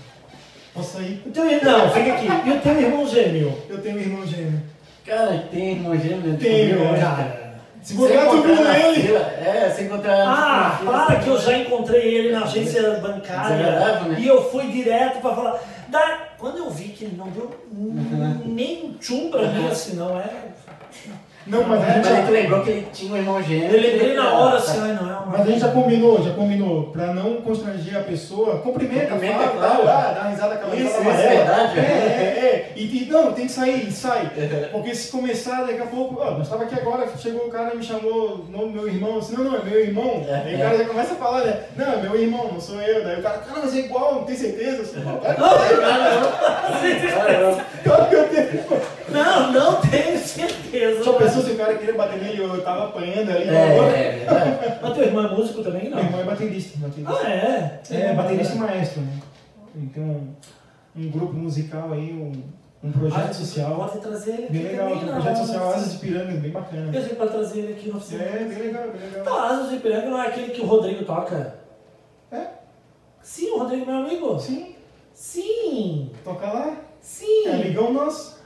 Posso 0.80 0.98
sair? 0.98 1.22
Não, 1.64 1.90
fica 1.92 2.14
aqui. 2.14 2.28
E 2.48 2.52
o 2.52 2.60
teu 2.62 2.82
irmão 2.82 3.08
gêmeo? 3.08 3.58
Eu 3.70 3.82
tenho 3.82 3.96
um 3.98 4.00
irmão 4.00 4.26
gêmeo. 4.26 4.62
Cara, 5.06 5.44
tem 5.52 5.72
irmão 5.74 5.98
gêmeo, 5.98 6.32
né? 6.32 6.38
Tem, 6.40 6.70
cara. 6.78 7.00
Cara. 7.00 7.50
Se 7.82 7.94
botar, 7.94 8.26
tu 8.28 8.38
encontrar 8.38 8.74
viu 8.74 8.90
ele. 8.92 9.16
É, 9.16 9.74
se 9.76 9.84
encontrar 9.84 10.28
Ah, 10.28 10.76
fila, 10.80 10.92
para 10.92 11.04
assim, 11.16 11.24
que 11.24 11.30
eu 11.30 11.40
já 11.42 11.58
encontrei 11.58 12.02
ele 12.14 12.32
na 12.34 12.44
agência 12.44 12.92
bancária. 13.00 13.56
Desagradável, 13.58 14.12
né? 14.12 14.20
E 14.20 14.28
eu 14.28 14.52
fui 14.52 14.68
direto 14.68 15.22
pra 15.22 15.34
falar. 15.34 15.60
Da... 15.88 16.28
Quando 16.38 16.58
eu 16.58 16.70
vi 16.70 16.90
que 16.90 17.06
ele 17.06 17.16
não 17.18 17.30
deu 17.30 17.50
Uhum. 17.72 18.42
nem 18.46 18.86
um 18.86 18.94
tchum 18.94 19.32
pra 19.32 19.44
mim, 19.44 19.68
assim, 19.68 19.96
não 19.96 20.20
é. 20.20 20.30
Não, 21.50 21.64
mas 21.64 21.82
a 21.82 21.86
Mas 21.86 21.96
gente 21.96 22.08
aí 22.08 22.26
tu 22.26 22.32
lembrou 22.32 22.62
que 22.62 22.70
ele 22.70 22.88
tinha 22.94 23.14
um 23.14 23.18
irmão 23.18 23.42
gêmeo. 23.44 23.72
Eu 23.76 23.82
lembrei 23.82 24.14
na 24.14 24.34
hora 24.34 24.52
Tá. 24.52 24.58
assim, 24.58 24.80
ai 24.82 24.94
não 24.94 25.10
é 25.10 25.14
uma. 25.14 25.26
Mas 25.26 25.42
a 25.42 25.46
gente 25.46 25.60
já 25.60 25.68
combinou, 25.70 26.24
já 26.24 26.32
combinou, 26.34 26.84
pra 26.92 27.08
não 27.14 27.42
constranger 27.42 27.98
a 27.98 28.02
pessoa, 28.04 28.60
cumprimenta, 28.60 29.08
Cumprimenta, 29.08 29.40
fala, 29.40 29.52
claro. 29.58 29.88
ah, 29.88 30.12
dá 30.14 30.22
uma 30.22 30.30
risada, 30.30 30.54
aquela 30.56 30.76
Isso, 30.76 30.84
risada 30.86 31.02
isso, 31.02 31.10
amarela. 31.10 31.46
verdade. 31.46 31.80
É, 31.80 31.82
é, 31.82 32.46
é. 32.46 32.72
E, 32.76 33.04
e 33.04 33.06
não, 33.10 33.34
tem 33.34 33.46
que 33.48 33.52
sair, 33.52 33.92
sai. 33.92 34.32
Porque 34.72 34.94
se 34.96 35.12
começar, 35.12 35.64
daqui 35.66 35.82
a 35.82 35.86
pouco, 35.86 36.20
ó, 36.22 36.32
nós 36.32 36.44
estava 36.44 36.64
aqui 36.64 36.76
agora, 36.80 37.08
chegou 37.18 37.48
o 37.48 37.50
cara 37.50 37.74
e 37.74 37.78
me 37.78 37.84
chamou 37.84 38.46
o 38.48 38.52
nome 38.52 38.72
do 38.74 38.82
meu 38.82 38.88
irmão, 38.88 39.20
disse, 39.20 39.36
não, 39.36 39.44
não, 39.44 39.56
é 39.58 39.64
meu 39.64 39.80
irmão. 39.80 40.24
É, 40.28 40.36
Aí 40.46 40.54
é. 40.54 40.56
o 40.56 40.60
cara 40.60 40.78
já 40.78 40.86
começa 40.86 41.14
a 41.14 41.18
falar, 41.18 41.44
né? 41.46 41.60
Não, 41.76 41.94
é 41.94 41.98
meu 41.98 42.16
irmão, 42.16 42.50
não 42.54 42.62
sou 42.62 42.80
eu. 42.82 43.04
Daí 43.04 43.20
o 43.20 43.24
cara, 43.24 43.40
cara, 43.40 43.60
mas 43.64 43.76
é 43.76 43.80
igual, 43.80 44.16
não 44.16 44.24
tem 44.24 44.36
certeza? 44.36 44.78
Eu 44.78 44.84
disse, 44.84 45.00
"Não, 45.00 45.18
Caramba. 45.20 45.50
Claro 47.84 48.06
que 48.10 48.16
eu 48.16 48.28
tenho. 48.30 48.64
Não, 48.70 48.78
não 48.78 48.99
tenho 49.90 50.18
certeza. 50.20 51.04
Só 51.04 51.14
pensou 51.14 51.42
se 51.44 51.52
o 51.52 51.58
cara 51.58 51.78
queria 51.78 51.96
bater 51.96 52.22
nele, 52.22 52.42
eu 52.44 52.62
tava 52.62 52.86
apanhando 52.86 53.30
ali. 53.32 53.44
É, 53.48 53.52
na 53.76 53.82
hora. 53.84 53.98
é 53.98 54.12
verdade. 54.18 54.80
Mas 54.82 54.94
teu 54.94 55.04
irmão 55.04 55.26
é 55.26 55.36
músico 55.36 55.64
também? 55.64 55.90
Não. 55.90 55.98
Meu 55.98 56.06
irmão 56.06 56.22
é 56.22 56.24
baterista. 56.26 56.78
baterista. 56.80 57.14
Ah, 57.14 57.30
é? 57.30 57.82
É, 57.92 58.14
baterista 58.14 58.56
e 58.56 58.60
maestro, 58.60 59.02
né? 59.02 59.14
Então, 59.76 60.04
um, 60.04 60.36
um 60.96 61.10
grupo 61.10 61.34
musical 61.34 61.94
aí, 61.94 62.12
um, 62.14 62.32
um 62.88 62.92
projeto 62.92 63.30
Ah, 63.30 63.34
social. 63.34 63.76
Pode 63.76 64.00
trazer 64.00 64.32
ele 64.32 64.44
aqui 64.46 64.54
Bem 64.54 64.64
legal, 64.64 64.90
também, 64.90 65.04
um 65.04 65.06
não, 65.08 65.14
projeto 65.14 65.38
não, 65.38 65.46
social 65.46 65.66
não. 65.66 65.74
Asas 65.74 65.92
de 65.92 65.98
Piranga, 66.00 66.32
bem 66.40 66.52
bacana. 66.52 66.96
Eu 66.96 67.02
sei 67.04 67.16
pra 67.16 67.28
trazer 67.28 67.60
ele 67.60 67.74
aqui 67.74 67.90
no 67.90 67.98
oficina. 67.98 68.24
É, 68.24 68.46
bem 68.46 68.58
legal, 68.58 68.84
bem 68.90 69.02
legal. 69.10 69.26
Não, 69.26 69.40
Asas 69.44 69.70
de 69.70 69.76
Ipiranga 69.76 70.10
não 70.10 70.22
é 70.22 70.28
aquele 70.28 70.50
que 70.52 70.62
o 70.62 70.66
Rodrigo 70.66 71.06
toca? 71.06 71.56
É? 72.32 72.48
Sim, 73.22 73.52
o 73.52 73.60
Rodrigo 73.60 73.84
é 73.84 73.86
meu 73.94 74.06
amigo. 74.06 74.40
Sim, 74.40 74.76
Sim, 75.14 76.12
toca 76.24 76.48
lá. 76.48 76.78
sim. 77.02 77.48
É 77.48 77.52
amigão 77.56 77.92
nosso. 77.92 78.39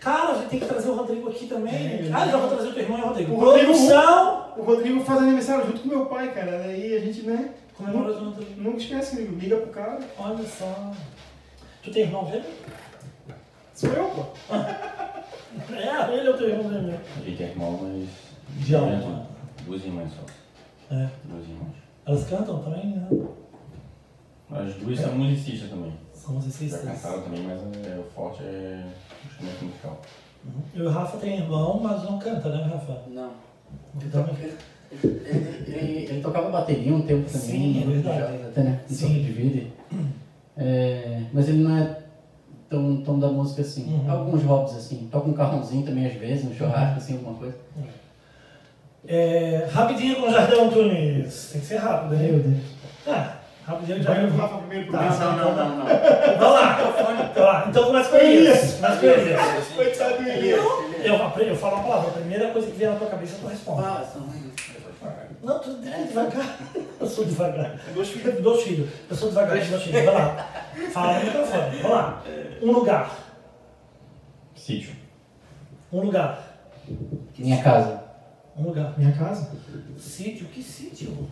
Cara, 0.00 0.32
a 0.32 0.34
gente 0.38 0.48
tem 0.48 0.60
que 0.60 0.66
trazer 0.66 0.88
o 0.88 0.94
Rodrigo 0.94 1.28
aqui 1.28 1.46
também. 1.46 1.74
É, 1.74 2.10
ah, 2.12 2.26
já 2.26 2.36
vou 2.38 2.48
trazer 2.48 2.68
o 2.68 2.72
teu 2.72 2.82
irmão 2.84 2.98
e 2.98 3.02
o 3.02 3.06
Rodrigo. 3.06 3.34
O 3.34 3.38
Rodrigo- 3.40 3.66
Produção! 3.72 4.52
O 4.56 4.62
Rodrigo 4.62 5.04
faz 5.04 5.18
aniversário 5.20 5.66
junto 5.66 5.80
com 5.80 5.88
meu 5.88 6.06
pai, 6.06 6.32
cara. 6.32 6.58
Daí 6.58 6.96
a 6.96 7.00
gente, 7.00 7.22
né? 7.22 7.54
Comemora 7.76 8.12
junto. 8.14 8.42
Nunca 8.56 8.78
esquece, 8.78 9.16
amigo. 9.18 9.36
Liga 9.38 9.56
pro 9.58 9.70
cara. 9.72 9.98
Olha 10.18 10.44
só. 10.46 10.92
Tu 11.82 11.90
tem 11.90 12.02
irmão 12.04 12.26
gêmeo? 12.26 12.44
Sou 13.74 13.90
eu, 13.90 14.04
pô. 14.10 14.24
É, 15.72 16.14
ele 16.16 16.28
é 16.28 16.30
o 16.30 16.36
teu 16.38 16.48
irmão 16.48 16.70
gêmeo. 16.72 17.00
A 17.16 17.20
gente 17.28 17.42
é 17.42 17.46
irmão, 17.48 17.78
mas. 17.82 18.08
De 18.64 18.74
É, 18.74 18.78
alma. 18.78 19.26
Duas 19.66 19.84
irmãs 19.84 20.10
só. 20.12 20.94
É. 20.94 21.08
Duas 21.24 21.44
irmãs. 21.48 21.74
Elas 22.06 22.24
cantam 22.28 22.62
também, 22.62 22.86
né? 22.86 23.08
As 24.52 24.74
duas 24.74 24.98
são 25.00 25.12
musicistas 25.14 25.68
também. 25.70 25.92
São 26.20 26.34
Já 26.34 26.40
musicistas. 26.40 26.80
cantaram 26.82 27.22
também, 27.22 27.42
mas 27.42 27.60
é, 27.86 27.98
o 27.98 28.04
forte 28.14 28.42
é 28.42 28.84
o 28.84 29.26
instrumento 29.26 29.64
musical. 29.64 30.00
E 30.74 30.82
o 30.82 30.90
Rafa 30.90 31.16
tem 31.18 31.38
irmão, 31.38 31.80
mas 31.82 32.02
não 32.04 32.18
canta, 32.18 32.48
né, 32.50 32.64
Rafa? 32.72 33.02
Não. 33.08 33.30
Ele 33.96 34.06
Então, 34.06 34.24
também. 34.24 34.44
ele, 34.44 34.56
ele, 35.04 35.64
ele- 35.76 36.04
ele 36.10 36.20
tocava 36.22 36.50
bateria 36.50 36.92
um 36.94 37.02
tempo 37.02 37.30
também, 37.30 37.40
Sim, 37.48 37.82
é 37.82 37.84
no 37.86 37.92
verdade. 37.92 38.20
jovem, 38.20 38.42
até 38.46 38.62
né? 38.62 38.80
Sim. 38.88 39.22
De 39.22 39.32
Vida. 39.32 39.66
É, 40.56 41.22
mas 41.32 41.48
ele 41.48 41.58
não 41.62 41.76
é 41.76 41.98
tão, 42.68 43.02
tão 43.02 43.18
da 43.18 43.28
música 43.28 43.62
assim. 43.62 43.84
Uhum. 43.92 44.10
Alguns 44.10 44.42
hobbies 44.42 44.76
assim. 44.76 45.08
Toca 45.10 45.28
um 45.28 45.32
carrãozinho 45.32 45.84
também 45.86 46.06
às 46.06 46.14
vezes, 46.14 46.44
um 46.44 46.54
churrasco, 46.54 46.98
assim, 46.98 47.14
alguma 47.14 47.34
coisa. 47.38 47.56
É, 49.06 49.66
rapidinho 49.72 50.16
com 50.16 50.28
o 50.28 50.30
Jardel 50.30 50.64
Antunes. 50.66 51.50
Tem 51.52 51.60
que 51.60 51.66
ser 51.66 51.76
rápido, 51.76 52.14
hein? 52.14 52.32
Meu 52.32 52.40
Deus. 52.42 52.62
Ah, 53.06 53.39
rapidinho 53.70 54.00
o 54.00 54.02
Vai 54.02 54.22
no 54.22 54.36
Rafa 54.36 54.58
primeiro 54.58 54.86
pro 54.86 54.98
Tá, 54.98 55.10
não, 55.10 55.36
não, 55.36 55.54
não, 55.56 55.76
não. 55.76 55.86
Vamos 55.86 56.60
lá. 56.60 56.78
Lá. 57.36 57.66
Então 57.68 57.84
começa 57.84 58.10
com 58.10 58.16
Elias. 58.16 58.74
Começa 58.74 59.00
com 59.00 59.06
Elias. 59.06 59.66
Coitado 59.74 60.22
do 60.22 60.28
Elias. 60.28 60.60
Eu, 61.04 61.14
eu 61.46 61.56
falo 61.56 61.76
uma 61.76 61.84
palavra, 61.84 62.10
a 62.10 62.12
primeira 62.14 62.50
coisa 62.50 62.66
que 62.66 62.76
vier 62.76 62.92
na 62.92 62.98
tua 62.98 63.08
cabeça 63.08 63.38
tu 63.40 63.46
responde. 63.46 63.82
Ah, 63.84 64.04
são... 64.12 64.28
Não, 65.42 65.58
tu 65.58 65.70
ir 65.70 66.06
devagar. 66.06 66.58
Eu 67.00 67.06
sou 67.06 67.24
devagar. 67.24 67.80
Dois 67.94 68.08
filhos. 68.10 68.42
Dois 68.42 68.62
filhos. 68.62 68.90
Eu 69.08 69.16
sou 69.16 69.28
devagar 69.30 69.56
dois 69.56 69.82
filhos. 69.82 70.04
Vai 70.04 70.14
lá. 70.14 70.48
Fala 70.92 71.18
no 71.18 71.24
microfone. 71.24 71.76
Vamos 71.76 71.90
lá. 71.90 72.22
Um 72.62 72.72
lugar. 72.72 73.18
Sítio. 74.54 74.94
Um 75.90 76.02
lugar. 76.02 76.42
Minha 77.38 77.62
casa. 77.62 78.02
Um 78.56 78.64
lugar. 78.64 78.92
Minha 78.98 79.12
casa? 79.12 79.50
Sítio? 79.96 80.46
Que 80.48 80.62
sítio? 80.62 81.28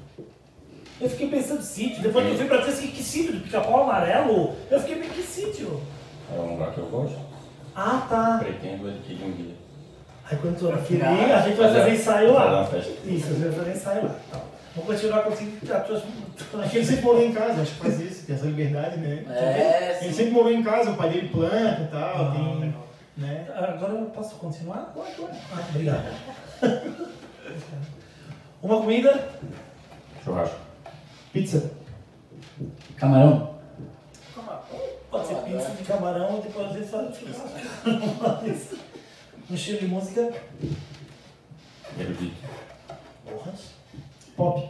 Eu 1.00 1.08
fiquei 1.08 1.28
pensando 1.28 1.62
sítio. 1.62 2.02
Depois 2.02 2.26
que 2.26 2.32
eu 2.32 2.38
fui 2.38 2.46
pra 2.46 2.58
trás, 2.62 2.78
que, 2.80 2.88
que 2.88 3.02
sítio? 3.02 3.34
Do 3.34 3.40
pica-pau 3.40 3.84
amarelo? 3.84 4.54
Eu 4.70 4.80
fiquei 4.80 4.96
meio 4.96 5.12
que 5.12 5.22
sítio? 5.22 5.80
É 6.34 6.38
um 6.38 6.52
lugar 6.54 6.72
que 6.72 6.78
eu 6.78 6.86
gosto. 6.86 7.16
Ah, 7.74 8.06
tá. 8.08 8.38
Pretendo 8.40 8.88
adquirir 8.88 9.24
um 9.24 9.32
dia. 9.32 9.54
Aí 10.30 10.36
quando 10.38 10.58
tu 10.58 10.68
adquirir, 10.68 11.04
a 11.04 11.40
gente 11.42 11.56
vai 11.56 11.72
fazer 11.72 11.94
ensaio 11.94 12.32
lá. 12.34 12.68
Isso, 13.04 13.26
a 13.26 13.30
gente 13.30 13.38
vai 13.44 13.52
fazer 13.52 13.70
ensaio 13.70 14.04
lá. 14.04 14.14
Tá. 14.30 14.40
Vamos 14.74 14.90
continuar 14.94 15.22
contigo. 15.22 15.52
Acho 15.72 16.70
que 16.70 16.76
ele 16.76 16.86
sempre 16.86 17.04
morou 17.04 17.24
em 17.24 17.32
casa, 17.32 17.62
acho 17.62 17.72
que 17.74 17.80
faz 17.80 18.00
isso, 18.00 18.26
tem 18.26 18.36
essa 18.36 18.46
liberdade, 18.46 18.96
né? 18.98 19.24
É, 19.30 19.98
Ele 20.02 20.10
sim. 20.10 20.16
sempre 20.16 20.32
morou 20.32 20.52
em 20.52 20.62
casa, 20.62 20.90
o 20.90 20.96
pai 20.96 21.10
dele 21.10 21.28
planta 21.28 21.82
e 21.82 21.86
tal, 21.86 22.26
Ah, 22.26 22.32
tem. 22.36 22.60
legal. 22.60 22.86
Né? 23.16 23.46
Agora 23.56 23.92
eu 23.94 24.06
posso 24.06 24.36
continuar? 24.36 24.92
Pode, 24.94 25.10
pode. 25.12 25.36
Ah, 25.52 25.64
obrigado. 25.70 26.04
Uma 28.62 28.80
comida? 28.80 29.28
Churrasco. 30.24 30.56
Pizza. 31.38 31.70
Camarão. 32.96 33.54
Pode 35.08 35.28
ser 35.28 35.36
pizza 35.36 35.70
de 35.70 35.84
camarão 35.84 36.38
e 36.38 36.42
depois 36.42 36.68
a 36.68 36.72
gente 36.72 36.88
faz 36.88 37.16
churrasco. 37.16 38.76
Um 39.50 39.54
estilo 39.54 39.78
de 39.78 39.86
música? 39.86 40.30
Erudito. 41.98 42.36
Porras. 43.24 43.72
Pop. 44.36 44.68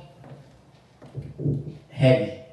Reggae. 1.89 2.31
É, 2.31 2.47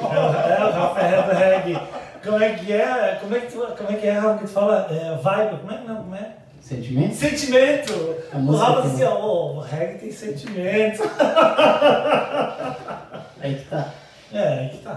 é, 0.00 0.64
o 0.64 0.70
Rafael 0.70 1.22
Reggae. 1.22 1.78
Como 2.24 2.42
é 2.42 2.54
que 2.54 2.72
é? 2.72 3.18
Como 3.20 3.36
é 3.36 3.40
que 3.40 3.52
tu, 3.52 3.58
como 3.76 3.90
é 3.90 3.96
que 3.96 4.06
é, 4.06 4.12
Rafa, 4.12 4.38
que 4.38 4.44
tu 4.44 4.50
fala? 4.50 4.88
É, 4.90 5.14
vibe? 5.16 5.58
Como 5.58 5.72
é 5.72 5.76
que 5.76 5.86
não? 5.86 5.96
Como 5.96 6.14
é? 6.14 6.36
Sentimento? 6.62 7.14
Sentimento! 7.14 7.92
O 8.32 8.56
Rafa 8.56 8.88
disse, 8.88 9.04
ó, 9.04 9.56
o 9.56 9.60
reggae 9.60 9.98
tem 9.98 10.12
sentimento. 10.12 11.02
Aí 13.40 13.54
que 13.54 13.68
tá. 13.68 13.94
É, 14.32 14.48
aí 14.48 14.68
que 14.70 14.78
tá. 14.78 14.96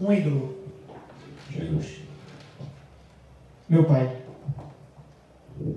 Um 0.00 0.12
ídolo. 0.12 0.62
Jesus. 1.50 2.00
Meu 3.68 3.84
pai. 3.84 4.22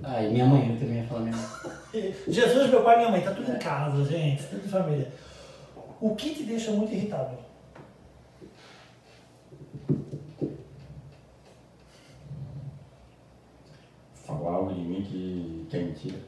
Ah, 0.03 0.23
e 0.23 0.31
minha 0.31 0.45
mãe, 0.45 0.71
eu 0.71 0.79
também 0.79 0.97
ia 0.97 1.07
falar 1.07 1.21
minha 1.21 1.35
mãe. 1.35 2.15
Jesus, 2.27 2.69
meu 2.69 2.83
pai 2.83 2.95
e 2.95 2.97
minha 2.99 3.11
mãe, 3.11 3.21
tá 3.21 3.31
tudo 3.31 3.51
em 3.51 3.59
casa, 3.59 4.03
gente, 4.05 4.43
tudo 4.47 4.65
em 4.65 4.69
família. 4.69 5.11
O 5.99 6.15
que 6.15 6.33
te 6.33 6.43
deixa 6.43 6.71
muito 6.71 6.93
irritado? 6.93 7.37
Falar 14.13 14.51
algo 14.51 14.73
de 14.73 14.81
mim 14.81 15.01
que, 15.03 15.67
que 15.69 15.77
é 15.77 15.83
mentira. 15.83 16.19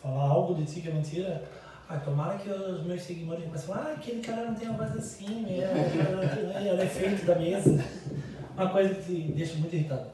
Falar 0.00 0.24
algo 0.24 0.54
de 0.54 0.64
ti 0.64 0.80
que 0.80 0.88
é 0.88 0.92
mentira? 0.92 1.42
Ah, 1.88 1.98
tomara 1.98 2.38
que 2.38 2.48
os 2.48 2.82
meus 2.84 3.02
seguidores 3.02 3.44
comecem 3.44 3.70
a 3.70 3.74
falar, 3.74 3.90
ah, 3.90 3.92
aquele 3.92 4.22
cara 4.22 4.46
não 4.46 4.54
tem 4.54 4.68
uma 4.68 4.78
voz 4.78 4.96
assim, 4.96 5.46
é, 5.48 5.64
é, 5.64 6.80
é, 6.80 6.84
efeito 6.84 7.26
da 7.26 7.34
mesa. 7.34 7.84
Uma 8.56 8.70
coisa 8.70 8.94
que 8.94 9.02
te 9.02 9.32
deixa 9.32 9.56
muito 9.56 9.74
irritado. 9.74 10.06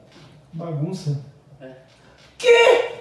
Bagunça. 0.51 1.23
É. 1.61 1.71
Quê? 2.37 2.91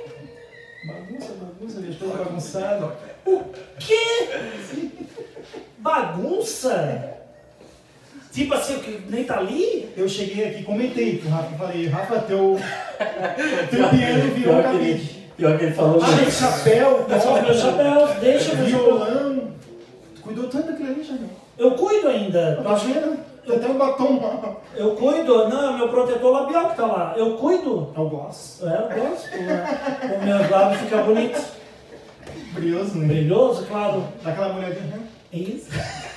Bagunça, 0.86 1.32
bagunça, 1.34 1.80
deixa 1.80 1.98
tudo 1.98 2.16
bagunçado. 2.16 2.92
Quê? 3.78 4.28
Bagunça? 5.78 7.16
Tipo 8.32 8.54
assim, 8.54 8.76
o 8.76 8.80
que 8.80 9.02
nem 9.10 9.24
tá 9.24 9.38
ali? 9.38 9.92
Eu 9.96 10.08
cheguei 10.08 10.48
aqui, 10.48 10.62
comentei 10.62 11.18
pro 11.18 11.28
Rafa, 11.28 11.56
falei, 11.56 11.88
Rafa, 11.88 12.20
teu, 12.20 12.56
teu 13.70 13.88
piano 13.88 14.34
virou 14.34 14.54
um 14.54 14.56
que 14.58 14.62
cabide. 14.62 15.19
Pior 15.40 15.58
que 15.58 15.64
ele 15.64 15.74
falou. 15.74 16.00
Ah, 16.02 16.16
tem 16.18 16.30
chapéu, 16.30 17.06
Só 17.20 17.34
os 17.34 17.42
meus 17.42 17.58
chapéus, 17.60 18.10
deixa 18.20 18.54
meu 18.54 18.66
chapéu. 18.68 18.84
violão. 18.98 19.48
Tu 20.14 20.22
cuidou 20.22 20.48
tanto 20.48 20.66
daquilo 20.68 20.90
ali, 20.90 21.02
Jardel. 21.02 21.28
Eu 21.58 21.70
cuido 21.72 22.08
ainda. 22.08 22.60
Tá 22.62 22.74
vendo? 22.74 23.18
Tem 23.46 23.56
até 23.56 23.66
um 23.68 23.78
batom 23.78 24.20
lá. 24.20 24.56
Eu 24.76 24.90
cuido. 24.96 25.48
Não, 25.48 25.74
é 25.74 25.76
meu 25.78 25.88
protetor 25.88 26.30
labial 26.32 26.70
que 26.70 26.76
tá 26.76 26.86
lá. 26.86 27.14
Eu 27.16 27.36
cuido. 27.36 27.88
É 27.96 28.00
o 28.00 28.08
gloss. 28.08 28.60
É, 28.62 28.66
eu 28.66 29.02
gosto. 29.08 29.36
né? 29.36 30.18
O 30.20 30.24
meu 30.24 30.50
lábio 30.50 30.78
fica 30.78 30.98
bonito. 30.98 31.42
Brilhoso, 32.52 32.98
né? 32.98 33.06
Brilhoso, 33.06 33.64
claro. 33.66 34.04
Daquela 34.22 34.52
mulherzinha. 34.52 34.86
né? 34.96 35.00
Isso. 35.32 35.70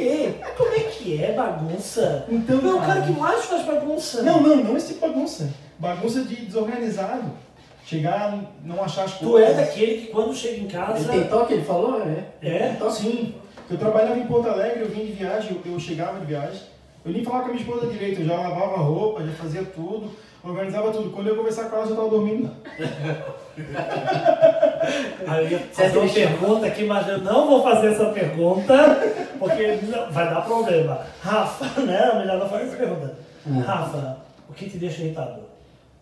E 0.00 0.32
como 0.56 0.72
é 0.76 0.80
que 0.84 1.20
é 1.20 1.32
bagunça? 1.32 2.24
Então, 2.28 2.60
Tu 2.60 2.68
é 2.68 2.72
o 2.72 2.78
cara 2.78 3.00
cara. 3.00 3.02
que 3.02 3.12
mais 3.18 3.44
faz 3.46 3.64
bagunça. 3.66 4.22
Não, 4.22 4.40
não, 4.40 4.56
não 4.58 4.76
esse 4.76 4.94
tipo 4.94 5.08
de 5.08 5.12
bagunça. 5.12 5.50
Bagunça 5.76 6.20
de 6.22 6.36
desorganizado. 6.36 7.24
Chegar, 7.88 8.38
não 8.62 8.84
achar 8.84 9.04
as 9.04 9.14
Tu 9.18 9.24
coisas. 9.24 9.48
é 9.48 9.54
daquele 9.54 10.02
que 10.02 10.06
quando 10.08 10.34
chega 10.34 10.60
em 10.60 10.66
casa. 10.68 11.10
Ele 11.10 11.20
tem 11.22 11.30
toque, 11.30 11.54
ele 11.54 11.64
falou? 11.64 12.02
É. 12.02 12.24
É? 12.46 12.76
Toque? 12.78 12.96
Sim. 12.96 13.34
Eu 13.70 13.78
trabalhava 13.78 14.18
em 14.18 14.26
Porto 14.26 14.46
Alegre, 14.50 14.82
eu 14.82 14.90
vinha 14.90 15.06
de 15.06 15.12
viagem, 15.12 15.58
eu, 15.64 15.72
eu 15.72 15.80
chegava 15.80 16.20
de 16.20 16.26
viagem. 16.26 16.60
Eu 17.02 17.12
nem 17.12 17.24
falava 17.24 17.44
com 17.44 17.48
a 17.48 17.54
minha 17.54 17.64
esposa 17.64 17.86
direito, 17.86 18.20
eu 18.20 18.26
já 18.26 18.36
lavava 18.36 18.74
a 18.74 18.80
roupa, 18.80 19.24
já 19.24 19.32
fazia 19.32 19.64
tudo, 19.64 20.10
organizava 20.44 20.90
tudo. 20.92 21.08
Quando 21.12 21.28
eu 21.28 21.32
ia 21.32 21.38
conversar 21.38 21.70
com 21.70 21.76
ela, 21.76 21.84
eu 21.84 21.88
já 21.88 21.94
estava 21.94 22.10
dormindo. 22.10 22.50
Aí 25.26 25.52
eu 25.52 25.58
fazer 25.72 25.98
uma 25.98 26.12
pergunta 26.12 26.66
aqui, 26.66 26.84
mas 26.84 27.08
eu 27.08 27.18
não 27.22 27.48
vou 27.48 27.62
fazer 27.62 27.92
essa 27.92 28.04
pergunta, 28.10 28.98
porque 29.38 29.78
vai 30.10 30.28
dar 30.28 30.42
problema. 30.42 31.06
Rafa, 31.22 31.80
né? 31.80 32.12
Melhor 32.18 32.38
não 32.38 32.48
fazer 32.50 32.64
essa 32.64 32.76
pergunta. 32.76 33.14
Hum. 33.46 33.60
Rafa, 33.60 34.18
o 34.46 34.52
que 34.52 34.68
te 34.68 34.76
deixa 34.76 35.00
irritado? 35.02 35.40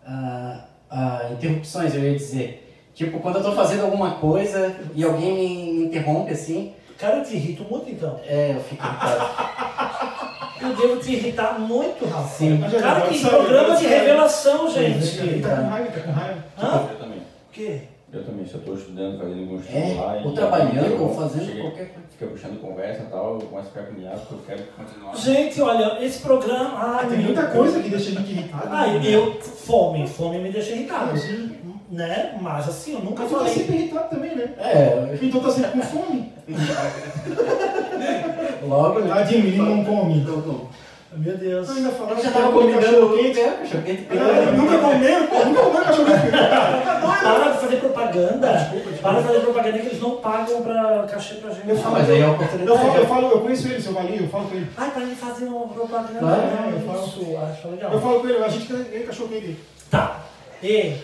Ah, 0.05 0.65
ah, 0.89 1.29
interrupções, 1.31 1.93
eu 1.95 2.03
ia 2.03 2.15
dizer. 2.15 2.63
Tipo, 2.93 3.19
quando 3.19 3.37
eu 3.37 3.43
tô 3.43 3.51
fazendo 3.51 3.83
alguma 3.83 4.15
coisa 4.15 4.75
e 4.95 5.03
alguém 5.03 5.33
me 5.33 5.85
interrompe 5.85 6.31
assim, 6.31 6.73
Cara, 6.97 7.17
eu 7.17 7.23
te 7.23 7.35
irrito 7.35 7.63
muito 7.69 7.89
então. 7.91 8.19
é, 8.25 8.53
eu 8.55 8.59
fico 8.61 8.83
irritado. 8.83 10.17
Eu 10.59 10.75
devo 10.75 10.99
te 10.99 11.13
irritar 11.13 11.59
muito, 11.59 12.03
Rafa. 12.05 12.27
Sim. 12.29 12.57
Mas 12.57 12.73
Cara, 12.73 13.01
que 13.01 13.19
programa 13.19 13.75
de 13.75 13.85
revelação, 13.85 14.67
gente. 14.71 15.39
tá 15.39 15.55
com 15.55 15.67
raiva, 15.67 15.91
tá 15.91 15.99
com 16.01 16.11
raiva. 16.11 16.43
Hã? 16.57 16.87
Eu 16.91 16.97
também. 16.97 17.19
O 17.19 17.51
quê? 17.51 17.81
Eu 18.11 18.23
também, 18.23 18.45
se 18.45 18.53
eu 18.53 18.59
estou 18.61 18.75
estudando, 18.75 19.19
fazendo 19.19 19.39
algum 19.41 19.57
estudo 19.57 19.77
É, 19.77 19.93
lá. 19.95 20.21
ou 20.23 20.31
e 20.31 20.35
trabalhando, 20.35 21.01
ou 21.03 21.13
fazendo 21.13 21.45
chega- 21.45 21.61
qualquer 21.61 21.85
coisa. 21.89 22.07
Fica 22.09 22.27
puxando 22.27 22.61
conversa 22.61 23.03
e 23.03 23.05
tal, 23.07 23.33
eu 23.33 23.41
começo 23.47 23.67
a 23.67 23.71
ficar 23.71 23.81
agoniado 23.81 24.21
porque 24.21 24.33
eu 24.53 24.57
quero 24.57 24.63
continuar. 24.77 25.15
Gente, 25.17 25.61
olha, 25.61 26.03
esse 26.05 26.21
programa. 26.21 26.71
Ai, 26.99 27.09
Tem 27.09 27.19
muita 27.19 27.47
coisa 27.47 27.81
que 27.81 27.89
deixa 27.89 28.09
a 28.09 28.13
gente 28.13 28.31
irritado. 28.31 28.67
Ah, 28.71 28.87
né? 28.87 29.01
eu. 29.05 29.33
Fome. 29.41 30.07
Fome 30.07 30.37
me 30.39 30.49
deixa 30.51 30.71
irritado. 30.71 31.11
Ah, 31.13 31.17
sim. 31.17 31.57
Né? 31.91 32.37
Mas 32.41 32.67
assim, 32.69 32.93
eu 32.93 32.99
nunca 33.01 33.23
Mas 33.23 33.31
tu 33.31 33.33
tá 33.33 33.39
falei. 33.39 33.53
sempre 33.53 33.75
irritado 33.75 34.09
também, 34.09 34.35
né? 34.35 34.53
É, 34.57 35.17
Então 35.21 35.41
tá 35.41 35.51
sempre 35.51 35.71
com 35.71 35.81
fome. 35.81 36.31
logo, 38.67 38.99
né? 38.99 39.13
Tadinho, 39.13 39.43
menino 39.43 39.65
não 39.75 39.85
come. 39.85 40.21
Não, 40.21 40.37
não. 40.37 40.67
Meu 41.13 41.37
Deus. 41.37 41.69
Eu 41.69 41.75
ainda 41.75 41.89
falava 41.91 42.21
já 42.21 42.31
tava 42.31 42.51
comendo 42.51 42.79
cachorro 42.79 43.17
quente. 43.17 43.39
é, 43.39 43.49
cachorro 43.51 43.83
quente. 43.83 44.07
Ah, 44.11 44.51
Nunca 44.51 44.77
comeu, 44.77 45.27
pô, 45.27 45.45
nunca 45.45 45.61
comeu 45.63 45.81
cachorro 45.83 46.05
quente. 46.05 46.31
Para 47.27 47.51
de 47.51 47.59
fazer 47.59 47.75
propaganda. 47.77 48.53
Desculpa, 48.53 48.89
desculpa. 48.91 49.01
Para 49.01 49.19
de 49.21 49.27
fazer 49.27 49.39
propaganda 49.39 49.77
que 49.79 49.87
eles 49.87 50.01
não 50.01 50.15
pagam 50.17 50.61
pra 50.61 51.07
cachê 51.09 51.35
pra 51.35 51.49
gente. 51.51 51.69
Eu 51.69 51.75
Ah, 51.75 51.79
falo, 51.79 51.95
mas 51.97 52.09
aí 52.09 52.19
é 52.19 52.23
a 52.23 52.27
eu, 52.27 52.33
oportunidade. 52.33 52.77
falo, 52.79 52.95
eu, 52.97 53.05
falo, 53.07 53.27
eu 53.31 53.41
conheço 53.41 53.67
ele, 53.67 53.81
seu 53.81 53.93
Valinho, 53.93 54.23
eu 54.23 54.29
falo 54.29 54.47
com 54.49 54.55
ele. 54.55 54.69
Ai, 54.77 54.91
para 54.91 55.05
de 55.05 55.15
fazer 55.15 55.45
uma 55.45 55.67
propaganda. 55.67 56.19
Claro, 56.19 56.41
não, 56.41 56.69
eu 56.71 56.79
falo. 56.81 57.07
isso, 57.07 57.37
acho 57.37 57.67
legal. 57.69 57.91
Eu 57.93 58.01
falo 58.01 58.19
com 58.19 58.27
ele, 58.29 58.43
a 58.43 58.49
gente 58.49 58.67
quer 58.67 59.05
cachorro 59.05 59.29
quente. 59.29 59.57
Tá. 59.89 60.19
E 60.61 60.95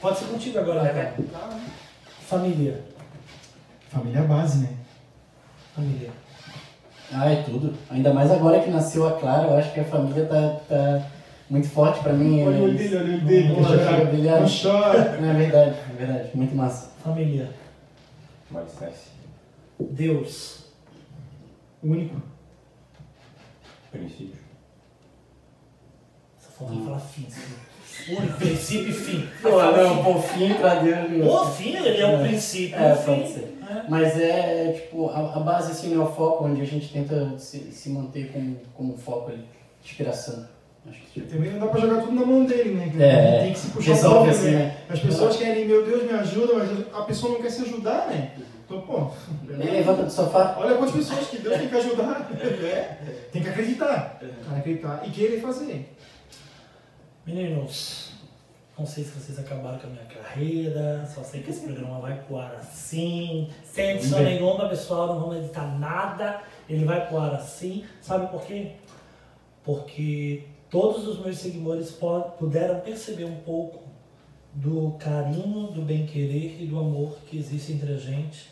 pode 0.00 0.18
ser 0.18 0.24
contigo 0.26 0.58
agora, 0.58 0.82
né? 0.82 1.14
Família. 2.28 2.80
Família 3.90 4.18
é 4.18 4.22
a 4.22 4.26
base, 4.26 4.58
né? 4.58 4.68
Família. 5.74 6.10
Ah, 7.14 7.30
é 7.30 7.42
tudo. 7.42 7.74
Ainda 7.90 8.12
mais 8.12 8.30
agora 8.30 8.60
que 8.60 8.70
nasceu 8.70 9.06
a 9.06 9.12
Clara, 9.18 9.48
eu 9.48 9.56
acho 9.56 9.72
que 9.72 9.80
a 9.80 9.84
família 9.84 10.24
tá, 10.24 10.60
tá 10.68 11.06
muito 11.50 11.68
forte 11.68 12.00
pra 12.00 12.12
mim. 12.12 12.42
Olha 12.46 12.58
o 12.58 12.64
olho 12.64 12.78
dele, 12.78 12.96
olha 12.96 13.16
o 13.16 13.20
dele. 13.20 13.48
Não, 14.30 14.46
chora. 14.48 15.20
Não, 15.20 15.30
é 15.30 15.34
verdade, 15.34 15.76
é 15.90 15.96
verdade. 15.96 16.30
Muito 16.34 16.54
massa. 16.54 16.90
Família. 17.04 17.50
Mais. 18.50 18.72
Deus. 19.78 20.64
Único. 21.82 22.22
Princípio. 23.90 24.40
Só 26.38 26.50
falta 26.50 26.82
falar 26.84 27.00
fim. 27.00 27.26
Único, 28.08 28.38
princípio 28.38 28.88
e 28.90 28.92
fim. 28.92 29.28
Pô, 29.40 29.50
não, 29.62 30.02
pô, 30.04 30.18
fim 30.20 30.54
pra 30.54 30.76
Deus. 30.76 31.26
O 31.26 31.44
fim, 31.52 31.76
ele 31.76 32.00
é 32.00 32.02
É. 32.02 32.18
princípio 32.26 32.76
É, 32.78 32.94
pode 32.94 33.28
ser. 33.28 33.58
É. 33.70 33.82
Mas 33.88 34.20
é, 34.20 34.72
tipo, 34.72 35.08
a, 35.10 35.36
a 35.36 35.40
base, 35.40 35.72
assim, 35.72 35.94
é 35.94 35.98
o 35.98 36.06
foco, 36.06 36.44
onde 36.44 36.60
a 36.62 36.64
gente 36.66 36.92
tenta 36.92 37.38
se, 37.38 37.58
se 37.72 37.90
manter 37.90 38.30
como, 38.32 38.56
como 38.76 38.96
foco 38.96 39.30
ali. 39.30 39.44
Inspiração. 39.84 40.46
Acho 40.88 40.98
que 41.00 41.20
tipo, 41.20 41.32
Também 41.32 41.52
não 41.52 41.60
dá 41.60 41.66
pra 41.68 41.80
jogar 41.80 42.00
tudo 42.02 42.12
na 42.12 42.26
mão 42.26 42.44
dele, 42.44 42.74
né? 42.74 42.92
É, 42.98 43.42
Tem 43.44 43.52
que 43.52 43.58
se 43.58 43.70
puxar 43.70 43.92
resolve 43.92 44.30
assim, 44.30 44.50
né? 44.50 44.58
né? 44.58 44.76
As 44.88 44.98
pessoas 45.00 45.36
querem, 45.36 45.66
meu 45.66 45.84
Deus, 45.86 46.02
me 46.02 46.10
ajuda, 46.10 46.54
mas 46.54 46.70
a 46.92 47.02
pessoa 47.02 47.34
não 47.34 47.40
quer 47.42 47.50
se 47.50 47.62
ajudar, 47.62 48.08
né? 48.08 48.32
Então, 48.66 48.80
pô, 48.80 49.10
Nem 49.48 49.70
levanta 49.70 50.02
do 50.04 50.10
sofá. 50.10 50.56
olha 50.58 50.76
quantas 50.76 50.94
pessoas 50.94 51.28
que 51.28 51.38
Deus 51.38 51.56
tem 51.58 51.68
que 51.68 51.76
ajudar. 51.76 52.28
É, 52.42 52.96
tem 53.32 53.42
que 53.42 53.48
acreditar. 53.48 54.18
Tem 54.20 54.28
que 54.28 54.58
acreditar 54.58 55.02
e 55.06 55.10
querer 55.10 55.40
fazer. 55.40 55.88
Meninos, 57.24 58.10
não 58.76 58.84
sei 58.84 59.04
se 59.04 59.10
vocês 59.10 59.38
acabaram 59.38 59.78
com 59.78 59.86
a 59.86 59.90
minha 59.90 60.04
carreira, 60.06 61.06
só 61.06 61.22
sei 61.22 61.40
que 61.40 61.50
esse 61.50 61.60
programa 61.60 62.00
vai 62.00 62.20
pro 62.22 62.36
ar 62.36 62.56
assim, 62.56 63.48
sem 63.62 63.90
edição 63.90 64.18
Vamos 64.18 64.32
ver. 64.32 64.40
nenhuma, 64.40 64.68
pessoal, 64.68 65.06
não 65.06 65.20
vamos 65.20 65.36
editar 65.36 65.78
nada, 65.78 66.42
ele 66.68 66.84
vai 66.84 67.06
pro 67.06 67.18
ar 67.18 67.34
assim. 67.34 67.84
Sabe 68.00 68.26
por 68.26 68.42
quê? 68.44 68.72
Porque 69.62 70.48
todos 70.68 71.06
os 71.06 71.20
meus 71.20 71.38
seguidores 71.38 71.96
puderam 72.38 72.80
perceber 72.80 73.24
um 73.24 73.36
pouco 73.36 73.84
do 74.52 74.96
carinho, 74.98 75.68
do 75.68 75.82
bem-querer 75.82 76.60
e 76.60 76.66
do 76.66 76.80
amor 76.80 77.18
que 77.26 77.38
existe 77.38 77.72
entre 77.72 77.92
a 77.92 77.98
gente, 77.98 78.50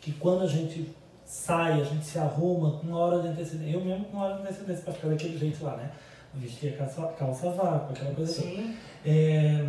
que 0.00 0.10
quando 0.12 0.42
a 0.42 0.48
gente 0.48 0.90
sai, 1.24 1.80
a 1.80 1.84
gente 1.84 2.04
se 2.04 2.18
arruma 2.18 2.72
com 2.72 2.88
uma 2.88 2.98
hora 2.98 3.22
de 3.22 3.28
antecedência, 3.28 3.72
eu 3.72 3.84
mesmo 3.84 4.06
com 4.06 4.16
uma 4.16 4.26
hora 4.26 4.36
de 4.36 4.42
antecedência 4.42 4.82
para 4.82 4.92
ficar 4.94 5.08
daquele 5.08 5.38
jeito 5.38 5.64
lá, 5.64 5.76
né? 5.76 5.92
Vestir 6.36 6.74
a 6.74 6.76
calça, 6.78 7.02
calça 7.18 7.50
vácuo, 7.50 7.92
aquela 7.92 8.14
coisa 8.14 8.30
assim. 8.30 8.56
Sim. 8.56 8.76
É, 9.04 9.66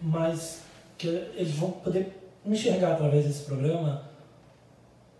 mas 0.00 0.62
que 0.96 1.06
eles 1.06 1.54
vão 1.54 1.70
poder 1.70 2.18
enxergar 2.44 2.92
através 2.92 3.26
desse 3.26 3.44
programa 3.44 4.08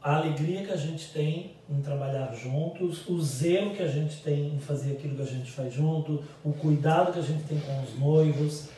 a 0.03 0.17
alegria 0.17 0.65
que 0.65 0.73
a 0.73 0.77
gente 0.77 1.13
tem 1.13 1.53
em 1.69 1.83
trabalhar 1.83 2.33
juntos, 2.33 3.07
o 3.09 3.21
zelo 3.21 3.75
que 3.75 3.83
a 3.83 3.89
gente 3.89 4.23
tem 4.23 4.55
em 4.55 4.59
fazer 4.59 4.93
aquilo 4.93 5.17
que 5.17 5.23
a 5.23 5.27
gente 5.27 5.51
faz 5.51 5.75
junto, 5.75 6.23
o 6.45 6.53
cuidado 6.53 7.13
que 7.13 7.19
a 7.19 7.23
gente 7.23 7.45
tem 7.45 7.59
com 7.61 7.83
os 7.83 7.99
noivos 7.99 8.69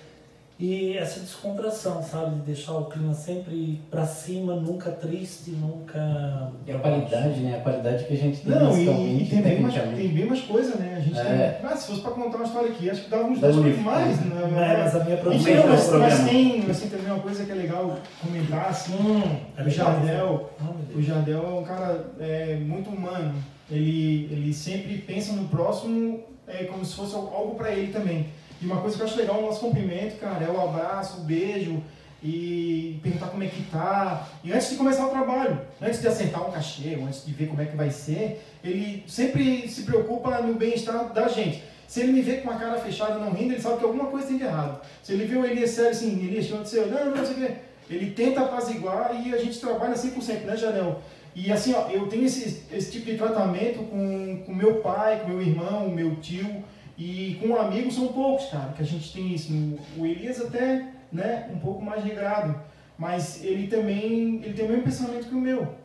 e 0.61 0.95
essa 0.99 1.21
descontração, 1.21 2.03
sabe, 2.03 2.35
de 2.37 2.43
deixar 2.43 2.75
o 2.75 2.85
clima 2.85 3.15
sempre 3.15 3.81
pra 3.91 4.05
cima, 4.05 4.55
nunca 4.57 4.91
triste, 4.91 5.53
nunca 5.53 6.53
E 6.67 6.73
a 6.73 6.79
qualidade, 6.79 7.41
né? 7.41 7.57
A 7.57 7.61
qualidade 7.61 8.05
que 8.05 8.13
a 8.13 8.17
gente 8.19 8.43
tem 8.43 8.53
Não, 8.53 8.77
e, 8.77 9.23
e 9.23 9.27
tem, 9.27 9.41
bem 9.41 9.61
mais, 9.63 9.75
tem 9.75 10.09
bem 10.09 10.27
mais 10.27 10.43
coisa, 10.43 10.77
né? 10.77 10.97
A 10.99 11.01
gente 11.01 11.19
É. 11.19 11.59
tem. 11.63 11.71
Ah, 11.71 11.75
se 11.75 11.87
fosse 11.87 12.03
pra 12.03 12.11
contar 12.11 12.37
uma 12.37 12.47
história 12.47 12.69
aqui, 12.69 12.91
acho 12.91 13.05
que 13.05 13.11
dava 13.11 13.25
uns 13.25 13.41
Dá 13.41 13.47
dois 13.47 13.57
um 13.57 13.63
minutos 13.63 13.85
mais. 13.85 14.21
Né? 14.21 14.37
É, 14.43 14.83
mas 14.85 14.97
a 14.97 15.05
minha 15.05 15.17
não, 15.17 15.33
mas, 15.33 15.47
é 15.47 15.61
o 15.61 15.99
mas 15.99 16.25
tem 16.29 16.71
assim, 16.71 16.89
também 16.91 17.07
uma 17.07 17.21
coisa 17.21 17.45
que 17.47 17.53
é 17.53 17.55
legal 17.55 17.97
comentar, 18.21 18.67
assim. 18.69 18.93
Hum, 18.97 19.23
é 19.57 19.63
o. 19.63 19.71
Jardel, 19.71 20.51
Deus. 20.61 20.99
o 20.99 21.03
Jardel 21.03 21.43
é 21.43 21.59
um 21.59 21.65
cara 21.65 22.05
é, 22.21 22.57
muito 22.57 22.91
humano. 22.91 23.35
Ele, 23.71 24.29
ele 24.31 24.53
sempre 24.53 24.99
pensa 24.99 25.33
no 25.33 25.49
próximo 25.49 26.21
é, 26.47 26.65
como 26.65 26.85
se 26.85 26.95
fosse 26.95 27.15
algo 27.15 27.55
pra 27.55 27.71
ele 27.71 27.91
também. 27.91 28.27
E 28.61 28.67
uma 28.67 28.81
coisa 28.81 28.97
que 28.97 29.03
eu 29.03 29.07
acho 29.07 29.17
legal 29.17 29.41
no 29.41 29.47
nosso 29.47 29.61
cumprimento, 29.61 30.19
cara, 30.19 30.45
é 30.45 30.51
o 30.51 30.61
abraço, 30.61 31.21
o 31.21 31.25
beijo 31.25 31.83
e 32.23 33.01
perguntar 33.03 33.29
como 33.29 33.43
é 33.43 33.47
que 33.47 33.63
tá. 33.71 34.29
E 34.45 34.53
antes 34.53 34.71
de 34.71 34.77
começar 34.77 35.07
o 35.07 35.11
trabalho, 35.11 35.59
antes 35.81 36.01
de 36.01 36.09
acertar 36.09 36.47
um 36.47 36.51
cachê, 36.51 36.99
antes 37.03 37.25
de 37.25 37.33
ver 37.33 37.47
como 37.47 37.63
é 37.63 37.65
que 37.65 37.77
vai 37.77 37.91
ser, 37.91 38.45
ele 38.63 39.03
sempre 39.07 39.67
se 39.69 39.83
preocupa 39.83 40.43
no 40.43 40.55
bem-estar 40.55 41.13
da 41.13 41.29
gente. 41.29 41.63
Se 41.89 42.01
ele 42.01 42.13
me 42.13 42.21
vê 42.21 42.37
com 42.37 42.51
uma 42.51 42.59
cara 42.59 42.79
fechada 42.79 43.19
não 43.19 43.33
rindo, 43.33 43.55
ele 43.55 43.61
sabe 43.61 43.79
que 43.79 43.85
alguma 43.85 44.07
coisa 44.07 44.27
tem 44.27 44.37
de 44.37 44.45
errado. 44.45 44.81
Se 45.03 45.13
ele 45.13 45.25
vê 45.25 45.37
o 45.37 45.45
Elias 45.45 45.71
sério 45.71 45.91
assim, 45.91 46.25
Elias, 46.25 46.51
o 46.51 46.63
que? 46.63 46.77
Não, 46.77 47.07
não, 47.07 47.17
não 47.17 47.27
sei 47.27 47.35
o 47.35 47.39
quê. 47.39 47.55
Ele 47.89 48.11
tenta 48.13 48.43
apaziguar 48.43 49.11
e 49.27 49.35
a 49.35 49.39
gente 49.39 49.59
trabalha 49.59 49.95
100%, 49.95 50.43
né, 50.43 50.57
Janel? 50.57 51.01
E 51.35 51.51
assim, 51.51 51.75
ó, 51.75 51.89
eu 51.89 52.07
tenho 52.07 52.27
esse, 52.27 52.63
esse 52.71 52.93
tipo 52.93 53.07
de 53.07 53.17
tratamento 53.17 53.79
com, 53.85 54.43
com 54.45 54.55
meu 54.55 54.77
pai, 54.77 55.21
com 55.21 55.31
meu 55.31 55.43
irmão, 55.43 55.89
meu 55.89 56.15
tio 56.17 56.63
e 57.01 57.39
com 57.41 57.57
amigos 57.57 57.95
são 57.95 58.09
poucos, 58.09 58.51
cara, 58.51 58.75
que 58.77 58.83
a 58.83 58.85
gente 58.85 59.11
tem 59.11 59.33
isso. 59.33 59.51
O 59.97 60.05
Elias 60.05 60.39
até, 60.39 60.87
né, 61.11 61.49
um 61.51 61.59
pouco 61.59 61.83
mais 61.83 62.05
regrado, 62.05 62.55
mas 62.99 63.43
ele 63.43 63.69
também, 63.69 64.43
ele 64.45 64.53
tem 64.53 64.67
o 64.67 64.69
mesmo 64.69 64.85
pensamento 64.85 65.27
que 65.27 65.35
o 65.35 65.41
meu. 65.41 65.77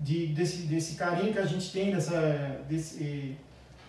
De, 0.00 0.28
desse, 0.28 0.62
desse 0.62 0.94
carinho 0.94 1.34
que 1.34 1.38
a 1.38 1.44
gente 1.44 1.70
tem, 1.70 1.90
dessa, 1.90 2.62
desse, 2.66 3.36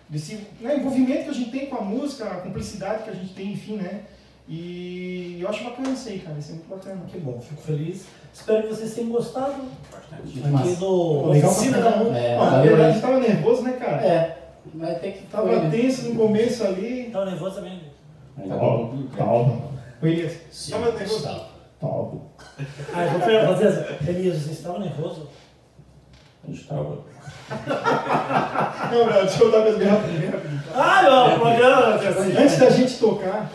desse 0.06 0.46
né, 0.60 0.76
envolvimento 0.76 1.24
que 1.24 1.30
a 1.30 1.34
gente 1.34 1.50
tem 1.50 1.66
com 1.66 1.76
a 1.76 1.80
música, 1.80 2.26
a 2.26 2.40
cumplicidade 2.42 3.04
que 3.04 3.10
a 3.10 3.14
gente 3.14 3.32
tem, 3.32 3.52
enfim, 3.52 3.76
né? 3.76 4.02
E 4.46 5.38
eu 5.40 5.48
acho 5.48 5.64
bacana 5.64 5.90
isso 5.90 6.10
aí, 6.10 6.18
cara, 6.18 6.38
isso 6.38 6.50
é 6.50 6.54
muito 6.56 6.68
bacana. 6.68 7.00
Que 7.10 7.18
bom, 7.18 7.40
fico 7.40 7.62
feliz. 7.62 8.04
Espero 8.34 8.64
que 8.64 8.68
vocês 8.68 8.94
tenham 8.94 9.10
gostado 9.10 9.62
Bastante. 9.90 10.22
aqui 10.28 10.40
no 10.40 10.58
pra 11.22 11.70
da 11.70 11.82
caramba. 11.82 12.04
Música. 12.04 12.18
É, 12.18 12.36
Ó, 12.36 12.44
na 12.44 12.50
valeu, 12.50 12.76
verdade, 12.76 12.96
né? 12.96 13.00
tava 13.00 13.20
nervoso, 13.20 13.62
né, 13.62 13.72
cara? 13.72 14.06
É, 14.06 14.39
vai 14.74 14.94
ter 14.96 15.12
que 15.12 15.26
Tava 15.26 15.60
né? 15.60 15.70
tenso 15.70 16.10
no 16.10 16.16
começo 16.16 16.64
ali. 16.64 17.10
Tava 17.12 17.26
nervoso 17.26 17.56
também? 17.56 17.82
Bem. 18.36 18.52
Ô, 18.52 20.06
Elias, 20.06 20.68
tava 20.70 20.92
nervoso? 20.92 21.22
Tá. 21.22 21.46
Ah, 22.92 23.04
eu 23.04 23.10
vou 23.10 23.54
fazer 23.54 23.66
essa. 23.66 24.10
Elias, 24.10 24.38
você 24.38 24.52
estava 24.52 24.78
nervoso? 24.78 25.28
A 26.44 26.50
gente 26.50 26.64
tava. 26.66 26.98
Não, 28.90 29.06
não, 29.06 29.12
deixa 29.12 29.42
eu 29.42 29.50
dar 29.50 29.60
minhas 29.60 29.78
garrafas 29.78 30.10
bem 30.10 30.28
rapidinho. 30.28 30.62
Ah, 30.74 31.02
não, 31.02 31.36
o 31.36 31.40
programa. 31.40 31.94
Antes 32.40 32.58
da 32.58 32.70
gente 32.70 32.98
tocar, 32.98 33.50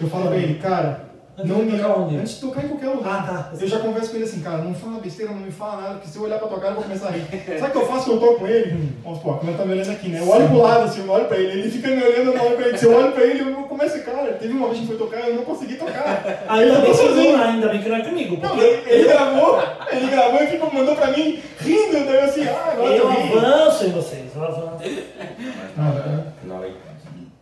eu 0.00 0.08
falo 0.08 0.28
pra 0.28 0.36
ele, 0.36 0.58
cara, 0.58 1.11
Não 1.44 1.66
tocar 1.68 1.98
onde? 1.98 2.16
Antes 2.16 2.34
de 2.34 2.40
tocar 2.40 2.64
em 2.64 2.68
qualquer 2.68 2.88
lugar. 2.88 3.20
Ah, 3.28 3.32
tá. 3.32 3.50
Eu 3.60 3.68
já 3.68 3.78
converso 3.78 4.10
com 4.10 4.16
ele 4.16 4.24
assim, 4.24 4.40
cara, 4.40 4.58
não 4.58 4.74
fala 4.74 5.00
besteira, 5.00 5.32
não 5.32 5.40
me 5.40 5.50
fala 5.50 5.80
nada, 5.82 5.94
porque 5.94 6.08
se 6.08 6.16
eu 6.16 6.22
olhar 6.24 6.38
pra 6.38 6.48
tua 6.48 6.58
cara 6.58 6.70
eu 6.72 6.74
vou 6.76 6.84
começar 6.84 7.08
a 7.08 7.10
rir. 7.10 7.26
Sabe 7.58 7.68
o 7.68 7.70
que 7.70 7.78
eu 7.78 7.86
faço 7.86 8.04
quando 8.10 8.22
eu 8.22 8.28
tô 8.28 8.34
com 8.38 8.46
ele? 8.46 8.92
Vamos 9.02 9.18
supor, 9.18 9.38
como 9.38 9.50
ele 9.50 9.58
tá 9.58 9.64
me 9.64 9.72
olhando 9.72 9.90
aqui, 9.90 10.08
né? 10.08 10.20
Eu 10.20 10.28
olho 10.28 10.48
pro 10.48 10.58
lado 10.62 10.84
assim, 10.84 11.00
eu 11.00 11.06
não 11.06 11.14
olho 11.14 11.24
pra 11.26 11.36
ele, 11.38 11.60
ele 11.60 11.70
fica 11.70 11.88
me 11.88 12.02
olhando, 12.02 12.28
eu 12.30 12.34
não 12.36 12.46
olho 12.46 12.56
pra 12.56 12.68
ele. 12.68 12.78
Se 12.78 12.84
eu 12.86 12.94
olho 12.96 13.12
pra 13.12 13.24
ele, 13.24 13.40
eu 13.50 13.54
começo, 13.64 14.02
cara, 14.02 14.32
teve 14.34 14.52
uma 14.52 14.68
vez 14.68 14.80
que 14.80 14.86
foi 14.86 14.96
tocar, 14.96 15.28
eu 15.28 15.34
não 15.36 15.44
consegui 15.44 15.74
tocar. 15.76 16.44
Aí 16.48 16.62
Ainda 16.64 16.74
eu 16.74 16.82
bem, 16.82 16.90
tô 16.92 16.98
que 16.98 17.06
sozinho. 17.08 17.36
não, 17.36 17.44
ainda 17.44 17.68
bem 17.68 17.82
que 17.82 17.88
não 17.88 17.96
é 17.96 18.02
comigo, 18.02 18.38
Não, 18.40 18.48
porque 18.50 18.64
ele, 18.64 18.90
ele 18.90 19.08
gravou, 19.08 19.62
ele 19.92 20.06
gravou 20.08 20.42
e 20.42 20.46
ficou, 20.46 20.72
mandou 20.72 20.94
pra 20.96 21.10
mim 21.10 21.40
rindo, 21.60 21.92
daí 21.92 22.14
eu 22.16 22.24
assim, 22.24 22.44
ah, 22.48 22.70
agora 22.72 22.94
eu 22.94 23.08
eu 23.08 23.10
ri. 23.10 23.38
avanço 23.38 23.84
em 23.86 23.90
vocês, 23.90 24.30
eu 24.34 24.44
avanço. 24.44 24.78
Mas 24.78 25.76
na 25.76 25.88
hora, 25.90 26.26
na 26.44 26.54
hora, 26.54 26.70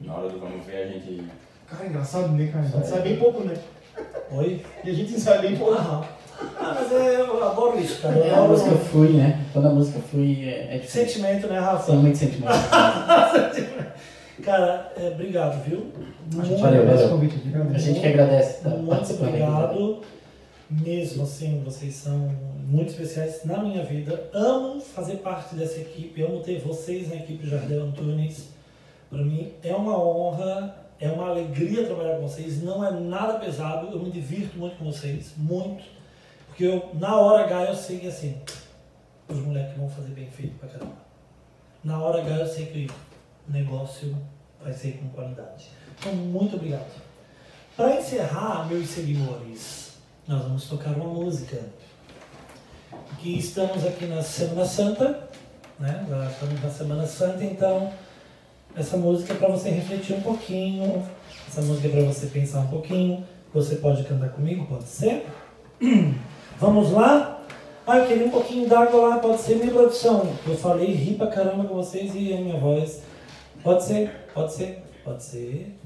na 0.00 0.14
hora 0.14 0.28
do 0.28 0.38
vamos 0.38 0.64
ver, 0.66 0.76
a 0.82 0.86
gente. 0.86 1.22
Cara, 1.68 1.86
engraçado, 1.86 2.28
né, 2.32 2.48
cara? 2.52 2.64
A 2.64 2.68
gente 2.68 2.88
sabe 2.88 3.02
bem 3.08 3.16
pouco, 3.16 3.44
né? 3.44 3.54
Oi? 4.32 4.62
E 4.84 4.90
a 4.90 4.92
gente 4.94 5.18
sabe 5.20 5.48
bem 5.48 5.56
pouco. 5.56 5.74
Aham. 5.74 6.04
Ah, 6.58 6.74
mas 6.80 6.92
é, 6.92 7.20
eu 7.20 7.44
adoro 7.44 7.78
isso, 7.78 8.00
cara. 8.00 8.16
É, 8.18 8.34
a 8.34 8.40
música 8.42 8.70
flui, 8.76 9.10
né? 9.10 9.44
Quando 9.52 9.66
a 9.68 9.70
música 9.70 10.00
flui, 10.10 10.48
é, 10.48 10.74
é 10.76 10.78
diferente. 10.78 10.88
sentimento, 11.12 11.46
né, 11.48 11.58
Rafa? 11.58 11.86
São 11.86 11.96
muito 11.96 12.16
sentimentos. 12.16 12.56
Cara, 14.42 14.90
é, 14.96 15.08
obrigado, 15.08 15.62
viu? 15.64 15.86
A 15.98 16.36
gente 16.44 16.48
Muito, 16.48 16.62
Valeu, 16.62 16.86
valeu. 16.86 17.08
convite, 17.10 17.34
a 17.34 17.38
gente 17.38 17.54
A 17.56 17.60
agradece. 17.60 17.84
gente 17.84 18.00
que 18.00 18.06
agradece 18.06 18.56
estar 18.56 18.70
muito 18.70 19.12
obrigado. 19.12 19.98
Mesmo 20.70 21.24
assim, 21.24 21.62
vocês 21.64 21.94
são 21.94 22.30
muito 22.66 22.88
especiais 22.90 23.40
na 23.44 23.58
minha 23.62 23.84
vida. 23.84 24.28
Amo 24.32 24.80
fazer 24.80 25.16
parte 25.16 25.54
dessa 25.56 25.80
equipe, 25.80 26.22
amo 26.22 26.40
ter 26.40 26.60
vocês 26.60 27.08
na 27.10 27.16
equipe 27.16 27.46
Jardel 27.46 27.82
Antunes. 27.82 28.48
Para 29.10 29.18
mim 29.22 29.52
é 29.62 29.74
uma 29.74 29.98
honra, 30.02 30.74
é 31.00 31.10
uma 31.10 31.30
alegria 31.30 31.86
trabalhar 31.86 32.16
com 32.16 32.28
vocês. 32.28 32.62
Não 32.62 32.84
é 32.84 32.90
nada 32.90 33.38
pesado, 33.38 33.88
eu 33.90 33.98
me 33.98 34.10
divirto 34.10 34.58
muito 34.58 34.76
com 34.76 34.84
vocês, 34.84 35.32
muito. 35.36 35.82
Porque 36.46 36.64
eu, 36.64 36.90
na 36.94 37.16
hora 37.16 37.44
H 37.44 37.70
eu 37.70 37.74
sei 37.74 37.98
que 37.98 38.08
assim, 38.08 38.40
os 39.26 39.38
moleques 39.38 39.76
vão 39.76 39.88
fazer 39.88 40.10
bem 40.10 40.30
feito 40.30 40.58
pra 40.58 40.68
caramba. 40.68 40.96
Na 41.82 41.98
hora 42.02 42.20
H 42.20 42.36
eu 42.36 42.46
sei 42.46 42.66
que 42.66 42.90
o 43.48 43.52
negócio 43.52 44.14
vai 44.62 44.72
ser 44.74 44.98
com 44.98 45.08
qualidade. 45.08 45.68
Então, 45.98 46.14
muito 46.14 46.56
obrigado. 46.56 47.00
Para 47.76 47.98
encerrar, 47.98 48.68
meus 48.68 48.88
seguidores, 48.88 49.94
nós 50.28 50.42
vamos 50.42 50.68
tocar 50.68 50.90
uma 50.90 51.08
música. 51.08 51.58
Que 53.18 53.38
estamos 53.38 53.86
aqui 53.86 54.06
na 54.06 54.22
Semana 54.22 54.64
Santa, 54.64 55.28
né? 55.78 56.06
Estamos 56.30 56.62
na 56.62 56.70
Semana 56.70 57.06
Santa, 57.06 57.44
então 57.44 57.92
essa 58.76 58.96
música 58.96 59.32
é 59.32 59.36
para 59.36 59.48
você 59.48 59.70
refletir 59.70 60.16
um 60.16 60.20
pouquinho, 60.20 61.02
essa 61.48 61.62
música 61.62 61.88
é 61.88 61.90
para 61.90 62.02
você 62.02 62.26
pensar 62.26 62.60
um 62.60 62.68
pouquinho. 62.68 63.24
Você 63.52 63.76
pode 63.76 64.04
cantar 64.04 64.28
comigo, 64.28 64.64
pode 64.66 64.84
ser? 64.84 65.26
Vamos 66.58 66.92
lá? 66.92 67.42
Ah, 67.84 67.98
eu 67.98 68.06
queria 68.06 68.26
um 68.26 68.30
pouquinho 68.30 68.68
d'água 68.68 69.08
lá, 69.08 69.18
pode 69.18 69.40
ser 69.40 69.56
minha 69.56 69.72
produção. 69.72 70.32
Eu 70.46 70.56
falei, 70.56 70.92
ri 70.92 71.14
pra 71.16 71.26
caramba 71.26 71.64
com 71.64 71.74
vocês 71.74 72.12
e 72.14 72.32
a 72.32 72.36
minha 72.36 72.58
voz. 72.60 73.02
Pode 73.64 73.82
ser, 73.82 74.28
pode 74.32 74.52
ser, 74.52 74.84
pode 75.02 75.24
ser. 75.24 75.76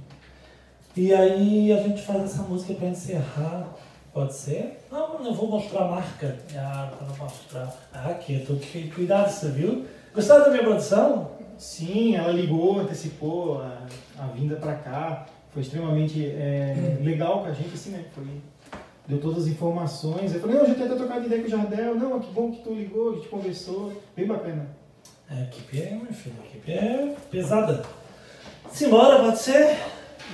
E 0.95 1.15
aí 1.15 1.73
a 1.73 1.79
gente 1.79 2.03
faz 2.03 2.25
essa 2.25 2.43
música 2.43 2.75
para 2.75 2.89
encerrar. 2.89 3.69
Pode 4.13 4.35
ser? 4.35 4.85
Não, 4.93 5.19
não 5.25 5.35
vou 5.35 5.49
mostrar 5.49 5.85
a 5.85 5.89
marca. 5.89 6.39
Ah, 6.55 6.93
não 7.01 7.17
mostrar. 7.17 7.75
Ah, 7.93 8.11
aqui, 8.11 8.35
eu 8.35 8.47
tô 8.47 8.55
cuidado, 8.95 9.31
você 9.31 9.49
viu? 9.49 9.87
Gostaram 10.15 10.45
da 10.45 10.51
minha 10.51 10.63
produção? 10.63 11.31
Sim, 11.59 12.17
ela 12.17 12.33
ligou, 12.33 12.81
antecipou 12.81 13.61
a, 13.63 13.87
a 14.19 14.27
vinda 14.29 14.57
pra 14.57 14.75
cá. 14.75 15.27
Foi 15.53 15.63
extremamente 15.63 16.25
é, 16.25 16.99
legal 17.01 17.43
com 17.43 17.47
a 17.47 17.53
gente, 17.53 17.75
assim, 17.75 17.91
né? 17.91 18.05
Foi, 18.15 18.25
deu 19.07 19.21
todas 19.21 19.45
as 19.45 19.49
informações. 19.49 20.35
Eu 20.35 20.41
falei, 20.41 20.57
não, 20.57 20.63
eu 20.63 20.69
já 20.69 20.75
tinha 20.75 20.87
até 20.87 20.97
trocado 20.97 21.27
ideia 21.27 21.41
com 21.41 21.49
o 21.49 21.51
Jardel. 21.51 21.95
Não, 21.95 22.21
que 22.21 22.33
bom 22.33 22.51
que 22.51 22.63
tu 22.63 22.75
ligou, 22.75 23.13
a 23.13 23.15
gente 23.15 23.29
conversou. 23.29 23.93
Bem 24.17 24.27
bacana. 24.27 24.69
A 25.31 25.43
equipe 25.43 25.81
é, 25.81 25.91
meu 25.91 26.13
filho, 26.13 26.37
a 26.43 26.47
equipe 26.47 26.73
é 26.73 27.15
pesada. 27.31 27.83
Simbora, 28.71 29.21
pode 29.21 29.39
ser? 29.39 29.79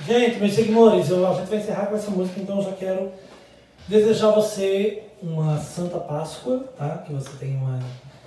Gente, 0.05 0.39
meus 0.39 0.53
seguidores, 0.53 1.11
a 1.11 1.33
gente 1.33 1.49
vai 1.49 1.59
encerrar 1.59 1.85
com 1.87 1.95
essa 1.95 2.09
música, 2.09 2.39
então 2.39 2.57
eu 2.57 2.63
já 2.63 2.71
quero 2.73 3.11
desejar 3.87 4.29
a 4.29 4.31
você 4.31 5.03
uma 5.21 5.57
Santa 5.59 5.99
Páscoa, 5.99 6.65
tá? 6.77 6.97
Que 7.05 7.13
você 7.13 7.29
tenha 7.37 7.57
uma 7.57 7.79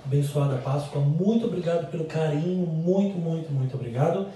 abençoada 0.05 0.57
Páscoa. 0.57 1.01
Muito 1.01 1.47
obrigado 1.47 1.89
pelo 1.89 2.05
carinho, 2.05 2.65
muito, 2.65 3.17
muito, 3.17 3.51
muito 3.51 3.75
obrigado. 3.75 4.27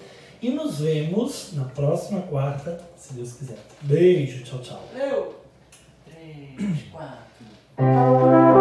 E 0.41 0.49
nos 0.49 0.80
vemos 0.80 1.51
na 1.53 1.65
próxima 1.65 2.22
quarta, 2.22 2.80
se 2.95 3.13
Deus 3.13 3.34
quiser. 3.34 3.59
Beijo, 3.82 4.43
tchau, 4.43 4.59
tchau. 4.59 4.84
Eu. 4.95 5.36
Três, 6.05 6.84
quatro. 6.91 8.59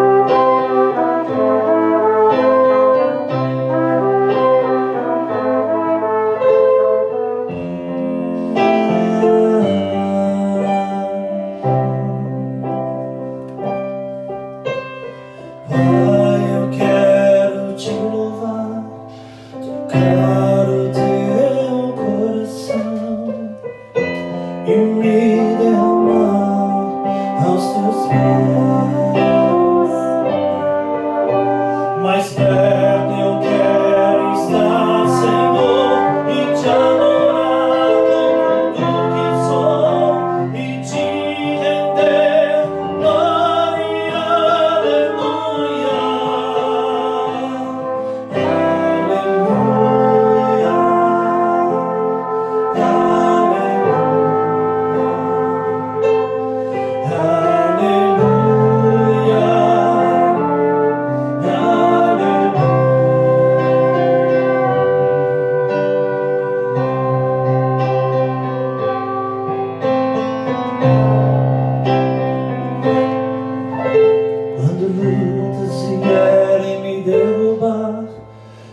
Lutas 75.28 75.82
vierem 75.88 76.80
me 76.82 77.02
derrubar, 77.02 78.04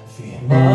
firmado 0.08 0.75